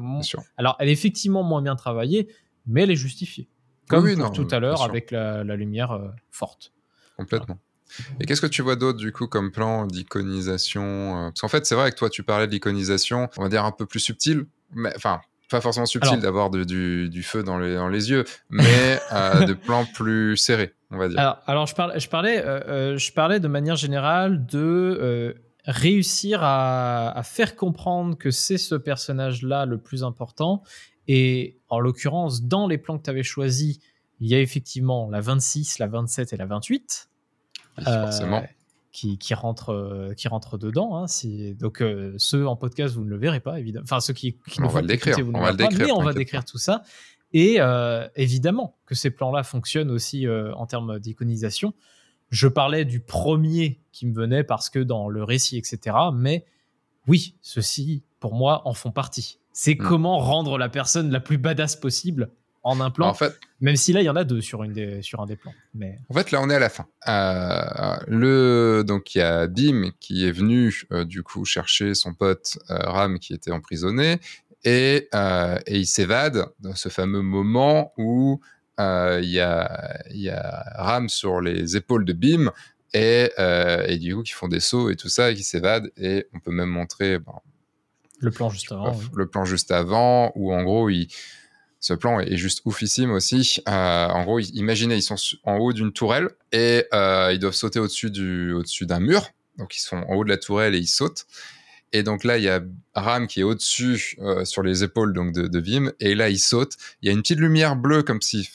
[0.57, 2.27] alors, elle est effectivement moins bien travaillée,
[2.67, 3.47] mais elle est justifiée.
[3.87, 6.73] Comme tout à l'heure avec la, lumière euh, forte.
[7.17, 7.59] Complètement.
[8.19, 11.65] Et qu'est-ce que tu vois d'autre du coup comme plan d'iconisation euh, Parce qu'en fait,
[11.65, 14.45] c'est vrai que toi, tu parlais de l'iconisation, on va dire un peu plus subtile,
[14.73, 19.45] mais enfin, pas forcément subtil d'avoir du, feu dans les, dans les, yeux, mais euh,
[19.45, 21.19] de plans plus serrés, on va dire.
[21.19, 22.43] Alors, alors je, parlais, je, parlais,
[22.97, 25.35] je parlais de manière générale de
[25.67, 30.63] réussir à, faire comprendre que c'est ce personnage-là le plus important.
[31.07, 33.79] Et en l'occurrence, dans les plans que tu avais choisis,
[34.19, 37.09] il y a effectivement la 26, la 27 et la 28.
[37.83, 38.37] forcément.
[38.37, 38.41] Euh,
[38.91, 40.95] qui, qui, rentrent, euh, qui rentrent dedans.
[40.95, 41.05] Hein,
[41.59, 43.83] donc, euh, ceux en podcast, vous ne le verrez pas, évidemment.
[43.83, 45.17] Enfin, ceux qui, qui on va le décrire.
[45.33, 46.81] on va le décrire, mais on va décrire tout ça.
[47.33, 47.59] Et
[48.15, 51.73] évidemment que ces plans-là fonctionnent aussi en termes d'iconisation.
[52.29, 55.95] Je parlais du premier qui me venait parce que dans le récit, etc.
[56.13, 56.45] Mais
[57.07, 59.39] oui, ceux-ci, pour moi, en font partie.
[59.57, 59.87] C'est hmm.
[59.87, 62.29] comment rendre la personne la plus badass possible
[62.63, 63.07] en un plan.
[63.07, 65.25] En fait, même si là, il y en a deux sur, une des, sur un
[65.25, 65.53] des plans.
[65.73, 65.99] Mais...
[66.09, 66.87] En fait, là, on est à la fin.
[67.07, 72.13] Euh, le, donc, il y a Bim qui est venu, euh, du coup, chercher son
[72.13, 74.19] pote euh, Ram qui était emprisonné.
[74.63, 75.09] Et,
[75.67, 78.41] et il s'évade dans ce fameux moment où
[78.79, 82.51] euh, il y, a, y a Ram sur les épaules de Bim
[82.93, 85.89] et, euh, et, du coup qui font des sauts et tout ça et qui s'évadent
[85.95, 87.19] et on peut même montrer
[88.25, 91.07] le plan juste avant le plan juste avant où en gros il,
[91.79, 95.93] ce plan est juste oufissime aussi euh, en gros imaginez ils sont en haut d'une
[95.93, 100.23] tourelle et ils doivent sauter au-dessus du au-dessus d'un mur donc ils sont en haut
[100.23, 101.25] de la tourelle et ils sautent
[101.93, 102.61] et donc là, il y a
[102.93, 105.93] Ram qui est au-dessus sur les épaules donc de, de Vim.
[106.01, 106.73] Et là, il saute.
[107.01, 108.49] Il y a une petite lumière bleue comme si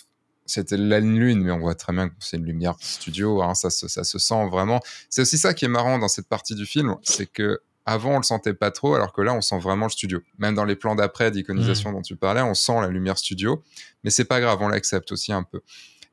[0.50, 3.70] c'était la lune, mais on voit très bien que c'est une lumière studio, hein, ça,
[3.70, 4.80] se, ça se sent vraiment.
[5.08, 8.16] C'est aussi ça qui est marrant dans cette partie du film, c'est que avant on
[8.18, 10.20] le sentait pas trop, alors que là on sent vraiment le studio.
[10.38, 11.94] Même dans les plans d'après d'iconisation mmh.
[11.94, 13.62] dont tu parlais, on sent la lumière studio,
[14.04, 15.60] mais c'est pas grave, on l'accepte aussi un peu.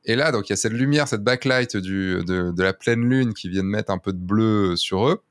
[0.06, 3.02] Et là, donc il y a cette lumière, cette backlight du, de, de, la pleine
[3.02, 5.22] lune qui vient de mettre un peu de bleu sur eux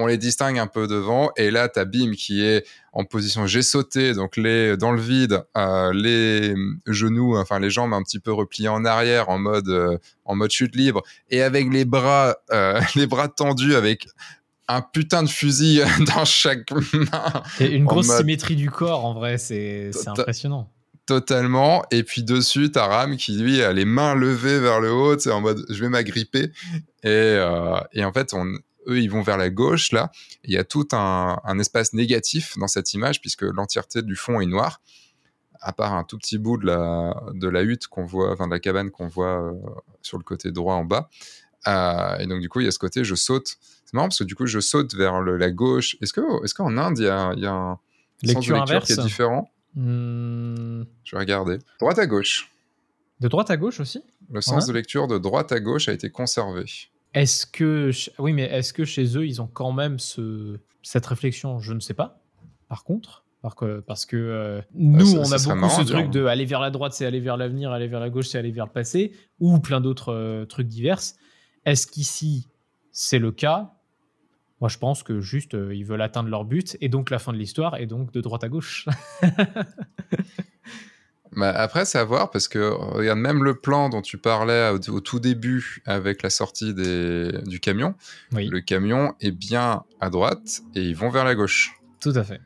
[0.00, 1.30] on les distingue un peu devant.
[1.36, 5.00] Et là, tu as Bim qui est en position j'ai sauté, donc les dans le
[5.00, 6.54] vide, euh, les
[6.86, 10.50] genoux, enfin les jambes un petit peu repliées en arrière, en mode euh, en mode
[10.50, 14.08] chute libre, et avec les bras euh, les bras tendus avec
[14.74, 15.82] un putain de fusil
[16.14, 17.42] dans chaque main.
[17.60, 20.70] Et une grosse symétrie du corps, en vrai, c'est impressionnant.
[21.06, 21.84] Totalement.
[21.90, 25.32] Et puis dessus, t'as Ram qui lui a les mains levées vers le haut, c'est
[25.32, 26.52] en mode je vais m'agripper.
[27.02, 27.36] Et,
[27.92, 28.46] et en fait, on,
[28.88, 30.10] eux, ils vont vers la gauche, là.
[30.44, 34.46] Il y a tout un, espace négatif dans cette image, puisque l'entièreté du fond est
[34.46, 34.80] noire,
[35.60, 38.52] à part un tout petit bout de la, de la hutte qu'on voit, enfin de
[38.52, 39.52] la cabane qu'on voit euh,
[40.02, 41.10] sur le côté droit en bas.
[41.68, 43.56] Euh, et donc, du coup, il y a ce côté, je saute.
[43.90, 45.96] C'est marrant parce que du coup, je saute vers la gauche.
[46.00, 47.78] Est-ce qu'en est qu'en Inde, il y a, y a un
[48.22, 50.84] lecture sens de lecture qui est différent hmm.
[51.02, 51.58] Je vais regarder.
[51.80, 52.52] Droite à gauche.
[53.18, 54.00] De droite à gauche aussi?
[54.30, 56.66] Le sens de lecture de droite à gauche a été conservé.
[57.14, 61.58] Est-ce que oui, mais est-ce que chez eux ils ont quand même ce, cette réflexion?
[61.58, 62.22] Je ne sais pas.
[62.68, 63.24] Par contre,
[63.86, 67.06] parce que euh, nous, on a beaucoup ce truc de aller vers la droite, c'est
[67.06, 69.10] aller vers l'avenir, aller vers la gauche, c'est aller vers le passé,
[69.40, 71.00] ou plein d'autres euh, trucs divers.
[71.64, 72.46] Est-ce qu'ici
[72.92, 73.72] c'est le cas?
[74.60, 77.32] Moi, je pense que juste euh, ils veulent atteindre leur but et donc la fin
[77.32, 78.86] de l'histoire et donc de droite à gauche.
[81.36, 85.00] Bah après, c'est à voir parce que regarde même le plan dont tu parlais au,
[85.00, 87.94] tout début avec la sortie des, du camion.
[88.32, 91.72] Le camion est bien à droite et ils vont vers la gauche.
[92.00, 92.40] Tout à fait.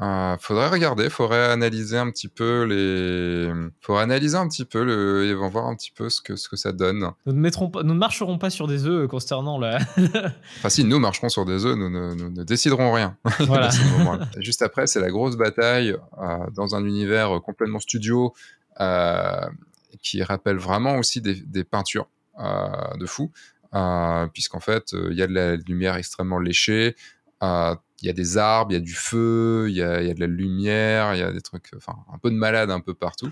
[0.00, 5.24] Euh, faudrait regarder, faudrait analyser un petit peu les, faudrait analyser un petit peu le,
[5.24, 7.10] et voir un petit peu ce que ce que ça donne.
[7.26, 9.78] Nous ne mettrons pas, nous ne marcherons pas sur des œufs concernant la.
[10.58, 13.16] enfin si, nous marcherons sur des œufs, nous ne, déciderons rien.
[13.40, 13.70] Voilà.
[14.38, 18.34] Juste après, c'est la grosse bataille euh, dans un univers complètement studio
[18.80, 19.46] euh,
[20.02, 22.08] qui rappelle vraiment aussi des, des peintures
[22.40, 23.30] euh, de fou.
[23.74, 26.94] Euh, puisqu'en fait, il y a de la lumière extrêmement léchée,
[28.04, 30.26] il y a des arbres, il y a du feu, il y a, de la
[30.26, 33.30] lumière, il y a des trucs, enfin, un peu de malade un peu partout.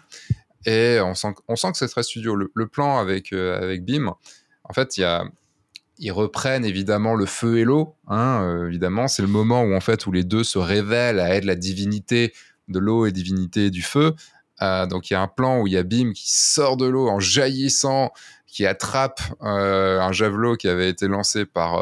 [0.65, 2.35] Et on sent, on sent que c'est très studio.
[2.35, 4.15] Le, plan avec, euh, avec Bim,
[4.65, 5.25] en fait, il y a,
[5.99, 7.97] ils reprennent évidemment le feu et l'eau.
[8.09, 11.35] Hein, euh, évidemment, c'est le moment où en fait où les deux se révèlent à
[11.35, 12.33] être la divinité
[12.69, 14.15] de l'eau et divinité du feu.
[14.63, 16.87] Euh, donc il y a un plan où il y a Bim qui sort de
[16.87, 18.13] l'eau en jaillissant,
[18.53, 21.81] qui attrape un javelot qui avait été lancé par,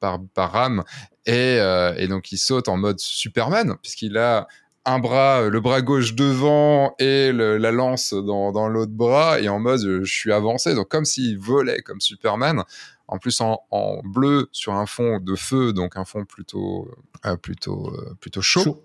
[0.00, 0.84] par, par Ram
[1.28, 4.46] euh, et, donc il saute en mode Superman, puisqu'il a
[4.84, 9.80] un bras, le bras gauche devant et la lance dans, l'autre bras, et en mode
[9.80, 10.74] je suis avancé.
[10.74, 12.64] Donc comme s'il volait comme Superman,
[13.08, 13.58] en plus en,
[14.04, 16.90] bleu sur un fond de feu, donc un fond plutôt,
[17.24, 18.84] euh, plutôt, euh, plutôt chaud,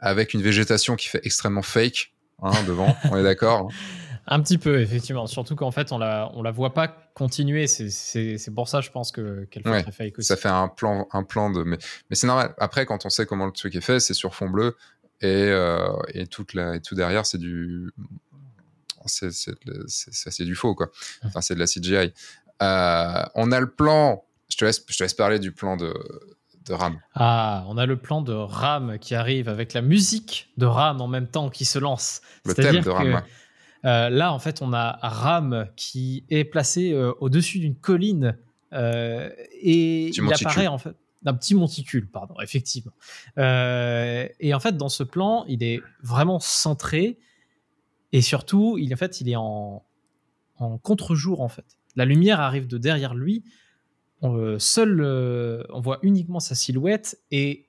[0.00, 2.12] avec une végétation qui fait extrêmement fake
[2.42, 3.74] hein, devant, on est d'accord hein.
[4.28, 5.26] Un petit peu, effectivement.
[5.26, 7.66] Surtout qu'en fait, on la, on la voit pas continuer.
[7.66, 10.26] C'est pour ça, je pense, qu'elle fait très fake aussi.
[10.26, 11.62] Ça fait un plan, un plan de.
[11.62, 11.78] Mais,
[12.10, 12.54] mais c'est normal.
[12.58, 14.76] Après, quand on sait comment le truc est fait, c'est sur fond bleu.
[15.20, 17.90] Et, euh, et, toute la, et tout derrière, c'est du.
[19.06, 20.88] c'est du faux quoi.
[21.24, 22.12] Enfin, c'est de la CGI.
[22.62, 24.24] Euh, on a le plan.
[24.50, 25.94] Je te laisse, je te laisse parler du plan de,
[26.66, 26.98] de Ram.
[27.14, 31.08] Ah, on a le plan de Ram qui arrive avec la musique de Ram en
[31.08, 32.20] même temps qui se lance.
[32.44, 33.22] Le thème de Ram.
[33.84, 38.36] Euh, là, en fait, on a Ram qui est placé euh, au-dessus d'une colline
[38.72, 42.92] euh, et il apparaît en fait d'un petit monticule, pardon, effectivement.
[43.36, 47.18] et en fait, dans ce plan, il est vraiment centré
[48.12, 49.84] et surtout, il en fait, il est en,
[50.58, 51.64] en contre-jour en fait.
[51.96, 53.42] La lumière arrive de derrière lui.
[54.22, 55.00] On, seul,
[55.70, 57.66] on voit uniquement sa silhouette et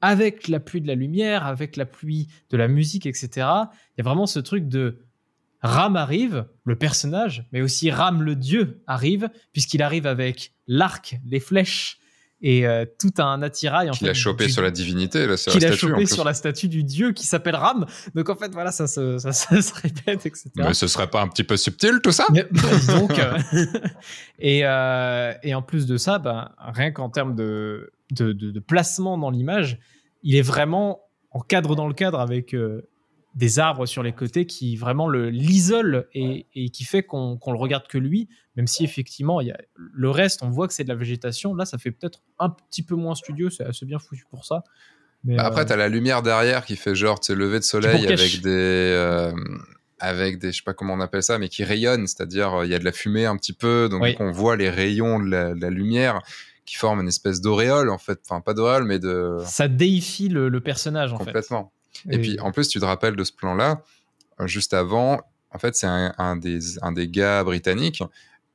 [0.00, 3.28] avec la pluie de la lumière, avec la pluie de la musique, etc.
[3.34, 5.03] Il y a vraiment ce truc de
[5.64, 11.40] Ram arrive, le personnage, mais aussi Ram le dieu arrive, puisqu'il arrive avec l'arc, les
[11.40, 11.98] flèches
[12.42, 13.90] et euh, tout un attirail.
[13.92, 17.12] Qu'il a chopé sur la divinité, là, Qu'il a chopé sur la statue du dieu
[17.12, 17.86] qui s'appelle Ram.
[18.14, 19.00] Donc en fait, voilà, ça, se,
[19.82, 20.50] répète, etc.
[20.56, 22.26] Mais ce serait pas un petit peu subtil tout ça?
[22.88, 23.38] Donc, euh,
[24.38, 29.30] et, euh, et, en plus de ça, ben, rien qu'en termes de, de, placement dans
[29.30, 29.78] l'image,
[30.22, 31.00] il est vraiment
[31.30, 32.54] en cadre dans le cadre avec
[33.34, 37.86] des arbres sur les côtés qui vraiment le l'isolent et, qui fait qu'on le regarde
[37.88, 40.88] que lui, même si effectivement il y a, le reste, on voit que c'est de
[40.88, 41.54] la végétation.
[41.54, 44.62] Là, ça fait peut-être un petit peu moins studio, c'est assez bien foutu pour ça.
[45.24, 47.64] Mais, bah, après, euh, tu as la lumière derrière qui fait genre, tu lever de
[47.64, 49.32] soleil avec des, euh,
[49.98, 52.74] avec des, je sais pas comment on appelle ça, mais qui rayonne, c'est-à-dire il y
[52.74, 56.20] a de la fumée un petit peu, donc on voit les rayons de la, lumière
[56.66, 59.38] qui forment une espèce d'auréole en fait, enfin pas d'auréole, mais de.
[59.44, 61.24] Ça déifie le, personnage en fait.
[61.24, 61.72] Complètement.
[62.10, 63.82] Et, puis, en plus, tu te rappelles de ce plan-là,
[64.40, 68.02] euh, juste avant, en fait, c'est un, des, un des gars britanniques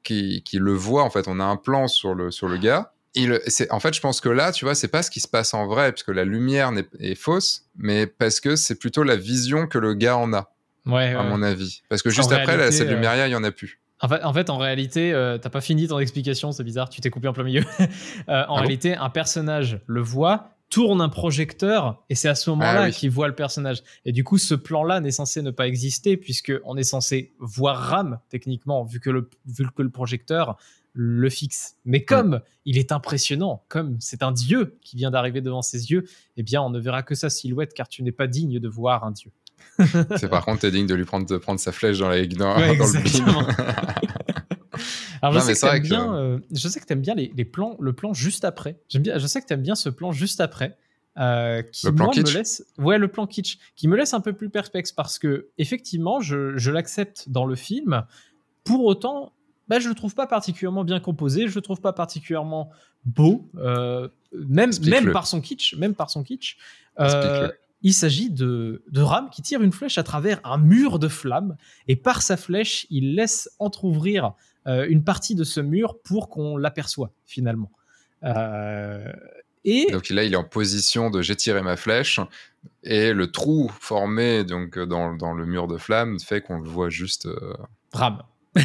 [0.04, 1.04] qui, qui, le voit.
[1.04, 2.92] En fait, on a un plan sur le, sur le gars.
[3.16, 3.40] Il,
[3.72, 5.66] en fait, je pense que là, tu vois, c'est pas ce qui se passe en
[5.66, 9.80] vrai, puisque la lumière est, est fausse, mais parce que c'est plutôt la vision que
[9.80, 10.52] le gars en a,
[10.86, 11.82] ouais, à mon avis.
[11.90, 13.80] Parce que juste après, cette lumière, il y en a plus.
[14.02, 17.02] En fait, en, fait, en réalité, euh, t'as pas fini ton explication, c'est bizarre, tu
[17.02, 17.64] t'es coupé en plein milieu.
[18.30, 22.50] Euh, en ah réalité, un personnage le voit, tourne un projecteur et c'est à ce
[22.52, 23.84] moment-là ah qu'il voit le personnage.
[24.06, 27.78] Et du coup, ce plan-là n'est censé ne pas exister puisque on est censé voir
[27.78, 30.58] Ram techniquement vu que le, vu que le projecteur
[30.94, 31.76] le fixe.
[31.86, 36.06] Mais comme il est impressionnant, comme c'est un dieu qui vient d'arriver devant ses yeux,
[36.38, 39.04] eh bien, on ne verra que sa silhouette car tu n'es pas digne de voir
[39.04, 39.32] un dieu.
[40.18, 42.56] c'est par contre, t'es digne de lui prendre, de prendre sa flèche dans, la, dans,
[42.56, 44.29] dans le
[45.22, 47.76] Alors, je, sais que t'aimes bien, euh, je sais que tu aimes bien les, plans,
[47.80, 48.80] le plan juste après.
[48.88, 50.78] J'aime bien, je sais que tu aimes bien ce plan juste après.
[51.18, 52.34] Euh, qui le plan kitsch.
[52.34, 55.50] me laisse ouais le plan kitsch qui me laisse un peu plus perplexe parce que
[55.58, 58.06] effectivement je, je l'accepte dans le film
[58.64, 59.34] pour autant
[59.68, 62.70] bah, je le trouve pas particulièrement bien composé je le trouve pas particulièrement
[63.06, 66.58] beau euh, même même par son kitsch même par son kitsch
[67.82, 71.56] il s'agit de, de Ram qui tire une flèche à travers un mur de flammes
[71.88, 74.30] et par sa flèche, il laisse entr'ouvrir euh,
[74.88, 77.72] une partie de ce mur pour qu'on l'aperçoit finalement.
[78.24, 79.12] Euh,
[79.66, 82.20] et donc là, il est en position de j'ai tiré ma flèche
[82.84, 86.90] et le trou formé donc dans, dans le mur de flammes fait qu'on le voit
[86.90, 87.54] juste euh,
[87.92, 88.24] Ram.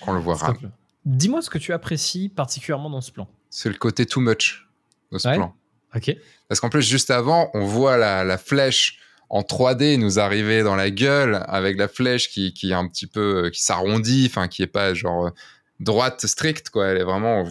[0.00, 0.56] qu'on le voit Ram.
[1.04, 3.28] Dis-moi ce que tu apprécies particulièrement dans ce plan.
[3.50, 4.68] C'est le côté too much
[5.12, 5.54] de ce plan.
[5.94, 6.16] Ok.
[6.48, 8.98] Parce qu'en plus, juste avant, on voit la, flèche
[9.34, 13.08] en 3D nous arriver dans la gueule avec la flèche qui, qui est un petit
[13.08, 15.32] peu, qui s'arrondit, enfin, qui est pas genre
[15.80, 16.86] droite stricte, quoi.
[16.86, 17.44] Elle est vraiment,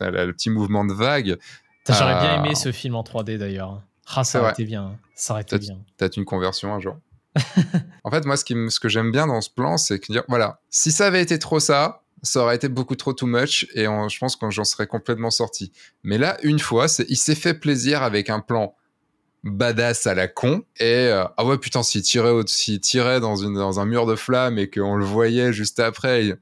[0.00, 1.36] elle a le petit mouvement de vague.
[1.88, 3.82] J'aurais bien aimé euh, ce film en 3D d'ailleurs.
[4.14, 4.96] Ah, ça aurait été bien.
[5.16, 5.80] Ça aurait été bien.
[5.96, 6.96] Peut-être une conversion un jour.
[8.04, 10.60] en fait, moi, ce, qui, ce que j'aime bien dans ce plan, c'est que, voilà,
[10.70, 14.18] si ça avait été trop ça, ça aurait été beaucoup trop too much et je
[14.20, 15.72] pense que j'en serais complètement sorti.
[16.04, 18.76] Mais là, une fois, il s'est fait plaisir avec un plan
[19.44, 23.54] badass à la con et euh, ah ouais putain s'il tirait s'il tirait dans une
[23.54, 26.36] dans un mur de flammes et qu'on le voyait juste après il...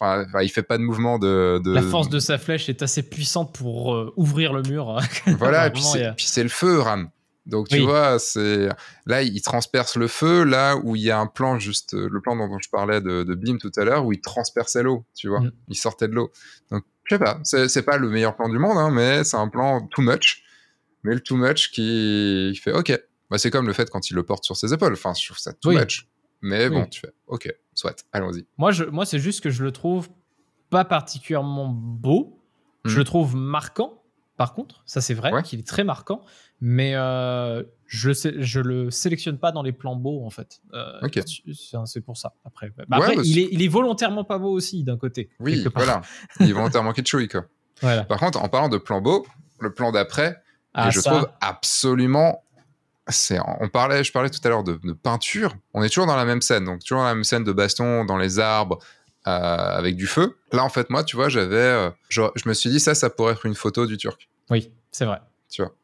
[0.00, 3.54] Enfin, il fait pas de mouvement de, La force de sa flèche est assez puissante
[3.54, 5.00] pour euh, ouvrir le mur.
[5.38, 5.84] voilà, et puis
[6.18, 7.10] c'est le feu, Ram.
[7.46, 8.68] Donc tu vois, c'est
[9.06, 12.36] là il transperce le feu, là où il y a un plan juste le plan
[12.36, 15.40] dont, je parlais de, de Beam tout à l'heure où il transperçait l'eau, tu vois,
[15.40, 15.52] mm.
[15.68, 16.32] il sortait de l'eau.
[16.70, 19.48] Donc je sais pas, c'est pas le meilleur plan du monde, hein, mais c'est un
[19.48, 20.43] plan too much,
[21.04, 22.98] mais le too much qui fait ok.
[23.30, 24.92] Bah, c'est comme le fait quand il le porte sur ses épaules.
[24.92, 26.08] Enfin, je trouve ça too much.
[26.42, 28.46] Mais bon, tu fais ok, soit, allons-y.
[28.58, 30.08] Moi, je, moi c'est juste que je le trouve
[30.68, 32.40] pas particulièrement beau.
[32.84, 34.04] Je le trouve marquant
[34.36, 36.24] par contre, ça c'est vrai qu'il est très marquant,
[36.60, 40.60] mais euh, je le je le sélectionne pas dans les plans beaux en fait.
[40.72, 41.00] Euh,
[41.84, 42.34] c'est pour ça.
[42.44, 45.30] Après, bah, bah, il, est, il, est, volontairement pas beau aussi d'un côté.
[45.38, 46.02] Oui, voilà.
[46.40, 47.46] il est volontairement kitschouille quoi.
[47.80, 49.24] Par contre, en parlant de plans beaux,
[49.60, 50.42] le plan d'après,
[50.74, 52.44] ah, je trouve absolument
[53.08, 55.54] c'est, on parlait, je parlais tout à l'heure de, peinture.
[55.74, 58.04] On est toujours dans la même scène, donc toujours dans la même scène de baston
[58.04, 58.78] dans les arbres
[59.26, 60.38] euh, avec du feu.
[60.52, 63.32] Là, en fait, moi, tu vois, j'avais, euh, je, me suis dit ça, ça pourrait
[63.32, 64.28] être une photo du Turc.
[64.50, 65.20] Oui, c'est vrai.
[65.50, 65.74] Tu vois.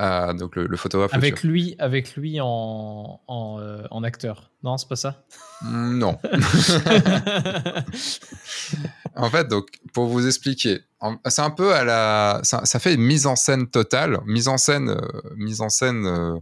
[0.00, 1.12] Euh, donc le, photographe.
[1.12, 4.50] Avec lui, avec lui en, en, acteur.
[4.62, 5.22] Non, c'est pas ça?
[5.60, 6.18] Mm, non.
[9.14, 10.80] en fait, donc pour vous expliquer,
[11.26, 14.98] c'est un peu à la, ça, fait une mise en scène totale, mise en scène,
[15.36, 16.40] mise en scène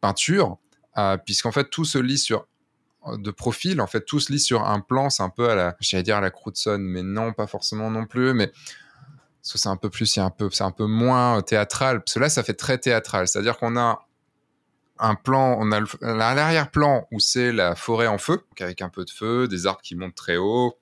[0.00, 0.58] peinture,
[1.26, 2.46] puisqu'en fait tout se lit sur
[3.12, 3.80] de profil.
[3.80, 5.10] En fait, tout se lit sur un plan.
[5.10, 8.06] C'est un peu à la, j'allais dire à la Crutzen, mais non, pas forcément non
[8.06, 8.32] plus.
[8.32, 8.50] Mais
[9.44, 12.00] c'est un peu plus, c'est un peu, c'est un peu moins théâtral.
[12.00, 13.28] Parce que là, ça fait très théâtral.
[13.28, 14.06] C'est-à-dire qu'on a
[14.98, 19.10] un plan, on a l'arrière-plan où c'est la forêt en feu, avec un peu de
[19.10, 20.78] feu, des arbres qui montent très haut.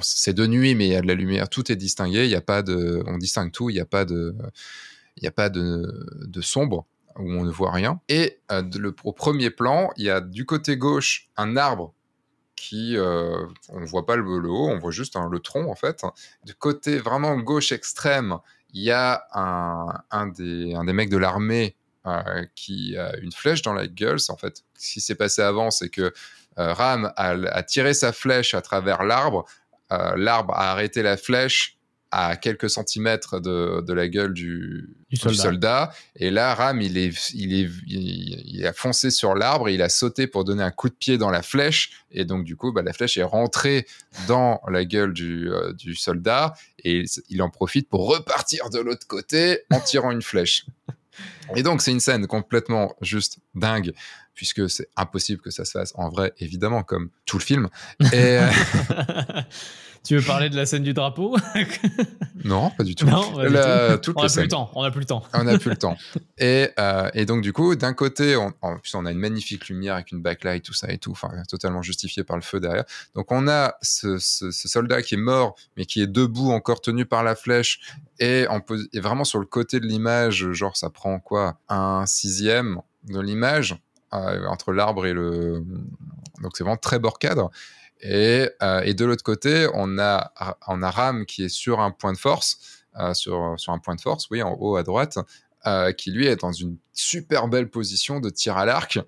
[0.00, 1.48] C'est de nuit, mais il y a de la lumière.
[1.48, 2.24] Tout est distingué.
[2.24, 3.70] Il y a pas de, on distingue tout.
[3.70, 4.34] Il n'y a pas de,
[5.16, 6.86] il y a pas de, de sombre
[7.18, 8.00] où on ne voit rien.
[8.08, 11.94] Et euh, le, au premier plan, il y a du côté gauche un arbre
[12.60, 16.02] qui, euh, on voit pas le, haut, on voit juste le tronc en fait.
[16.44, 18.36] Du côté vraiment gauche extrême,
[18.74, 21.74] il y a un, des, mecs de l'armée
[22.06, 24.18] euh, qui a une flèche dans la gueule.
[24.28, 26.12] En fait, ce qui s'est passé avant, c'est que
[26.56, 29.46] Ram a, tiré sa flèche à travers l'arbre.
[29.88, 31.79] l'arbre a arrêté la flèche
[32.12, 35.92] à quelques centimètres de, de la gueule du, soldat.
[36.16, 40.26] Et là, Ram, il, est, il, est, il, a foncé sur l'arbre, il a sauté
[40.26, 42.04] pour donner un coup de pied dans la flèche.
[42.10, 43.86] Et donc, du coup, bah, la flèche est rentrée
[44.26, 46.54] dans la gueule du, euh, du soldat.
[46.82, 50.66] Et il en profite pour repartir de l'autre côté en tirant une flèche.
[51.56, 53.92] Et donc, c'est une scène complètement juste dingue,
[54.34, 57.68] puisque c'est impossible que ça se fasse en vrai, évidemment, comme tout le film.
[58.12, 58.38] Et.
[60.00, 61.36] Euh, Tu veux parler de la scène du drapeau
[62.44, 63.06] Non, pas du tout.
[63.06, 63.46] Non, on n'a
[64.00, 64.70] plus le temps.
[64.74, 65.22] On n'a plus le temps.
[65.34, 65.96] on n'a plus le temps.
[66.38, 69.68] Et, euh, et donc du coup, d'un côté, on, en plus on a une magnifique
[69.68, 72.84] lumière avec une backlight, tout ça et tout, enfin totalement justifié par le feu derrière.
[73.14, 77.04] Donc on a ce, ce, soldat qui est mort, mais qui est debout, encore tenu
[77.04, 77.80] par la flèche,
[78.18, 78.60] et, en,
[78.92, 83.76] et vraiment sur le côté de l'image, genre ça prend quoi, un sixième de l'image
[84.12, 85.64] euh, entre l'arbre et le.
[86.42, 87.50] Donc c'est vraiment très bord cadre.
[88.02, 90.32] Et, euh, et de l'autre côté, on a,
[90.66, 92.58] on a Ram qui est sur un point de force,
[92.98, 95.18] euh, sur, sur un point de force, oui, en haut à droite,
[95.66, 98.98] euh, qui lui est dans une super belle position de tir à l'arc,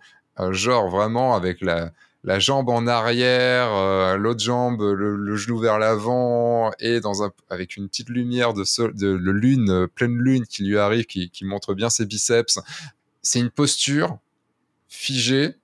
[0.51, 1.93] genre vraiment avec la,
[2.25, 7.89] la jambe en arrière, l'autre jambe, le, genou vers l'avant, et dans un, avec une
[7.89, 11.91] petite lumière de, sol, de, lune, pleine lune qui lui arrive, qui, qui montre bien
[11.91, 12.59] ses biceps.
[13.23, 14.19] C'est une posture
[14.89, 15.57] figée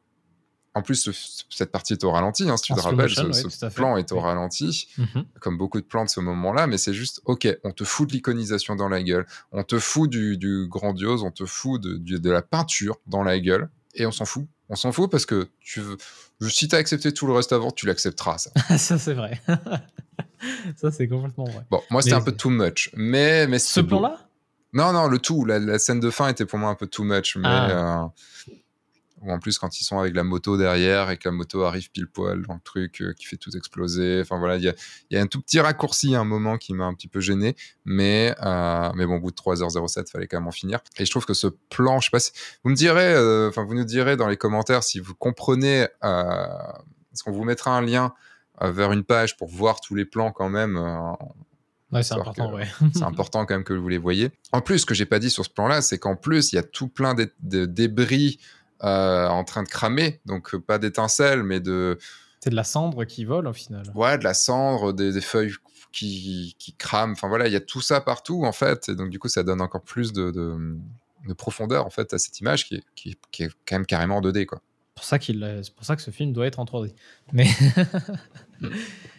[0.79, 1.11] en plus,
[1.51, 4.89] cette partie est au ralenti, hein, si tu te rappelles, ce, plan est au ralenti,
[4.97, 5.25] mhm.
[5.41, 8.15] comme beaucoup de plans de ce moment-là, mais c'est juste, ok, on te fout de
[8.15, 12.99] l'iconisation dans la gueule, on te fout du, grandiose, on te fout de, la peinture
[13.09, 14.47] dans la gueule, et on s'en fout.
[14.69, 15.97] On s'en fout parce que tu veux,
[16.49, 18.51] si tu as accepté tout le reste avant, tu l'accepteras, ça.
[18.79, 19.41] ça, c'est vrai.
[20.77, 21.67] ça, c'est complètement vrai.
[21.71, 23.49] Bon, moi, c'était un peu too much, mais...
[23.49, 24.29] mais ce plan-là?
[24.75, 25.45] Non, non, le tout.
[25.45, 27.49] La, scène de fin était pour moi un peu too much, mais...
[27.49, 28.11] Ah.
[28.49, 28.53] Euh,
[29.23, 31.91] ou en plus quand ils sont avec la moto derrière et que la moto arrive
[31.91, 34.21] pile poil dans le truc euh, qui fait tout exploser.
[34.21, 34.75] Enfin voilà, il y a,
[35.11, 37.57] y a, un tout petit raccourci à un moment qui m'a un petit peu gêné,
[37.85, 40.81] mais, euh, mais bon, au bout de 3h07, fallait quand même en finir.
[40.99, 42.33] Et je trouve que ce plan, je sais pas si
[42.65, 47.25] vous me direz, euh, enfin vous nous direz dans les commentaires si vous comprenez, est-ce
[47.25, 48.15] qu'on vous mettra un lien
[48.61, 50.77] vers une page pour voir tous les plans quand même.
[51.93, 52.67] Ouais, c'est important, ouais.
[52.93, 54.31] c'est important quand même que vous les voyez.
[54.53, 56.59] En plus, ce que j'ai pas dit sur ce plan-là, c'est qu'en plus, il y
[56.59, 60.21] a tout plein de débris euh, en train de cramer.
[60.27, 61.99] Donc, euh, pas d'étincelles, mais de.
[62.41, 63.85] C'est de la cendre qui vole au final.
[63.95, 65.55] Ouais, de la cendre, des, feuilles
[65.93, 67.13] qui, qui, crament.
[67.13, 68.89] Enfin voilà, il y a tout ça partout en fait.
[68.89, 72.41] Et donc, du coup, ça donne encore plus de, de, profondeur en fait à cette
[72.41, 74.47] image qui est, qui, qui est quand même carrément en 2D.
[74.47, 74.61] Quoi.
[74.95, 76.93] Pour ça qu'il, c'est pour ça que ce film doit être en 3D.
[77.33, 77.49] Mais.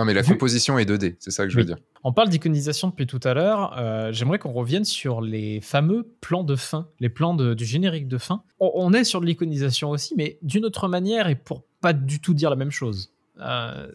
[0.00, 1.76] non, mais la composition est 2D, c'est ça que je veux dire.
[2.04, 3.78] On parle d'iconisation depuis tout à l'heure.
[3.78, 8.16] Euh, j'aimerais qu'on revienne sur les fameux plans de fin, les plans du générique de
[8.16, 8.42] fin.
[8.60, 12.32] On, est sur de l'iconisation aussi, mais d'une autre manière et pour pas du tout
[12.32, 13.12] dire la même chose.
[13.42, 13.90] Euh,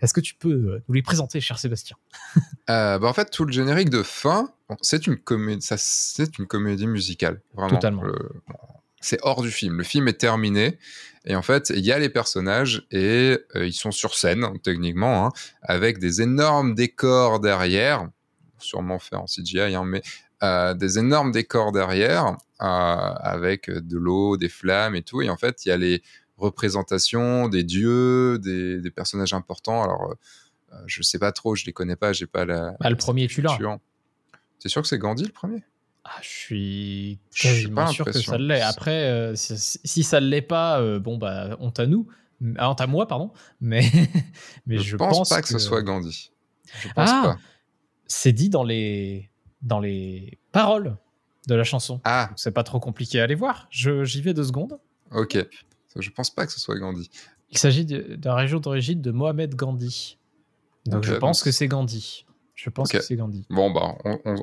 [0.00, 1.96] est-ce que tu peux euh, nous les présenter, cher Sébastien?
[2.68, 7.40] Bah En fait, tout le générique de fin, c'est une comédie, c'est une comédie musicale,
[7.54, 7.74] vraiment.
[7.74, 8.04] Totalement
[9.00, 9.78] c'est hors du film.
[9.78, 10.78] Le film est terminé
[11.28, 15.26] et en fait, il y a les personnages et euh, ils sont sur scène techniquement
[15.26, 18.08] hein, avec des énormes décors derrière,
[18.58, 20.02] sûrement fait en CGI, hein, mais
[20.42, 25.20] euh, des énormes décors derrière euh, avec de l'eau, des flammes et tout.
[25.20, 26.02] Et en fait, il y a les
[26.38, 29.82] représentations des dieux, des, personnages importants.
[29.82, 30.14] Alors,
[30.86, 32.74] je sais pas trop, je les connais pas, j'ai pas la.
[32.80, 33.58] Bah, le premier, tu l'as.
[34.60, 35.62] C'est sûr que c'est Gandhi le premier?
[36.10, 38.62] Ah, je suis quasiment sûr que ça l'est.
[38.62, 42.08] Après, si, ça ne l'est pas, bon, bah, honte à nous.
[42.56, 43.32] Ah, honte à moi, pardon.
[43.60, 43.82] Mais,
[44.66, 46.30] mais je, pense, pas que, ce soit Gandhi.
[46.80, 47.38] Je pense ah, pas.
[48.06, 49.28] C'est dit dans les,
[49.62, 50.96] dans les paroles
[51.48, 52.00] de la chanson.
[52.04, 52.30] Ah.
[52.36, 53.66] C'est pas trop compliqué à aller voir.
[53.70, 54.78] J'y vais deux secondes.
[55.10, 55.38] Ok.
[55.96, 57.10] Je pense pas que ce soit Gandhi.
[57.50, 60.18] Il s'agit d'une région d'origine de Mohamed Gandhi.
[60.86, 62.24] Donc je pense que c'est Gandhi.
[62.58, 63.46] Je pense que c'est Gandhi.
[63.50, 63.94] Bon, bah,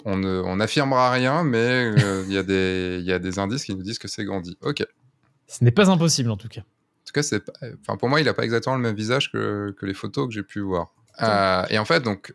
[0.05, 4.23] on n'affirmera rien, mais euh, il y, a des indices qui nous disent que c'est
[4.23, 4.57] Gandhi.
[4.61, 4.85] Ok.
[5.47, 6.61] Ce n'est pas impossible en tout cas.
[6.61, 7.43] En tout cas, c'est,
[7.81, 10.33] enfin, pour moi, il n'a pas exactement le même visage que, que les photos que
[10.33, 10.93] j'ai pu voir.
[11.21, 12.33] Euh, et en fait, donc,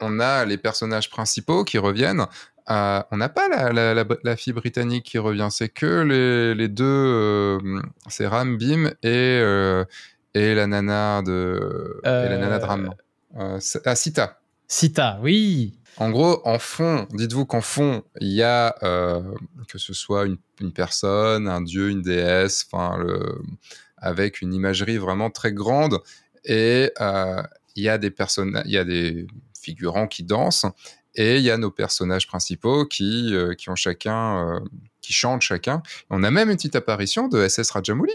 [0.00, 2.26] on a les personnages principaux qui reviennent.
[2.70, 6.84] Euh, on n'a pas la, la, fille britannique qui revient, c'est que les, les deux,
[6.84, 9.42] euh, c'est Ram Bim et,
[10.34, 12.94] et la nana de, et la nana de Ram.
[13.36, 14.38] ah, Sita.
[14.68, 15.78] Sita, oui.
[15.98, 18.74] En gros, en fond, dites-vous qu'en fond, il y a
[19.68, 23.02] que ce soit une, personne, un dieu, une déesse, enfin,
[23.96, 26.00] avec une imagerie vraiment très grande,
[26.44, 26.92] et
[27.76, 28.14] il y a des
[28.66, 29.26] il y a des
[29.58, 30.66] figurants qui dansent,
[31.16, 34.60] et il y a nos personnages principaux qui, euh, qui ont chacun, euh,
[35.00, 35.82] qui chantent chacun.
[36.10, 38.12] On a même une petite apparition de SS Rajamouli.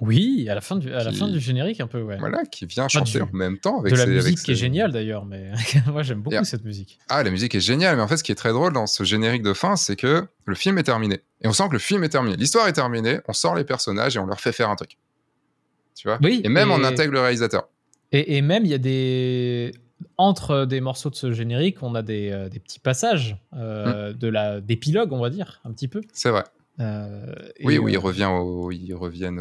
[0.00, 2.16] Oui, à la fin du, à la fin du générique un peu, ouais.
[2.18, 5.26] Voilà, qui vient chanter en même temps avec de la musique qui est géniale d'ailleurs,
[5.26, 5.50] mais
[5.86, 6.98] moi j'aime beaucoup cette musique.
[7.08, 9.04] Ah, la musique est géniale, mais en fait ce qui est très drôle dans ce
[9.04, 12.02] générique de fin, c'est que le film est terminé et on sent que le film
[12.04, 14.76] est terminé, l'histoire est terminée, on sort les personnages et on leur fait faire un
[14.76, 14.96] truc.
[15.94, 16.18] Tu vois?
[16.22, 16.40] Oui.
[16.44, 17.68] Et même on intègre le réalisateur.
[18.12, 19.72] Et, et même il y a des
[20.16, 24.14] entre des morceaux de ce générique, on a des, euh, petits passages euh, mm.
[24.14, 26.00] de la d'épilogue, on va dire, un petit peu.
[26.12, 26.44] C'est vrai.
[26.80, 29.40] Euh, oui, oui, ils reviennent, au, ils reviennent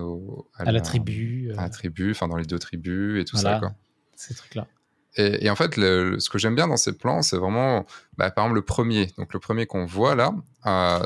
[0.56, 1.52] à, la, tribu.
[1.58, 3.60] À la tribu, enfin dans les deux tribus et tout ça.
[3.60, 3.74] Quoi.
[4.16, 4.68] Ces trucs-là.
[5.16, 7.86] Et, en fait, ce que j'aime bien dans ces plans, c'est vraiment,
[8.18, 9.08] bah, par exemple, le premier.
[9.18, 10.34] Donc, le premier qu'on voit là,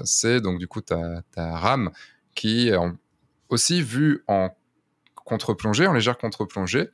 [0.04, 1.92] c'est donc du coup, tu as, Ram
[2.36, 2.78] qui est
[3.50, 4.50] aussi vu en
[5.16, 6.90] contre-plongée, en légère contre-plongée,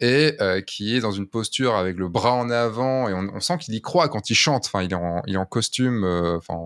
[0.00, 3.58] et euh, qui est dans une posture avec le bras en avant et on, sent
[3.58, 4.66] qu'il y croit quand il chante.
[4.66, 6.58] Enfin, il est en, il est en costume, euh, enfin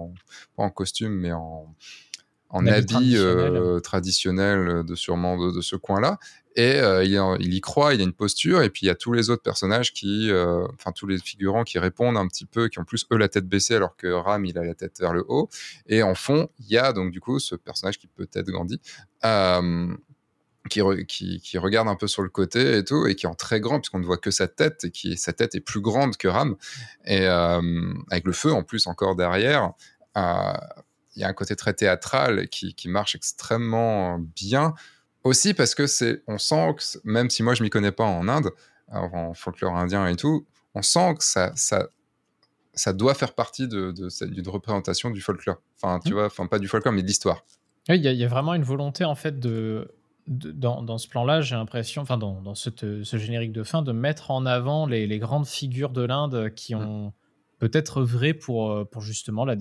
[0.57, 1.75] pas en costume, mais en,
[2.51, 6.19] en habit euh, traditionnel, de sûrement de, ce coin-là.
[6.57, 8.63] Et il, il, y croit, il a une posture.
[8.63, 10.31] Et puis il y a tous les autres personnages qui,
[10.75, 13.47] enfin tous les figurants qui répondent un petit peu, qui ont plus eux la tête
[13.47, 15.49] baissée alors que Ram il a la tête vers le haut.
[15.87, 18.81] Et en fond, il y a donc du coup ce personnage qui peut être Gandhi
[20.69, 23.61] qui, qui, regarde un peu sur le côté et tout, et qui est en très
[23.61, 26.29] grand, puisqu'on ne voit que sa tête, et qui sa tête est plus grande que
[26.29, 26.57] Ram,
[27.05, 29.73] et euh, avec le feu en plus encore derrière.
[30.17, 30.53] Euh,
[31.21, 34.75] y a un côté très théâtral qui, qui, marche extrêmement bien.
[35.25, 38.29] Aussi parce que c'est, on sent que, même si moi je m'y connais pas en
[38.29, 38.51] Inde,
[38.91, 41.89] en folklore indien et tout, on sent que ça, ça,
[42.73, 45.61] ça doit faire partie de, de, d'une représentation du folklore.
[45.77, 46.15] Enfin, tu mmh.
[46.15, 47.45] vois, enfin pas du folklore, mais de l'histoire.
[47.89, 49.91] Il y, y, a vraiment une volonté en fait de
[50.29, 52.71] dans, ce plan-là, j'ai l'impression, enfin dans, dans ce,
[53.17, 56.79] générique de fin, de mettre en avant les, grandes figures de l'Inde qui mm.
[56.79, 57.13] ont
[57.59, 59.57] peut-être œuvré pour, euh, pour justement la,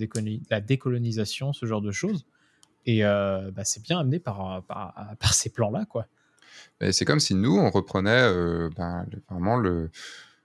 [0.50, 2.26] la, décolonisation, ce genre de choses.
[2.86, 6.06] Et euh, bah, c'est bien amené par, par, ces plans-là, quoi.
[6.92, 9.90] C'est comme si nous, on reprenait euh, ben, vraiment le,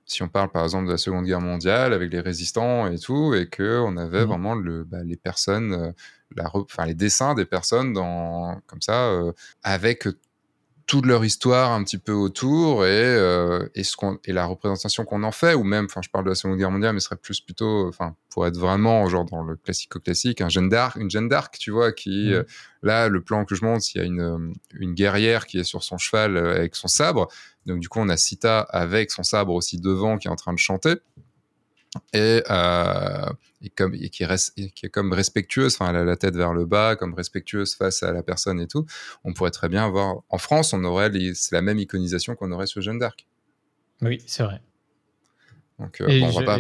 [0.06, 3.34] si on parle par exemple de la Seconde Guerre mondiale avec les résistants et tout,
[3.36, 4.28] et que on avait mm.
[4.28, 5.94] vraiment le, bah, les personnes
[6.42, 9.32] enfin, les dessins des personnes dans, comme ça, euh,
[9.64, 10.08] avec
[10.86, 15.06] toute leur histoire un petit peu autour et, euh, et, ce qu'on, et la représentation
[15.06, 17.06] qu'on en fait, ou même, enfin, je parle de la Seconde Guerre mondiale, mais ce
[17.06, 21.10] serait plus plutôt, enfin, pour être vraiment, genre, dans le classico-classique, un Jeanne d'Arc, une
[21.10, 22.34] Jeanne d'Arc, tu vois, qui, mmh.
[22.34, 22.44] euh,
[22.82, 25.84] là, le plan que je montre, il y a une, une guerrière qui est sur
[25.84, 27.28] son cheval avec son sabre.
[27.66, 30.54] Donc, du coup, on a Sita avec son sabre aussi devant qui est en train
[30.54, 30.96] de chanter
[32.14, 33.30] et, euh,
[33.62, 36.54] et, comme, et qui, reste, qui est comme respectueuse, enfin elle a la tête vers
[36.54, 38.86] le bas, comme respectueuse face à la personne et tout,
[39.24, 42.68] on pourrait très bien avoir, en France, on aurait c'est la même iconisation qu'on aurait
[42.68, 43.28] sur Jeanne d'Arc.
[44.02, 44.62] Oui, c'est vrai.
[45.80, 46.58] Donc, euh, bon, on je, va pas...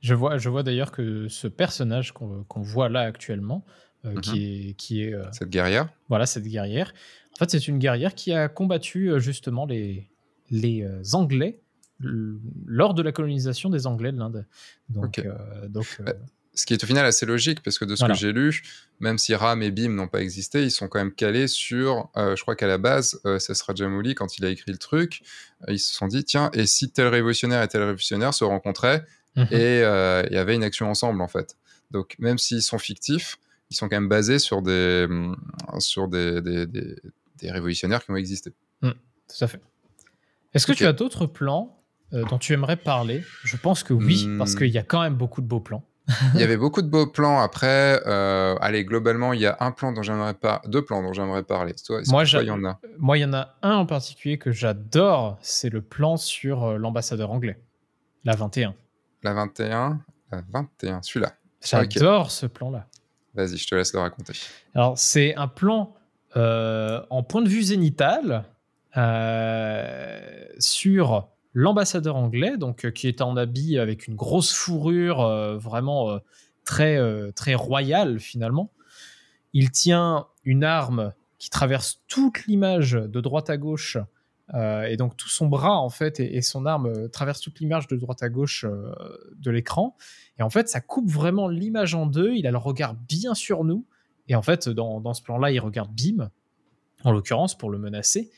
[0.00, 3.64] je vois, je vois d'ailleurs que ce personnage qu'on voit là actuellement,
[4.04, 4.20] euh, mhm.
[4.20, 5.88] qui est, qui est cette guerrière.
[6.08, 6.92] Voilà, cette guerrière.
[7.34, 10.08] En fait, c'est une guerrière qui a combattu justement les,
[10.50, 11.60] les Anglais
[12.00, 14.44] lors de la colonisation des Anglais de l'Inde.
[14.88, 15.32] Donc, euh,
[15.68, 16.12] donc bah, euh,
[16.54, 18.62] ce qui est au final assez logique, parce que de ce que j'ai lu,
[19.00, 22.34] même si Ram et Bim n'ont pas existé, ils sont quand même calés sur, euh,
[22.36, 25.22] je crois qu'à la base, euh, Sesra Jamouli, quand il a écrit le truc,
[25.68, 29.04] ils se sont dit, tiens, et si tel révolutionnaire et tel révolutionnaire se rencontraient
[29.36, 29.48] mhm.
[29.50, 31.56] et il y avait une action ensemble, en fait.
[31.90, 33.38] Donc, même s'ils sont fictifs,
[33.70, 35.36] ils sont quand même basés sur des, mm,
[35.78, 38.52] sur des, des, des, révolutionnaires qui ont existé.
[38.82, 39.60] Mm, tout à fait.
[40.54, 41.76] Est-ce que tu as d'autres plans
[42.12, 44.58] euh, dont tu aimerais parler Je pense que oui, parce hmm.
[44.58, 45.82] qu'il y a quand même beaucoup de beaux plans.
[46.34, 47.40] il y avait beaucoup de beaux plans.
[47.40, 51.12] Après, euh, allez, globalement, il y a un plan dont j'aimerais pas, deux plans dont
[51.12, 51.74] j'aimerais parler.
[51.84, 52.78] Toi, moi, il y en a?
[52.98, 55.36] Moi, il y en a un en particulier que j'adore.
[55.40, 57.60] C'est le plan sur euh, l'ambassadeur anglais,
[58.24, 58.76] la 21.
[59.24, 60.00] La 21,
[60.30, 61.32] la 21, celui-là.
[61.60, 62.86] J'adore ce plan-là.
[63.34, 64.34] Vas-y, je te laisse le raconter.
[64.76, 65.94] Alors, c'est un plan
[66.34, 68.44] en point de vue zénital
[70.58, 76.10] sur l'ambassadeur anglais, donc euh, qui est en habit avec une grosse fourrure, euh, vraiment
[76.10, 76.18] euh,
[76.66, 76.98] très
[77.32, 78.72] très royale finalement.
[79.52, 83.96] Il tient une arme qui traverse toute l'image de droite à gauche.
[84.52, 88.22] et donc tout son bras en fait et, son arme traverse toute l'image de droite
[88.24, 89.96] à gauche de l'écran.
[90.40, 92.34] Et en fait, ça coupe vraiment l'image en deux.
[92.34, 93.86] Il a le regard bien sur nous.
[94.26, 96.30] Et en fait, dans, dans ce plan-là, il regarde Bim,
[97.04, 98.32] en l'occurrence, pour le menacer.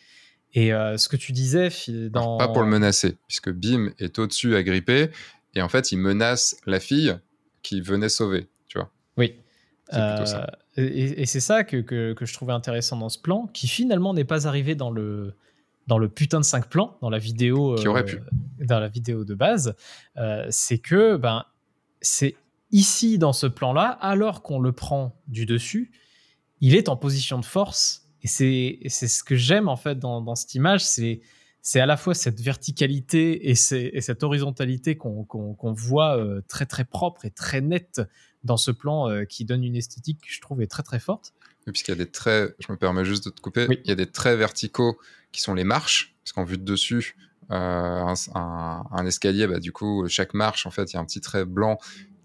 [0.55, 1.69] Et euh, ce que tu disais,
[2.11, 2.39] dans...
[2.39, 5.11] pas pour le menacer, puisque Bim est au-dessus agrippé,
[5.55, 7.17] et en fait, il menace la fille
[7.63, 8.91] qui venait sauver, tu vois.
[9.17, 9.35] Oui.
[9.95, 10.47] Euh,
[10.77, 14.47] et, c'est ça que, que, je trouvais intéressant dans ce plan, qui finalement n'est pas
[14.47, 15.35] arrivé dans le,
[15.87, 18.17] dans le putain de 5 plans, dans la vidéo, qui aurait pu.
[18.17, 19.75] Euh, dans la vidéo de base,
[20.51, 21.45] c'est que ben,
[22.01, 22.37] c'est
[22.71, 25.91] ici, dans ce plan-là, alors qu'on le prend du dessus,
[26.61, 30.35] il est en position de force et c'est ce que j'aime en fait dans, dans
[30.35, 31.21] cette image, c'est
[31.61, 36.85] c'est à la fois cette verticalité et, et cette horizontalité qu'on voit euh, très très
[36.85, 38.01] propre et très nette
[38.45, 41.35] dans ce plan euh, qui donne une esthétique que je trouve est très très forte.
[41.67, 43.97] puisqu'il y a des traits, je me permets juste de te couper, il y a
[43.97, 44.99] des traits verticaux
[45.33, 47.17] qui sont les marches, parce qu'en vue de dessus,
[47.51, 51.05] euh, un, un, escalier, bah, du coup, chaque marche, en fait, il y a un
[51.05, 51.79] petit trait blanc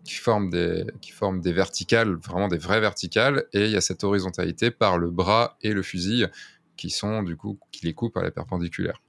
[0.03, 3.81] qui forment des, qui forment des verticales, vraiment des vraies verticales, et il y a
[3.81, 6.27] cette horizontalité par le bras et le fusil
[6.75, 9.01] qui sont du coup qui les coupent à la perpendiculaire.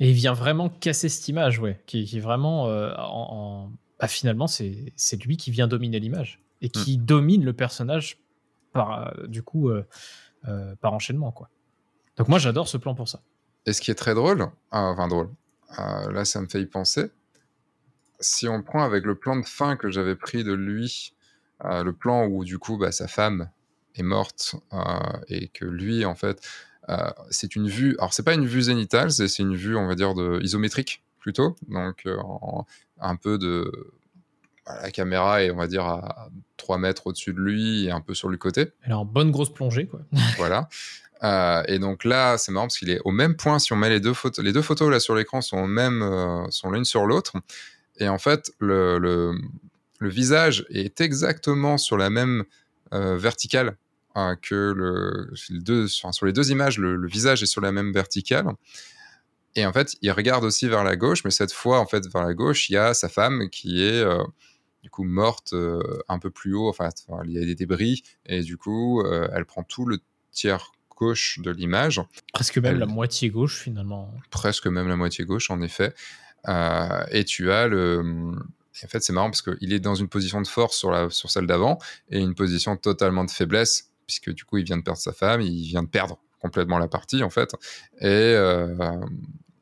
[0.00, 4.46] Et il vient vraiment casser cette image, ouais, qui, qui vraiment euh, en, bah, finalement
[4.46, 4.92] c'est
[5.24, 7.04] lui qui vient dominer l'image et qui hmm.
[7.04, 8.18] domine le personnage
[8.72, 9.84] par euh, du coup euh,
[10.80, 11.48] par enchaînement quoi.
[12.16, 13.22] Donc moi j'adore ce plan pour ça.
[13.66, 15.30] Et ce qui est très drôle, ah, enfin drôle,
[15.76, 17.10] là ça me fait y penser,
[18.20, 21.14] si on prend avec le plan de fin que j'avais pris de lui,
[21.64, 23.50] euh, le plan où du coup bah, sa femme
[23.96, 24.78] est morte euh,
[25.26, 26.40] et que lui en fait
[26.88, 29.96] euh, c'est une vue alors c'est pas une vue zénitale c'est une vue on va
[29.96, 32.06] dire de isométrique plutôt donc
[33.00, 33.90] un peu de
[34.66, 36.28] la caméra est on va dire à
[36.58, 39.32] 3 mètres au-dessus de lui et un peu sur le côté elle est en bonne
[39.32, 40.00] grosse plongée quoi
[40.36, 40.68] voilà
[41.66, 43.58] et donc là, c'est marrant parce qu'il est au même point.
[43.58, 46.70] Si on met les deux photos, les deux photos là sur l'écran sont même, sont
[46.70, 47.32] l'une sur l'autre.
[47.98, 52.44] Et en fait, le, le, visage est exactement sur la même
[52.92, 53.76] euh, verticale
[54.16, 58.46] euh, que le, deux, sur les deux images, le, visage est sur la même verticale.
[59.56, 62.22] Et en fait, il regarde aussi vers la gauche, mais cette fois, en fait, vers
[62.22, 64.22] la gauche, il y a sa femme qui est euh,
[64.84, 65.52] du coup morte
[66.08, 66.68] un peu plus haut.
[66.68, 66.90] Enfin,
[67.24, 69.98] il y a des débris et du coup, elle prend tout le
[70.30, 72.00] tiers gauche de l'image.
[72.32, 74.12] Presque même la moitié gauche finalement.
[74.30, 75.94] Presque même la moitié gauche, en effet.
[76.46, 78.34] Euh, et tu as le.
[78.84, 81.30] En fait, c'est marrant parce qu'il est dans une position de force sur, la, sur
[81.30, 81.78] celle d'avant
[82.10, 85.40] et une position totalement de faiblesse, puisque du coup, il vient de perdre sa femme,
[85.40, 87.54] il vient de perdre complètement la partie, en fait.
[88.00, 88.06] Et.
[88.06, 88.74] Euh,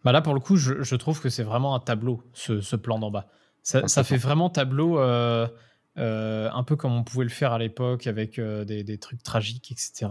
[0.05, 3.11] bah là, pour le coup, je, trouve que c'est vraiment un tableau, ce, plan d'en
[3.11, 3.27] bas.
[3.63, 5.01] Ça, fait vraiment tableau.
[5.01, 5.49] Euh,
[5.97, 10.07] un peu comme on pouvait le faire à l'époque avec des, trucs tragiques, etc.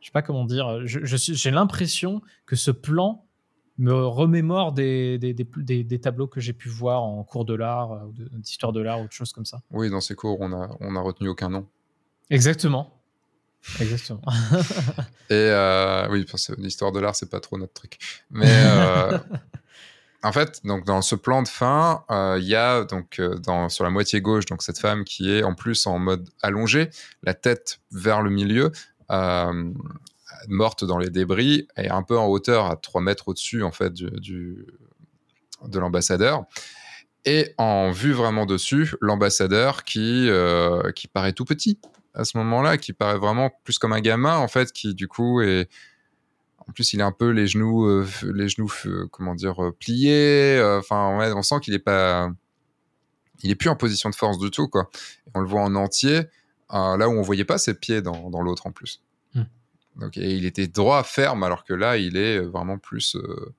[0.00, 0.80] je sais pas comment dire.
[0.84, 3.25] J'ai l'impression que ce plan
[3.78, 8.12] me remémore des, des, des, tableaux que j'ai pu voir en cours de l'art, euh,
[8.32, 9.60] d'histoire de l'art, ou autre chose comme ça.
[9.70, 11.66] Oui, dans ces cours, on a, on a retenu aucun nom.
[12.30, 12.92] Exactement.
[13.80, 14.22] Exactement.
[15.30, 16.24] Et euh, oui,
[16.58, 17.98] l'histoire de l'art, c'est pas trop notre truc.
[18.30, 19.18] Mais euh,
[20.22, 23.90] en fait, donc dans ce plan de fin, il y a donc dans, sur la
[23.90, 26.90] moitié gauche donc cette femme qui est en plus en mode allongé,
[27.24, 28.70] la tête vers le milieu
[30.48, 33.92] morte dans les débris et un peu en hauteur, à 3 mètres au-dessus en fait
[33.92, 34.66] du,
[35.64, 36.44] de l'ambassadeur.
[37.24, 41.80] Et en vue vraiment dessus, l'ambassadeur qui, euh, qui paraît tout petit
[42.14, 45.40] à ce moment-là, qui paraît vraiment plus comme un gamin en fait, qui du coup
[45.40, 45.68] est
[46.68, 48.04] en plus, il a un peu les genoux, euh,
[48.34, 50.60] les genoux, euh, comment dire, pliés.
[50.78, 52.28] Enfin, on sent qu'il est pas,
[53.42, 54.90] il est plus en position de force du tout, quoi.
[55.34, 56.22] on le voit en entier,
[56.70, 59.00] là où on voyait pas ses pieds dans l'autre en plus.
[59.96, 63.54] Donc, il était droit, ferme, alors que là, il est euh, vraiment plus euh,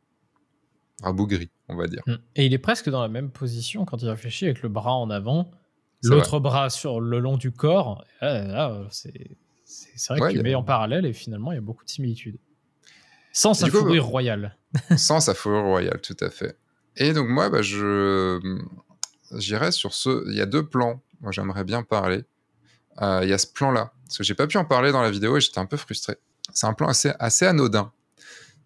[1.01, 2.03] rabougri, on va dire.
[2.05, 2.15] Mm.
[2.35, 5.09] Et il est presque dans la même position quand il réfléchit, avec le bras en
[5.09, 5.51] avant,
[6.03, 8.05] l'autre bras sur le long du corps.
[8.21, 9.09] c'est
[10.09, 12.37] vrai que tu mets en parallèle et finalement, il y a beaucoup de similitudes.
[13.33, 14.57] Sans sa fourrure royale.
[14.97, 16.57] sans sa fourrure royale, tout à fait.
[16.95, 18.39] Et donc, moi, bah, je
[19.35, 20.27] j'irais sur ce.
[20.29, 21.01] Il y a deux plans.
[21.21, 22.23] Moi, j'aimerais bien parler.
[23.01, 23.91] Euh, il y a ce plan-là.
[24.05, 26.17] Parce que j'ai pas pu en parler dans la vidéo et j'étais un peu frustré.
[26.53, 27.91] C'est un plan assez, assez anodin.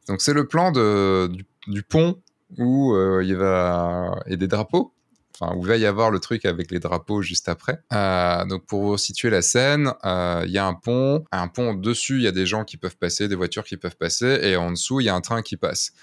[0.08, 1.32] Donc, c'est le plan de,
[1.68, 2.22] du, pont
[2.58, 4.20] où euh, il va.
[4.26, 4.94] a des drapeaux.
[5.40, 7.82] Enfin, où va y avoir le truc avec les drapeaux juste après.
[7.94, 11.26] Euh, donc, pour situer la scène, il y a un pont.
[11.32, 13.98] Un pont dessus, il y a des gens qui peuvent passer, des voitures qui peuvent
[13.98, 14.40] passer.
[14.44, 15.94] Et en dessous, il y a un train qui passe.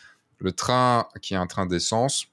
[0.41, 2.27] Le train, qui est un train d'essence,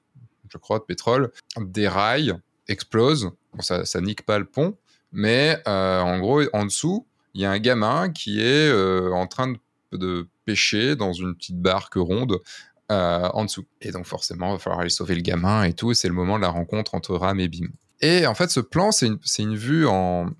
[0.48, 2.34] je crois, de pétrole, déraille,
[2.68, 3.30] explose.
[3.52, 4.76] Bon, ça, ça nique pas le pont,
[5.16, 9.26] mais euh, en gros, en dessous, il y a un gamin qui est euh, en
[9.26, 9.54] train
[9.92, 12.38] de, pêcher dans une petite barque ronde
[12.92, 13.64] euh, en dessous.
[13.80, 15.94] Et donc forcément, il va falloir aller sauver le gamin et tout.
[15.94, 17.66] C'est le moment de la rencontre entre Ram et Bim.
[18.00, 20.30] Et en fait, ce plan, c'est une, vue en...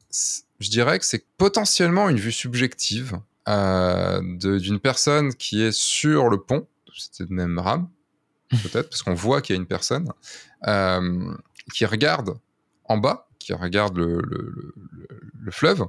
[0.61, 6.69] Je dirais que c'est potentiellement une vue subjective d'une personne qui est sur le pont.
[6.95, 7.89] C'était même Ram,
[8.51, 10.13] peut-être, parce qu'on voit qu'il y a une personne
[11.73, 12.39] qui regarde
[12.85, 15.87] en bas, qui regarde le, fleuve,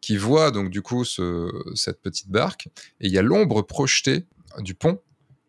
[0.00, 2.68] qui voit donc du coup cette petite barque,
[3.00, 4.26] et il y a l'ombre projetée
[4.60, 5.00] du pont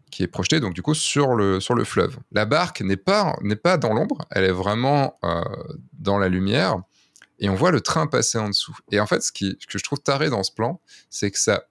[0.09, 2.17] qui est projetée donc du coup sur le, sur le fleuve.
[2.31, 5.43] La barque n'est pas, n'est pas dans l'ombre, elle est vraiment euh,
[5.93, 6.81] dans la lumière,
[7.37, 8.75] et on voit le train passer en dessous.
[8.91, 10.81] Et en fait, ce, qui, que je trouve taré dans ce plan,
[11.11, 11.65] c'est que ça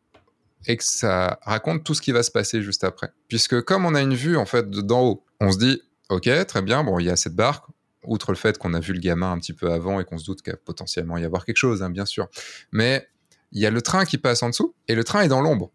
[0.67, 3.11] et que ça raconte tout ce qui va se passer juste après.
[3.27, 6.63] Puisque comme on a une vue en fait d'en haut, on se dit ok très
[6.63, 7.65] bien bon il y a cette barque,
[8.05, 10.25] outre le fait qu'on a vu le gamin un petit peu avant et qu'on se
[10.25, 12.29] doute qu'il va potentiellement y avoir quelque chose, hein, bien sûr.
[12.73, 13.09] Mais
[13.53, 15.73] il y a le train qui passe en dessous et le train est dans l'ombre.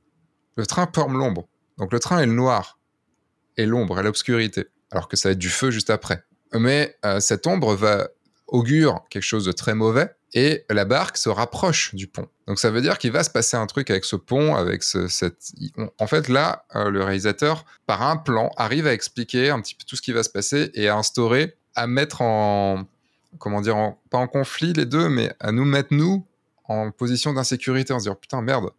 [0.55, 1.47] Le train forme l'ombre.
[1.77, 2.79] Donc le train est le noir
[3.57, 6.23] et l'ombre et l'obscurité, alors que ça va être du feu juste après.
[6.53, 8.07] Mais euh, cette ombre va
[8.47, 12.27] augure quelque chose de très mauvais et la barque se rapproche du pont.
[12.47, 15.07] Donc ça veut dire qu'il va se passer un truc avec ce pont, avec ce,
[15.07, 15.53] cette...
[15.99, 19.85] En fait, là, euh, le réalisateur, par un plan, arrive à expliquer un petit peu
[19.87, 22.85] tout ce qui va se passer et à instaurer à mettre en,
[23.39, 26.25] comment dire, pas en conflit les deux, mais à nous mettre, nous,
[26.65, 28.69] en position d'insécurité, en se dire, putain, merde,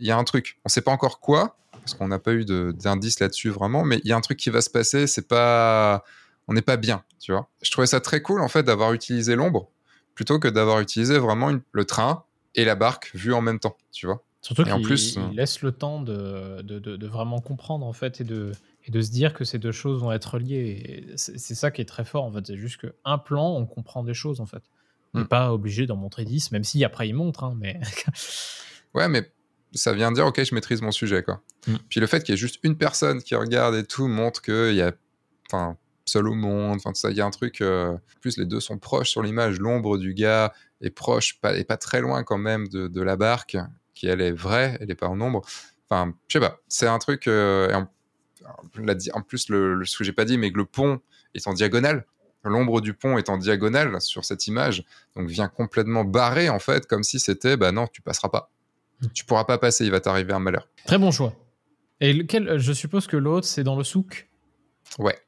[0.00, 0.58] il y a un truc.
[0.64, 4.08] On sait pas encore quoi, parce qu'on n'a pas eu d'indice là-dessus vraiment, mais il
[4.08, 6.04] y a un truc qui va se passer, c'est pas,
[6.48, 7.48] on n'est pas bien, tu vois.
[7.62, 9.68] Je trouvais ça très cool, en fait, d'avoir utilisé l'ombre,
[10.14, 12.24] plutôt que d'avoir utilisé vraiment le train
[12.54, 14.22] et la barque vus en même temps, tu vois.
[14.40, 18.24] Surtout qu'il plus, il laisse le temps de, de, de, vraiment comprendre, en fait, et
[18.24, 18.52] de,
[18.86, 21.06] et de se dire que ces deux choses vont être liées.
[21.16, 22.46] C'est ça qui est très fort en fait.
[22.46, 24.62] C'est juste qu'un plan, on comprend des choses en fait.
[25.14, 25.28] On n'est mm.
[25.28, 27.44] pas obligé d'en montrer 10, même si après il montre.
[27.44, 27.80] Hein, mais...
[28.94, 29.30] ouais, mais
[29.72, 31.40] ça vient dire ok, je maîtrise mon sujet quoi.
[31.66, 31.74] Mm.
[31.88, 34.74] Puis le fait qu'il y ait juste une personne qui regarde et tout montre qu'il
[34.74, 34.92] y a,
[35.50, 37.62] enfin, seul au monde, enfin ça, il y a un truc.
[37.62, 39.58] Euh, en plus, les deux sont proches sur l'image.
[39.60, 40.52] L'ombre du gars
[40.82, 43.56] est proche, pas, et pas très loin quand même de, de, la barque,
[43.94, 45.40] qui elle est vraie, elle est pas en ombre.
[45.88, 47.26] Enfin, je sais pas, c'est un truc.
[47.28, 47.86] Euh, en
[49.26, 51.00] plus, le, ce que j'ai pas dit, mais que le pont
[51.34, 52.06] est en diagonale.
[52.44, 54.84] L'ombre du pont est en diagonale sur cette image,
[55.16, 58.50] donc vient complètement barré en fait, comme si c'était bah non, tu passeras pas.
[59.00, 59.06] Hmm.
[59.14, 60.68] Tu pourras pas passer, il va t'arriver un malheur.
[60.86, 61.34] Très bon choix.
[62.00, 64.28] Et lequel, je suppose que l'autre, c'est dans le souk?
[64.98, 65.18] Ouais.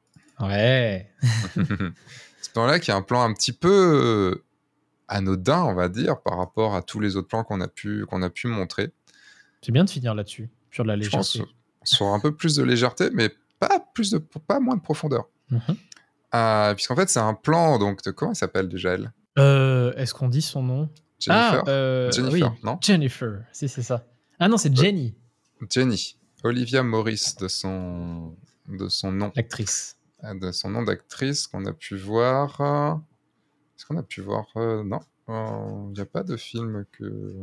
[0.40, 1.10] Ouais.
[2.42, 4.44] Ce plan-là qui est un plan un petit peu euh,
[5.08, 8.20] anodin, on va dire, par rapport à tous les autres plans qu'on a pu, qu'on
[8.20, 8.90] a pu montrer.
[9.62, 11.42] C'est bien de finir là-dessus, sur la légèreté
[11.86, 15.28] sur un peu plus de légèreté, mais pas, plus de, pas moins de profondeur.
[16.34, 19.12] Euh, puisqu'en fait, c'est un plan, donc, de, comment elle s'appelle déjà elle?
[19.38, 20.88] Euh, Est-ce qu'on dit son nom?
[21.18, 21.62] Jennifer.
[21.66, 22.78] Ah, euh, Jennifer, non?
[22.80, 24.04] Jennifer, si c'est ça.
[24.38, 25.14] Ah non, c'est Jenny.
[25.70, 26.18] Jenny.
[26.44, 28.36] Olivia Morris de son,
[28.68, 29.32] de son nom.
[29.36, 29.96] Actrice.
[30.22, 32.60] De son nom d'actrice qu'on a pu voir.
[33.76, 35.00] Est-ce qu'on a pu voir Non?
[35.28, 37.34] Il n'y a pas de film que.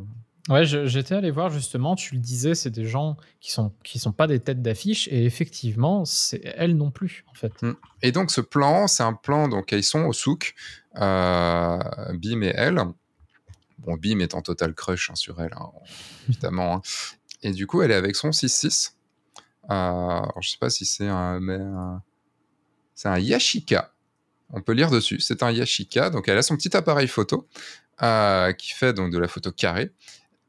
[0.50, 4.12] Ouais, j'étais allé voir justement, tu le disais, c'est des gens qui sont qui sont
[4.12, 7.62] pas des têtes d'affiche et effectivement, c'est elles non plus en fait.
[7.62, 7.74] Mm.
[8.02, 10.54] Et donc ce plan, c'est un plan donc ils sont au souk,
[10.98, 11.80] euh,
[12.14, 12.82] Bim et elle.
[13.80, 15.70] Bon, Bim est en total crush hein, sur elle, hein,
[16.30, 16.76] évidemment.
[16.76, 16.82] Hein.
[17.42, 18.94] Et du coup, elle est avec son 6-6.
[19.70, 21.60] Euh, alors, je sais pas si c'est un, mais
[22.96, 23.94] c'est un Yashica.
[24.50, 25.20] On peut lire dessus.
[25.20, 26.10] C'est un Yashica.
[26.10, 27.48] Donc, elle a son petit appareil photo
[28.02, 29.92] euh, qui fait donc de la photo carrée.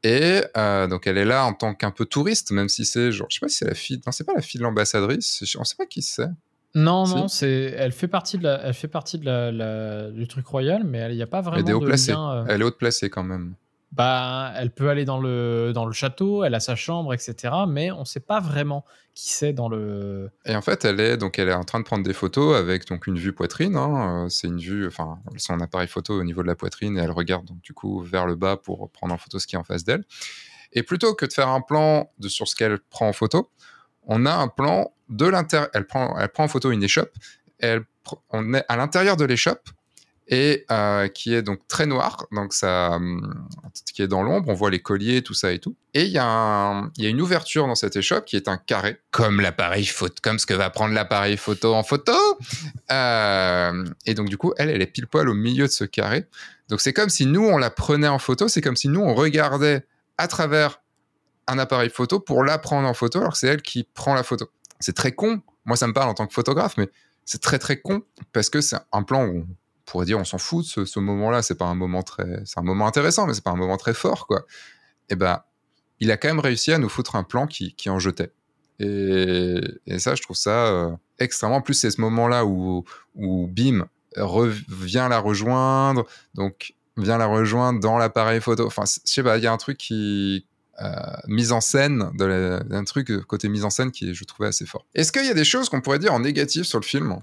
[0.03, 3.27] Et euh, donc elle est là en tant qu'un peu touriste, même si c'est genre,
[3.29, 5.63] je sais pas si c'est la fille, non c'est pas la fille de l'ambassadrice, on
[5.63, 6.27] sait pas qui c'est.
[6.75, 10.45] Non, non, c'est, elle fait partie de la, elle fait partie de la, du truc
[10.45, 12.11] royal, mais il n'y a pas vraiment elle est haut de placée.
[12.11, 12.43] Euh.
[12.49, 13.53] Elle est haute placée quand même.
[13.95, 17.53] Bah, elle peut aller dans le, dans le château, elle a sa chambre, etc.
[17.65, 20.29] Mais on ne sait pas vraiment qui c'est dans le.
[20.45, 22.85] Et en fait, elle est donc elle est en train de prendre des photos avec
[22.89, 23.77] donc une vue poitrine.
[23.77, 24.27] Hein.
[24.29, 27.45] C'est une vue, enfin, son appareil photo au niveau de la poitrine et elle regarde
[27.45, 29.85] donc du coup vers le bas pour prendre en photo ce qui est en face
[29.85, 30.03] d'elle.
[30.73, 33.49] Et plutôt que de faire un plan de sur ce qu'elle prend en photo,
[34.03, 35.69] on a un plan de l'intérieur.
[35.73, 37.13] Elle prend, elle prend en photo une échoppe.
[37.59, 37.85] Elle
[38.29, 39.69] on est à l'intérieur de l'échoppe
[40.27, 43.45] et euh, qui est donc très noir, donc ça, hum,
[43.93, 45.75] qui est dans l'ombre, on voit les colliers, tout ça et tout.
[45.93, 49.85] Et il y, a une ouverture dans cette échoppe qui est un carré, comme l'appareil
[49.85, 52.13] photo, comme ce que va prendre l'appareil photo en photo.
[52.91, 56.27] Euh, et donc du coup, elle, elle est pile poil au milieu de ce carré.
[56.69, 59.15] Donc c'est comme si nous on la prenait en photo, c'est comme si nous on
[59.15, 59.87] regardait
[60.19, 60.81] à travers
[61.47, 64.21] un appareil photo pour la prendre en photo, alors que c'est elle qui prend la
[64.21, 64.51] photo.
[64.79, 65.41] C'est très con.
[65.65, 66.89] Moi, ça me parle en tant que photographe, mais
[67.25, 69.47] c'est très très con parce que c'est un plan où
[69.85, 72.63] pourrait dire on s'en fout de ce, moment-là, c'est pas un moment très, c'est un
[72.63, 74.45] moment intéressant, mais c'est pas un moment très fort, quoi.
[75.09, 75.41] Et eh ben,
[75.99, 78.31] il a quand même réussi à nous foutre un plan qui, en jetait.
[78.79, 79.61] Et,
[79.99, 81.57] ça, je trouve ça euh, extrêmement.
[81.57, 82.83] En plus, c'est ce moment-là où,
[83.13, 83.87] où Bim
[84.67, 88.65] vient la rejoindre, donc vient la rejoindre dans l'appareil photo.
[88.65, 90.45] Enfin, je sais pas, il y a un truc qui,
[90.81, 90.89] euh,
[91.27, 94.85] mise en scène, un truc côté mise en scène qui je trouvais assez fort.
[94.93, 97.17] Est-ce qu'il y a des choses qu'on pourrait dire en négatif sur le film?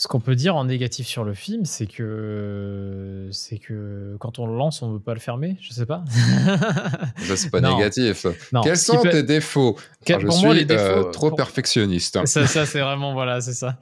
[0.00, 4.46] Ce qu'on peut dire en négatif sur le film, c'est que c'est que quand on
[4.46, 5.58] le lance, on veut pas le fermer.
[5.60, 6.02] Je sais pas.
[7.18, 8.24] Ça c'est pas négatif.
[8.62, 9.76] Quels sont tes défauts?
[10.08, 12.24] Je pour suis moi, les défauts, euh, trop perfectionniste.
[12.24, 13.78] Ça, ça c'est vraiment voilà, c'est ça.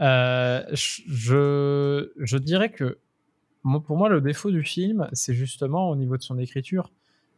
[0.00, 2.96] Euh, je je dirais que
[3.62, 6.90] pour moi le défaut du film, c'est justement au niveau de son écriture,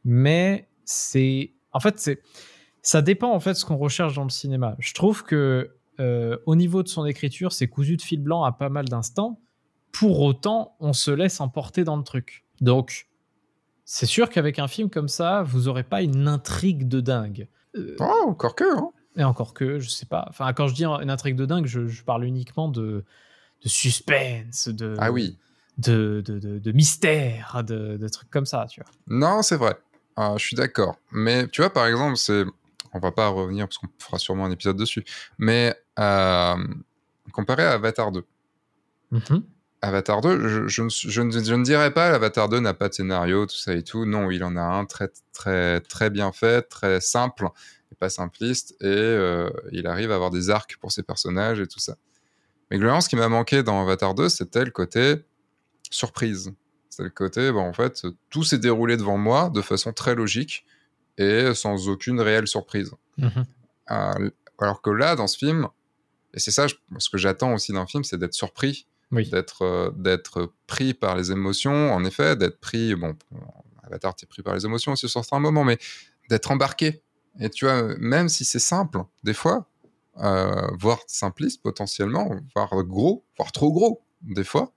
[0.05, 2.23] mais c'est en fait c'est
[2.81, 4.77] ça dépend en fait de ce qu'on recherche dans le cinéma.
[4.79, 8.53] Je trouve que euh, au niveau de son écriture, c'est cousu de fil blanc à
[8.53, 9.39] pas mal d'instants.
[9.93, 12.45] Pour autant, on se laisse emporter dans le truc.
[12.61, 13.09] Donc,
[13.85, 17.49] c'est sûr qu'avec un film comme ça, vous aurez pas une intrigue de dingue.
[17.77, 18.79] Euh, oh, encore que.
[18.79, 18.91] Hein.
[19.17, 20.27] Et encore que, je sais pas.
[20.29, 23.05] Enfin, quand je dis une intrigue de dingue, je, parle uniquement de,
[23.65, 24.95] suspense, de.
[24.99, 25.37] Ah oui.
[25.77, 28.91] De, de, mystère, de, trucs comme ça, tu vois.
[29.07, 29.77] Non, c'est vrai.
[30.17, 30.97] Ah, je suis d'accord.
[31.11, 32.45] Mais tu vois, par exemple, c'est
[32.93, 35.05] on va pas revenir parce qu'on fera sûrement un épisode dessus.
[35.39, 36.57] Mais euh,
[37.33, 38.25] comparé à Avatar 2.
[39.13, 39.43] Mm-hmm.
[39.83, 43.83] Avatar 2, je, ne, dirais pas l'Avatar 2 n'a pas de scénario, tout ça et
[43.83, 44.05] tout.
[44.05, 47.49] Non, il en a un très, très, très bien fait, très simple
[47.91, 48.73] et pas simpliste.
[48.81, 51.97] Et euh, il arrive à avoir des arcs pour ses personnages et tout ça.
[52.71, 55.17] Mais globalement, ce qui m'a manqué dans Avatar 2, c'était le côté
[55.91, 56.53] surprise.
[56.91, 60.67] C'est le côté, bon, en fait, tout s'est déroulé devant moi de façon très logique
[61.21, 62.93] et sans aucune réelle surprise.
[63.19, 63.45] Mhm.
[63.91, 65.69] Euh, alors que là, dans ce film,
[66.35, 70.53] et c'est ça ce que j'attends aussi d'un film, c'est d'être surpris, d'être euh, d'être
[70.67, 73.17] pris par les émotions, en effet, d'être pris, bon,
[73.83, 75.79] Avatar, t'es pris par les émotions aussi sur certains moments, mais
[76.29, 77.03] d'être embarqué.
[77.39, 79.67] Et tu vois, même si c'est simple, des fois,
[80.19, 84.73] euh, voire simpliste potentiellement, voire gros, voire trop gros, des fois,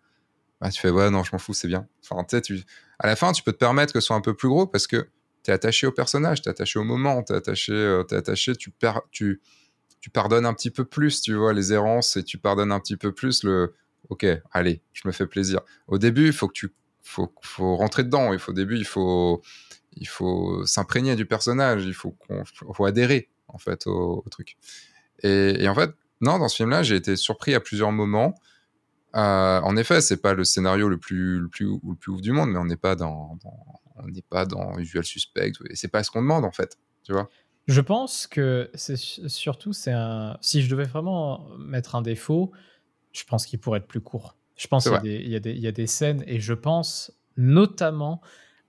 [0.59, 1.87] bah, tu fais ouais, non, je m'en fous, c'est bien.
[2.09, 2.63] Enfin, tu
[2.99, 4.87] à la fin, tu peux te permettre que ce soit un peu plus gros parce
[4.87, 5.09] que
[5.43, 8.55] tu es attaché au personnage, tu es attaché au moment, tu es attaché, euh, attaché
[8.55, 8.73] tu,
[9.11, 9.41] tu,
[9.99, 12.97] tu pardonnes un petit peu plus, tu vois, les errances et tu pardonnes un petit
[12.97, 13.73] peu plus le
[14.09, 15.61] OK, allez, je me fais plaisir.
[15.87, 18.85] Au début, il faut que tu faut, faut rentrer dedans, il faut au début, il
[18.85, 19.41] faut
[19.95, 22.43] il faut s'imprégner du personnage, il faut qu'on
[22.73, 24.57] faut adhérer en fait au, truc.
[25.21, 25.91] Et, en fait,
[26.21, 28.33] non, dans ce film-là, j'ai été surpris à plusieurs moments.
[29.15, 32.31] Euh, en effet, c'est pas le scénario le plus, le plus, le plus ouf du
[32.31, 33.37] monde, mais on n'est pas dans,
[33.97, 37.13] on n'est pas dans Usual Suspect, et c'est pas ce qu'on demande en fait, tu
[37.13, 37.29] vois.
[37.67, 40.37] Je pense que c'est surtout, c'est un.
[40.41, 42.51] Si je devais vraiment mettre un défaut,
[43.13, 44.35] je pense qu'il pourrait être plus court.
[44.55, 48.21] Je pense qu'il y, y, a des scènes, et je pense notamment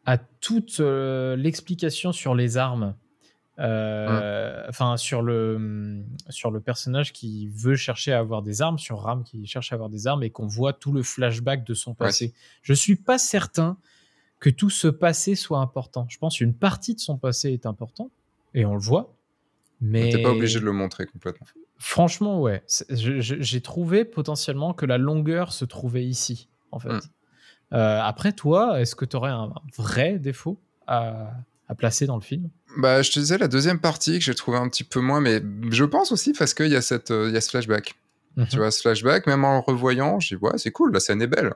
[0.06, 2.94] à toute euh, l'explication sur les armes.
[3.60, 8.98] Euh, enfin, sur le sur le personnage qui veut chercher à avoir des armes, sur
[8.98, 11.94] Ram qui cherche à avoir des armes et qu'on voit tout le flashback de son
[11.94, 12.34] passé.
[12.62, 13.78] Je suis pas certain
[14.40, 16.06] que tout ce passé soit important.
[16.08, 18.10] Je pense qu'une partie de son passé est important,
[18.54, 19.14] et on le voit.
[19.80, 21.46] Mais t'es pas obligé de le montrer complètement.
[21.78, 22.62] Franchement, ouais.
[22.88, 26.88] J'ai trouvé potentiellement que la longueur se trouvait ici, en fait.
[26.88, 27.00] Hmm.
[27.72, 31.32] Euh, après, toi, est-ce que tu aurais un vrai défaut à,
[31.76, 32.48] placer dans le film?
[32.78, 35.42] Bah, je te disais la deuxième partie que j'ai trouvé un petit peu moins, mais
[35.70, 37.94] je pense aussi parce qu'il y a cette, euh, y a ce flashback.
[38.36, 38.46] Mhm.
[38.46, 41.20] Tu vois, ce flashback, même en le revoyant, je dis ouais, c'est cool, la scène
[41.20, 41.54] est belle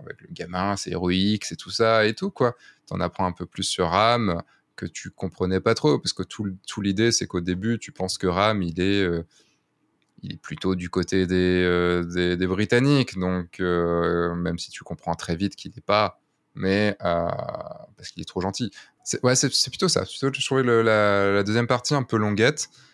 [0.00, 2.56] avec le gamin, c'est héroïque, c'est tout ça et tout, quoi.
[2.86, 4.42] T'en apprends un peu plus sur Ram
[4.76, 8.26] que tu comprenais pas trop, parce que tout, l'idée, c'est qu'au début, tu penses que
[8.26, 9.24] Ram, il est, euh,
[10.22, 15.14] il est plutôt du côté des, euh, des, Britanniques, donc euh, même si tu comprends
[15.14, 16.20] très vite qu'il n'est pas,
[16.54, 18.70] mais parce qu'il est trop gentil.
[19.04, 20.04] C'est, ouais, c'est, plutôt ça.
[20.04, 22.68] je trouvais la, la, deuxième partie un peu longuette,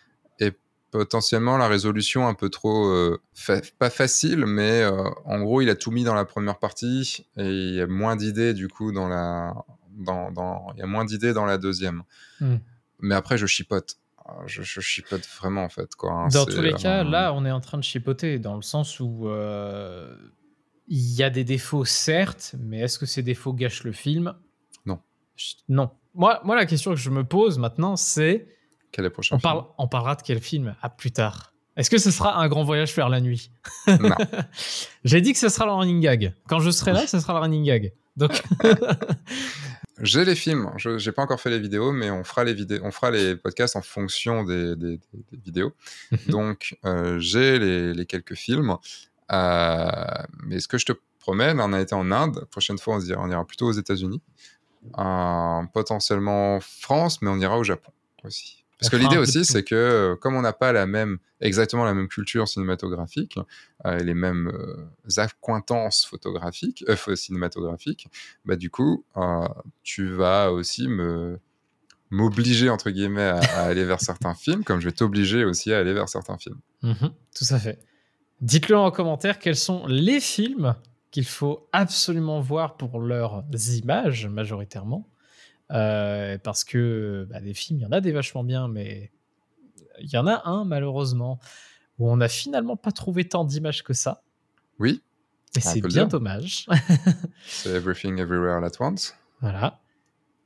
[0.91, 3.21] potentiellement la résolution un peu trop euh,
[3.79, 7.49] pas facile mais euh, en gros il a tout mis dans la première partie et
[7.49, 9.55] il y a moins d'idées du coup dans la
[9.89, 12.03] dans, dans, il y a moins d'idées dans la deuxième
[12.39, 12.57] hmm.
[12.99, 13.97] mais après je chipote
[14.45, 15.93] je, je, chipote vraiment en fait.
[15.95, 16.27] Quoi, hein.
[16.29, 19.27] Dans tous les cas, là, on est en train de chipoter dans le sens où
[20.91, 24.35] il y a des défauts, certes, mais est-ce que ces défauts gâchent le film?
[24.85, 24.99] Non.
[25.69, 25.89] Non.
[26.13, 28.45] Moi, moi, la question que je me pose maintenant, c'est.
[28.91, 31.53] Quel est le prochain on, parle, on parlera de quel film à plus tard.
[31.77, 33.51] Est-ce que ce sera un grand voyage vers la nuit
[33.87, 34.15] Non.
[35.05, 36.33] J'ai dit que ce sera le running gag.
[36.47, 37.93] Quand je serai là, ce sera le running gag.
[38.17, 38.43] Donc.
[40.01, 40.71] J'ai les films.
[40.77, 43.35] Je n'ai pas encore fait les vidéos, mais on fera les vidéos, on fera les
[43.35, 44.99] podcasts en fonction des, des,
[45.31, 45.73] vidéos.
[46.27, 48.77] Donc euh, j'ai les, les, quelques films.
[49.31, 49.87] Euh,
[50.43, 52.37] mais ce que je te promets, on a été en Inde.
[52.39, 54.21] La prochaine fois, on, ira, on ira plutôt aux États-Unis.
[54.97, 57.91] Euh, potentiellement France, mais on ira au Japon
[58.23, 58.60] aussi.
[58.81, 61.93] Parce que l'idée aussi, c'est que euh, comme on n'a pas la même, exactement la
[61.93, 63.37] même culture cinématographique,
[63.85, 66.83] euh, les mêmes euh, accointances photographiques,
[67.15, 68.07] cinématographiques,
[68.43, 69.05] bah du coup,
[69.83, 71.39] tu vas aussi me
[72.09, 75.93] m'obliger entre guillemets à, aller vers certains films, comme je vais t'obliger aussi à aller
[75.93, 76.59] vers certains films.
[76.81, 77.79] Mhm, tout à fait.
[78.41, 80.75] Dites-le en commentaire quels sont les films
[81.11, 83.43] qu'il faut absolument voir pour leurs
[83.77, 85.07] images majoritairement
[85.71, 89.11] euh, parce que bah, des films, il y en a des vachement bien, mais
[89.99, 91.39] il y en a un, malheureusement,
[91.99, 94.23] où on n'a finalement pas trouvé tant d'images que ça.
[94.79, 95.01] Oui.
[95.55, 96.65] Et c'est bien dommage.
[97.45, 99.15] c'est Everything Everywhere at Once.
[99.41, 99.79] Voilà.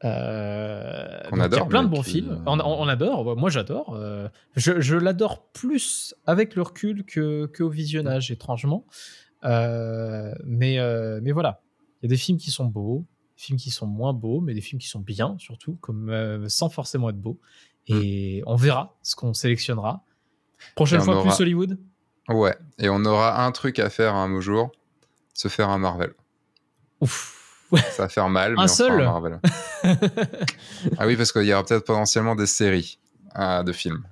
[0.04, 1.60] Euh, on adore.
[1.60, 2.44] Il y a plein de bons films.
[2.46, 3.38] On, adore.
[3.38, 3.96] Moi, j'adore.
[3.96, 8.86] Euh, je, l'adore plus avec le recul que, que au visionnage, étrangement.
[9.44, 10.80] mais,
[11.22, 11.62] mais voilà.
[12.02, 13.06] Il y a des films qui sont beaux
[13.36, 16.70] films qui sont moins beaux, mais des films qui sont bien surtout, comme euh, sans
[16.70, 17.40] forcément être beaux.
[17.90, 17.94] Mm.
[17.94, 20.04] Et on verra ce qu'on sélectionnera.
[20.76, 21.78] Prochaine fois, plus Hollywood?
[22.30, 24.72] Ouais, et on aura un truc à faire un jour,
[25.34, 26.14] se faire un Marvel.
[27.02, 27.36] Ouf.
[27.92, 29.40] Ça va faire mal, mais un seul un Marvel.
[30.98, 33.00] ah oui, parce qu'il y aura peut-être potentiellement des séries
[33.38, 34.04] euh, de films.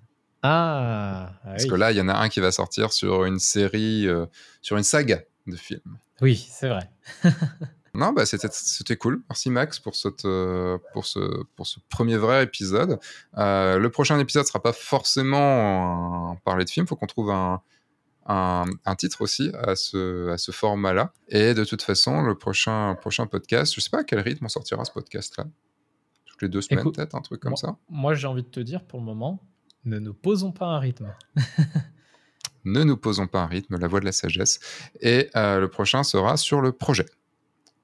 [0.42, 3.40] Ah, ah Parce que là, il y en a un qui va sortir sur une
[3.40, 4.26] série, euh,
[4.62, 5.98] sur une saga de films.
[6.22, 6.90] Oui, c'est vrai.
[7.96, 9.22] Non, bah c'était cool.
[9.30, 13.00] Merci Max pour, cette, euh, pour, ce, pour ce premier vrai épisode.
[13.38, 16.86] Euh, le prochain épisode sera pas forcément un, parler de film.
[16.86, 17.62] Il faut qu'on trouve un,
[18.26, 21.14] un, un, titre aussi à ce, à ce format-là.
[21.30, 24.50] Et de toute façon, le prochain, prochain podcast, je sais pas à quel rythme on
[24.50, 25.46] sortira ce podcast-là.
[26.26, 27.78] Toutes les deux semaines, peut-être, un truc comme ça.
[27.90, 29.40] Moi, j'ai envie de te dire pour le moment,
[29.86, 31.14] ne nous posons pas un rythme.
[32.66, 34.60] ne nous posons pas un rythme, la voix de la sagesse.
[35.00, 37.06] Et euh, le prochain sera sur le projet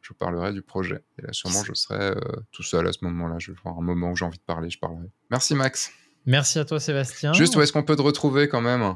[0.10, 1.04] je parlerai du projet.
[1.18, 2.16] Et là, sûrement, je serai euh,
[2.52, 3.36] tout seul à ce moment-là.
[3.38, 5.06] Je vais voir un moment où j'ai envie de parler, je parlerai.
[5.30, 5.92] Merci, Max.
[6.26, 7.34] Merci à toi, Sébastien.
[7.34, 8.96] Juste, où est-ce qu'on peut te retrouver quand même?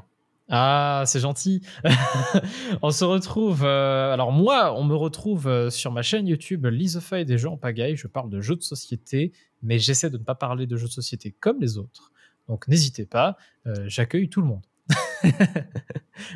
[0.50, 1.62] Ah, c'est gentil.
[2.82, 3.64] on se retrouve.
[3.64, 7.58] Euh, alors moi, on me retrouve euh, sur ma chaîne YouTube Lisofy des jeux en
[7.58, 7.96] pagaille.
[7.96, 9.32] Je parle de jeux de société,
[9.62, 12.12] mais j'essaie de ne pas parler de jeux de société comme les autres.
[12.50, 13.38] Donc n'hésitez pas.
[13.86, 14.64] J'accueille tout le monde.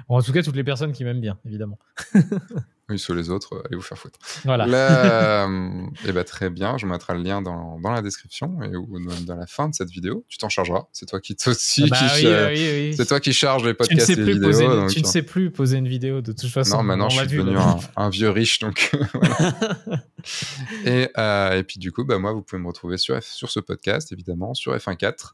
[0.07, 1.77] En tout cas, toutes les personnes qui m'aiment bien, évidemment.
[2.89, 4.19] oui, sur les autres, allez vous faire foutre.
[4.45, 4.65] Voilà.
[5.45, 8.99] euh, et bah, très bien, je mettrai le lien dans, dans la description et ou
[9.25, 10.25] dans la fin de cette vidéo.
[10.29, 10.87] Tu t'en chargeras.
[10.93, 14.33] C'est toi qui aussi ah bah qui c'est toi qui charge les podcasts et les
[14.33, 14.87] vidéos.
[14.87, 16.77] tu ne sais plus poser une vidéo de toute façon.
[16.77, 17.57] Non, maintenant je suis devenu
[17.95, 18.91] un, vieux riche donc.
[20.85, 23.59] et, euh, et puis du coup, bah, moi, vous pouvez me retrouver sur, sur ce
[23.59, 25.33] podcast évidemment sur F1.4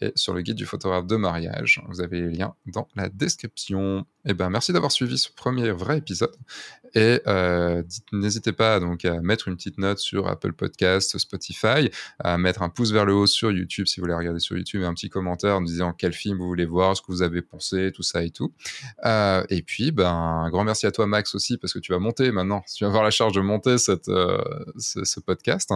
[0.00, 1.82] et sur le guide du photographe de mariage.
[1.88, 4.06] Vous avez les liens dans la description.
[4.26, 6.34] Et eh ben, merci d'avoir suivi ce premier vrai épisode.
[6.94, 11.90] Et euh, n'hésitez pas donc à mettre une petite note sur Apple Podcast, Spotify,
[12.20, 14.82] à mettre un pouce vers le haut sur YouTube si vous voulez regarder sur YouTube,
[14.82, 17.42] et un petit commentaire en disant quel film vous voulez voir, ce que vous avez
[17.42, 18.52] pensé, tout ça et tout.
[19.04, 21.98] Euh, et puis, ben, un grand merci à toi Max aussi parce que tu vas
[21.98, 22.62] monter maintenant.
[22.74, 23.76] Tu vas avoir la charge de monter
[24.08, 24.38] euh,
[24.78, 25.72] ce, podcast.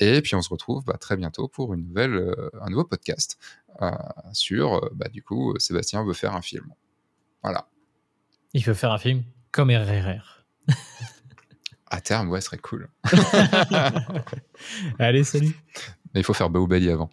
[0.00, 3.38] Et puis on se retrouve bah, très bientôt pour une nouvelle, euh, un nouveau podcast
[3.82, 3.90] euh,
[4.32, 6.72] sur, euh, bah, du coup, Sébastien veut faire un film.
[7.42, 7.68] Voilà.
[8.52, 10.44] Il veut faire un film comme RRR.
[11.90, 12.88] à terme, ouais, ce serait cool.
[14.98, 15.56] Allez, salut.
[16.14, 17.10] Mais il faut faire Baobali avant.